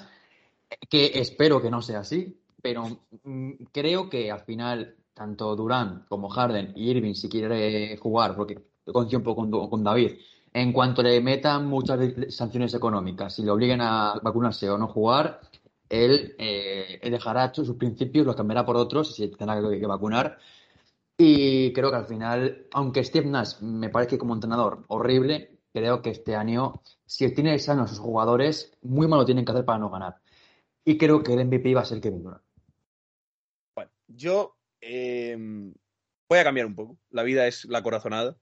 que 0.89 1.11
espero 1.15 1.61
que 1.61 1.69
no 1.69 1.83
sea 1.83 1.99
así, 1.99 2.35
pero 2.63 2.85
mm, 3.23 3.51
creo 3.71 4.09
que 4.09 4.31
al 4.31 4.39
final 4.39 4.95
tanto 5.13 5.55
Durant 5.55 6.07
como 6.07 6.29
Harden 6.29 6.73
y 6.75 6.89
Irving, 6.91 7.13
si 7.13 7.29
quiere 7.29 7.97
jugar, 7.97 8.35
porque 8.35 8.57
coincido 8.91 9.19
un 9.19 9.23
poco 9.23 9.69
con, 9.69 9.83
David, 9.83 10.13
en 10.53 10.73
cuanto 10.73 11.01
le 11.03 11.21
metan 11.21 11.67
muchas 11.67 11.99
sanciones 12.29 12.73
económicas, 12.73 13.35
si 13.35 13.43
le 13.43 13.51
obliguen 13.51 13.81
a 13.81 14.19
vacunarse 14.21 14.69
o 14.69 14.77
no 14.77 14.87
jugar, 14.87 15.39
él, 15.89 16.35
eh, 16.39 16.99
dejará 17.09 17.53
sus 17.53 17.75
principios, 17.75 18.25
los 18.25 18.35
cambiará 18.35 18.65
por 18.65 18.75
otros 18.75 19.19
y 19.19 19.27
tendrá 19.29 19.61
que, 19.61 19.85
vacunar. 19.85 20.37
Y 21.17 21.71
creo 21.73 21.91
que 21.91 21.97
al 21.97 22.07
final, 22.07 22.67
aunque 22.73 23.03
Steve 23.03 23.27
Nash 23.29 23.61
me 23.61 23.89
parece 23.89 24.17
como 24.17 24.33
entrenador 24.33 24.83
horrible, 24.87 25.59
creo 25.71 26.01
que 26.01 26.09
este 26.09 26.35
año, 26.35 26.81
si 27.05 27.29
tiene 27.33 27.59
sanos 27.59 27.91
a 27.91 27.95
sus 27.95 27.99
jugadores, 27.99 28.71
muy 28.81 29.07
malo 29.07 29.25
tienen 29.25 29.45
que 29.45 29.51
hacer 29.51 29.65
para 29.65 29.79
no 29.79 29.89
ganar. 29.89 30.17
Y 30.83 30.97
creo 30.97 31.23
que 31.23 31.33
el 31.33 31.45
MVP 31.45 31.75
va 31.75 31.81
a 31.81 31.85
ser 31.85 32.01
Kevin 32.01 32.23
Durant. 32.23 32.43
Bueno, 33.75 33.91
yo 34.07 34.55
eh, 34.85 35.37
voy 36.29 36.39
a 36.39 36.43
cambiar 36.43 36.65
un 36.65 36.75
poco. 36.75 36.99
La 37.09 37.23
vida 37.23 37.47
es 37.47 37.65
la 37.65 37.81
corazonada. 37.83 38.37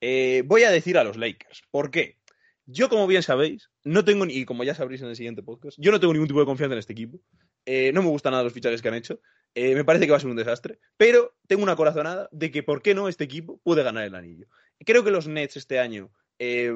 Eh, 0.00 0.42
voy 0.46 0.64
a 0.64 0.70
decir 0.70 0.98
a 0.98 1.04
los 1.04 1.16
Lakers. 1.16 1.62
¿Por 1.70 1.90
qué? 1.90 2.18
Yo, 2.66 2.88
como 2.88 3.06
bien 3.06 3.22
sabéis, 3.22 3.70
no 3.84 4.04
tengo, 4.04 4.24
ni- 4.26 4.34
y 4.38 4.44
como 4.44 4.64
ya 4.64 4.74
sabréis 4.74 5.02
en 5.02 5.08
el 5.08 5.16
siguiente 5.16 5.42
podcast, 5.42 5.76
yo 5.80 5.92
no 5.92 6.00
tengo 6.00 6.12
ningún 6.14 6.28
tipo 6.28 6.40
de 6.40 6.46
confianza 6.46 6.72
en 6.74 6.78
este 6.78 6.92
equipo. 6.94 7.20
Eh, 7.66 7.92
no 7.92 8.02
me 8.02 8.08
gustan 8.08 8.32
nada 8.32 8.42
los 8.44 8.52
fichajes 8.52 8.80
que 8.82 8.88
han 8.88 8.94
hecho. 8.94 9.20
Eh, 9.54 9.74
me 9.74 9.84
parece 9.84 10.06
que 10.06 10.10
va 10.10 10.16
a 10.16 10.20
ser 10.20 10.30
un 10.30 10.36
desastre. 10.36 10.78
Pero 10.96 11.36
tengo 11.46 11.62
una 11.62 11.76
corazonada 11.76 12.28
de 12.32 12.50
que, 12.50 12.62
¿por 12.62 12.82
qué 12.82 12.94
no 12.94 13.08
este 13.08 13.24
equipo 13.24 13.60
puede 13.62 13.82
ganar 13.82 14.04
el 14.04 14.14
anillo? 14.14 14.46
Creo 14.84 15.04
que 15.04 15.10
los 15.10 15.28
Nets 15.28 15.56
este 15.56 15.78
año. 15.78 16.10
eh, 16.38 16.72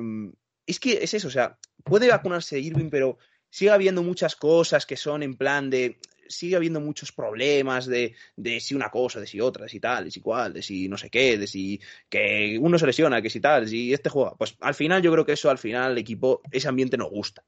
es 0.67 0.79
que 0.79 1.03
es 1.03 1.15
eso, 1.15 1.29
o 1.29 1.31
sea, 1.31 1.59
puede 1.83 2.09
vacunarse 2.09 2.61
Irving, 2.61 2.91
pero 2.91 3.17
sigue 3.49 3.71
habiendo 3.71 4.03
muchas 4.03 4.37
cosas 4.37 4.85
que 4.85 4.97
son 4.99 5.23
en 5.23 5.35
plan 5.35 5.71
de. 5.71 5.99
Sigue 6.29 6.57
habiendo 6.57 6.81
muchos 6.81 7.13
problemas 7.13 7.87
de, 7.87 8.15
de 8.37 8.61
si 8.61 8.75
una 8.75 8.91
cosa, 8.91 9.21
de 9.21 9.27
si 9.27 9.41
otra, 9.41 9.65
de 9.65 9.69
si 9.69 9.81
tal, 9.81 10.05
de 10.05 10.11
si 10.11 10.21
cual, 10.21 10.53
de 10.53 10.63
si 10.63 10.89
no 10.89 10.97
sé 10.97 11.11
qué, 11.11 11.39
de 11.39 11.47
si 11.47 11.81
que 12.09 12.59
uno 12.61 12.79
se 12.79 12.87
lesiona, 12.87 13.23
que 13.23 13.31
si 13.31 13.41
tal, 13.41 13.69
si 13.69 13.93
este 13.93 14.11
juega. 14.11 14.35
Pues 14.37 14.57
al 14.61 14.75
final 14.75 15.03
yo 15.03 15.13
creo 15.13 15.25
que 15.25 15.33
eso 15.33 15.51
al 15.51 15.59
final 15.59 15.93
el 15.93 15.99
equipo, 15.99 16.43
ese 16.51 16.69
ambiente 16.69 16.97
no 16.97 17.09
gusta. 17.09 17.45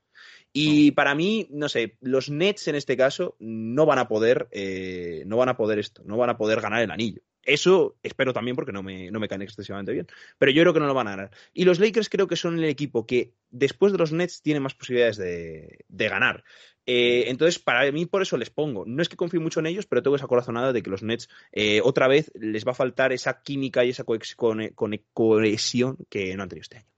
Y 0.52 0.90
para 0.92 1.14
mí, 1.14 1.46
no 1.50 1.68
sé, 1.68 1.96
los 2.00 2.28
Nets 2.28 2.66
en 2.68 2.74
este 2.74 2.96
caso 2.96 3.36
no 3.38 3.86
van 3.86 3.98
a 3.98 4.08
poder, 4.08 4.48
eh, 4.50 5.22
no 5.26 5.36
van 5.36 5.48
a 5.48 5.56
poder 5.56 5.78
esto, 5.78 6.02
no 6.04 6.16
van 6.16 6.30
a 6.30 6.36
poder 6.36 6.60
ganar 6.60 6.82
el 6.82 6.90
anillo. 6.90 7.22
Eso 7.52 7.96
espero 8.02 8.32
también 8.32 8.56
porque 8.56 8.72
no 8.72 8.82
me, 8.82 9.10
no 9.10 9.20
me 9.20 9.28
caen 9.28 9.42
excesivamente 9.42 9.92
bien. 9.92 10.06
Pero 10.38 10.52
yo 10.52 10.62
creo 10.62 10.74
que 10.74 10.80
no 10.80 10.86
lo 10.86 10.94
van 10.94 11.08
a 11.08 11.10
ganar. 11.10 11.30
Y 11.52 11.64
los 11.64 11.80
Lakers 11.80 12.08
creo 12.08 12.26
que 12.26 12.36
son 12.36 12.58
el 12.58 12.64
equipo 12.64 13.06
que 13.06 13.34
después 13.50 13.92
de 13.92 13.98
los 13.98 14.12
Nets 14.12 14.42
tiene 14.42 14.60
más 14.60 14.74
posibilidades 14.74 15.16
de, 15.16 15.84
de 15.88 16.08
ganar. 16.08 16.44
Eh, 16.86 17.24
entonces, 17.28 17.58
para 17.58 17.90
mí, 17.92 18.06
por 18.06 18.22
eso 18.22 18.36
les 18.36 18.50
pongo. 18.50 18.84
No 18.86 19.02
es 19.02 19.08
que 19.08 19.16
confíe 19.16 19.40
mucho 19.40 19.60
en 19.60 19.66
ellos, 19.66 19.86
pero 19.86 20.02
tengo 20.02 20.16
esa 20.16 20.26
corazonada 20.26 20.72
de 20.72 20.82
que 20.82 20.90
los 20.90 21.02
Nets 21.02 21.28
eh, 21.52 21.80
otra 21.82 22.08
vez 22.08 22.30
les 22.34 22.66
va 22.66 22.72
a 22.72 22.74
faltar 22.74 23.12
esa 23.12 23.42
química 23.42 23.84
y 23.84 23.90
esa 23.90 24.04
cohesión 24.04 25.96
que 26.08 26.36
no 26.36 26.42
han 26.42 26.48
tenido 26.48 26.62
este 26.62 26.78
año. 26.78 26.88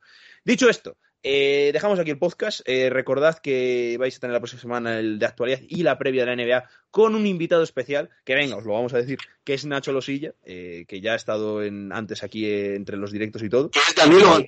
Dicho 0.45 0.69
esto, 0.69 0.97
eh, 1.23 1.71
dejamos 1.73 1.99
aquí 1.99 2.11
el 2.11 2.19
podcast. 2.19 2.61
Eh, 2.65 2.91
recordad 2.91 3.39
que 3.39 3.97
vais 3.99 4.17
a 4.17 4.21
tener 4.21 4.35
la 4.35 4.41
próxima 4.41 4.61
semana 4.63 4.99
el 4.99 5.19
de 5.19 5.27
actualidad 5.27 5.61
y 5.69 5.83
la 5.83 5.99
previa 5.99 6.25
de 6.25 6.35
la 6.37 6.43
NBA 6.45 6.69
con 6.91 7.15
un 7.15 7.27
invitado 7.27 7.63
especial, 7.63 8.11
que 8.25 8.35
venga, 8.35 8.57
os 8.57 8.65
lo 8.65 8.73
vamos 8.73 8.93
a 8.95 8.99
decir, 8.99 9.19
que 9.45 9.55
es 9.55 9.65
Nacho 9.65 9.93
Losilla, 9.93 10.35
eh, 10.45 10.85
que 10.89 11.01
ya 11.01 11.13
ha 11.13 11.17
estado 11.17 11.63
en, 11.63 11.93
antes 11.93 12.23
aquí 12.23 12.45
eh, 12.47 12.75
entre 12.75 12.97
los 12.97 13.13
directos 13.13 13.43
y 13.43 13.49
todo. 13.49 13.71
También 13.97 14.23
lo- 14.23 14.45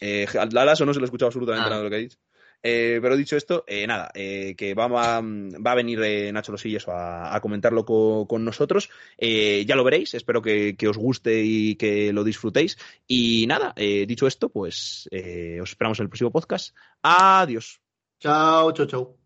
Eh, 0.00 0.26
a 0.38 0.44
Lasso 0.64 0.84
no 0.84 0.92
se 0.92 1.00
lo 1.00 1.04
he 1.04 1.08
escuchado 1.08 1.28
absolutamente 1.28 1.66
Ah. 1.66 1.70
nada 1.70 1.78
de 1.78 1.84
lo 1.84 1.90
que 1.90 1.96
ha 1.96 2.00
dicho. 2.00 2.18
Eh, 2.62 2.98
pero 3.02 3.16
dicho 3.16 3.36
esto, 3.36 3.64
eh, 3.66 3.86
nada, 3.86 4.10
eh, 4.14 4.54
que 4.56 4.74
va, 4.74 4.84
a- 4.86 5.20
va 5.20 5.72
a 5.72 5.74
venir 5.74 6.00
Nacho 6.32 6.52
Losillas 6.52 6.88
a, 6.88 7.34
a 7.34 7.40
comentarlo 7.40 7.84
co- 7.84 8.26
con 8.28 8.44
nosotros. 8.44 8.90
Ya 9.18 9.76
lo 9.76 9.84
veréis, 9.84 10.14
espero 10.14 10.42
que, 10.42 10.76
que 10.76 10.88
os 10.88 10.96
guste 10.98 11.42
y 11.44 11.76
que 11.76 12.12
lo 12.12 12.24
disfrutéis. 12.24 12.76
Y 13.06 13.46
nada, 13.46 13.74
dicho 13.76 14.26
esto, 14.26 14.48
pues 14.48 15.08
os 15.12 15.68
esperamos 15.70 15.98
en 16.00 16.04
el 16.04 16.08
próximo 16.10 16.30
podcast. 16.30 16.74
Adiós. 17.02 17.80
Chao, 18.20 18.72
chao, 18.72 18.86
chao. 18.86 19.25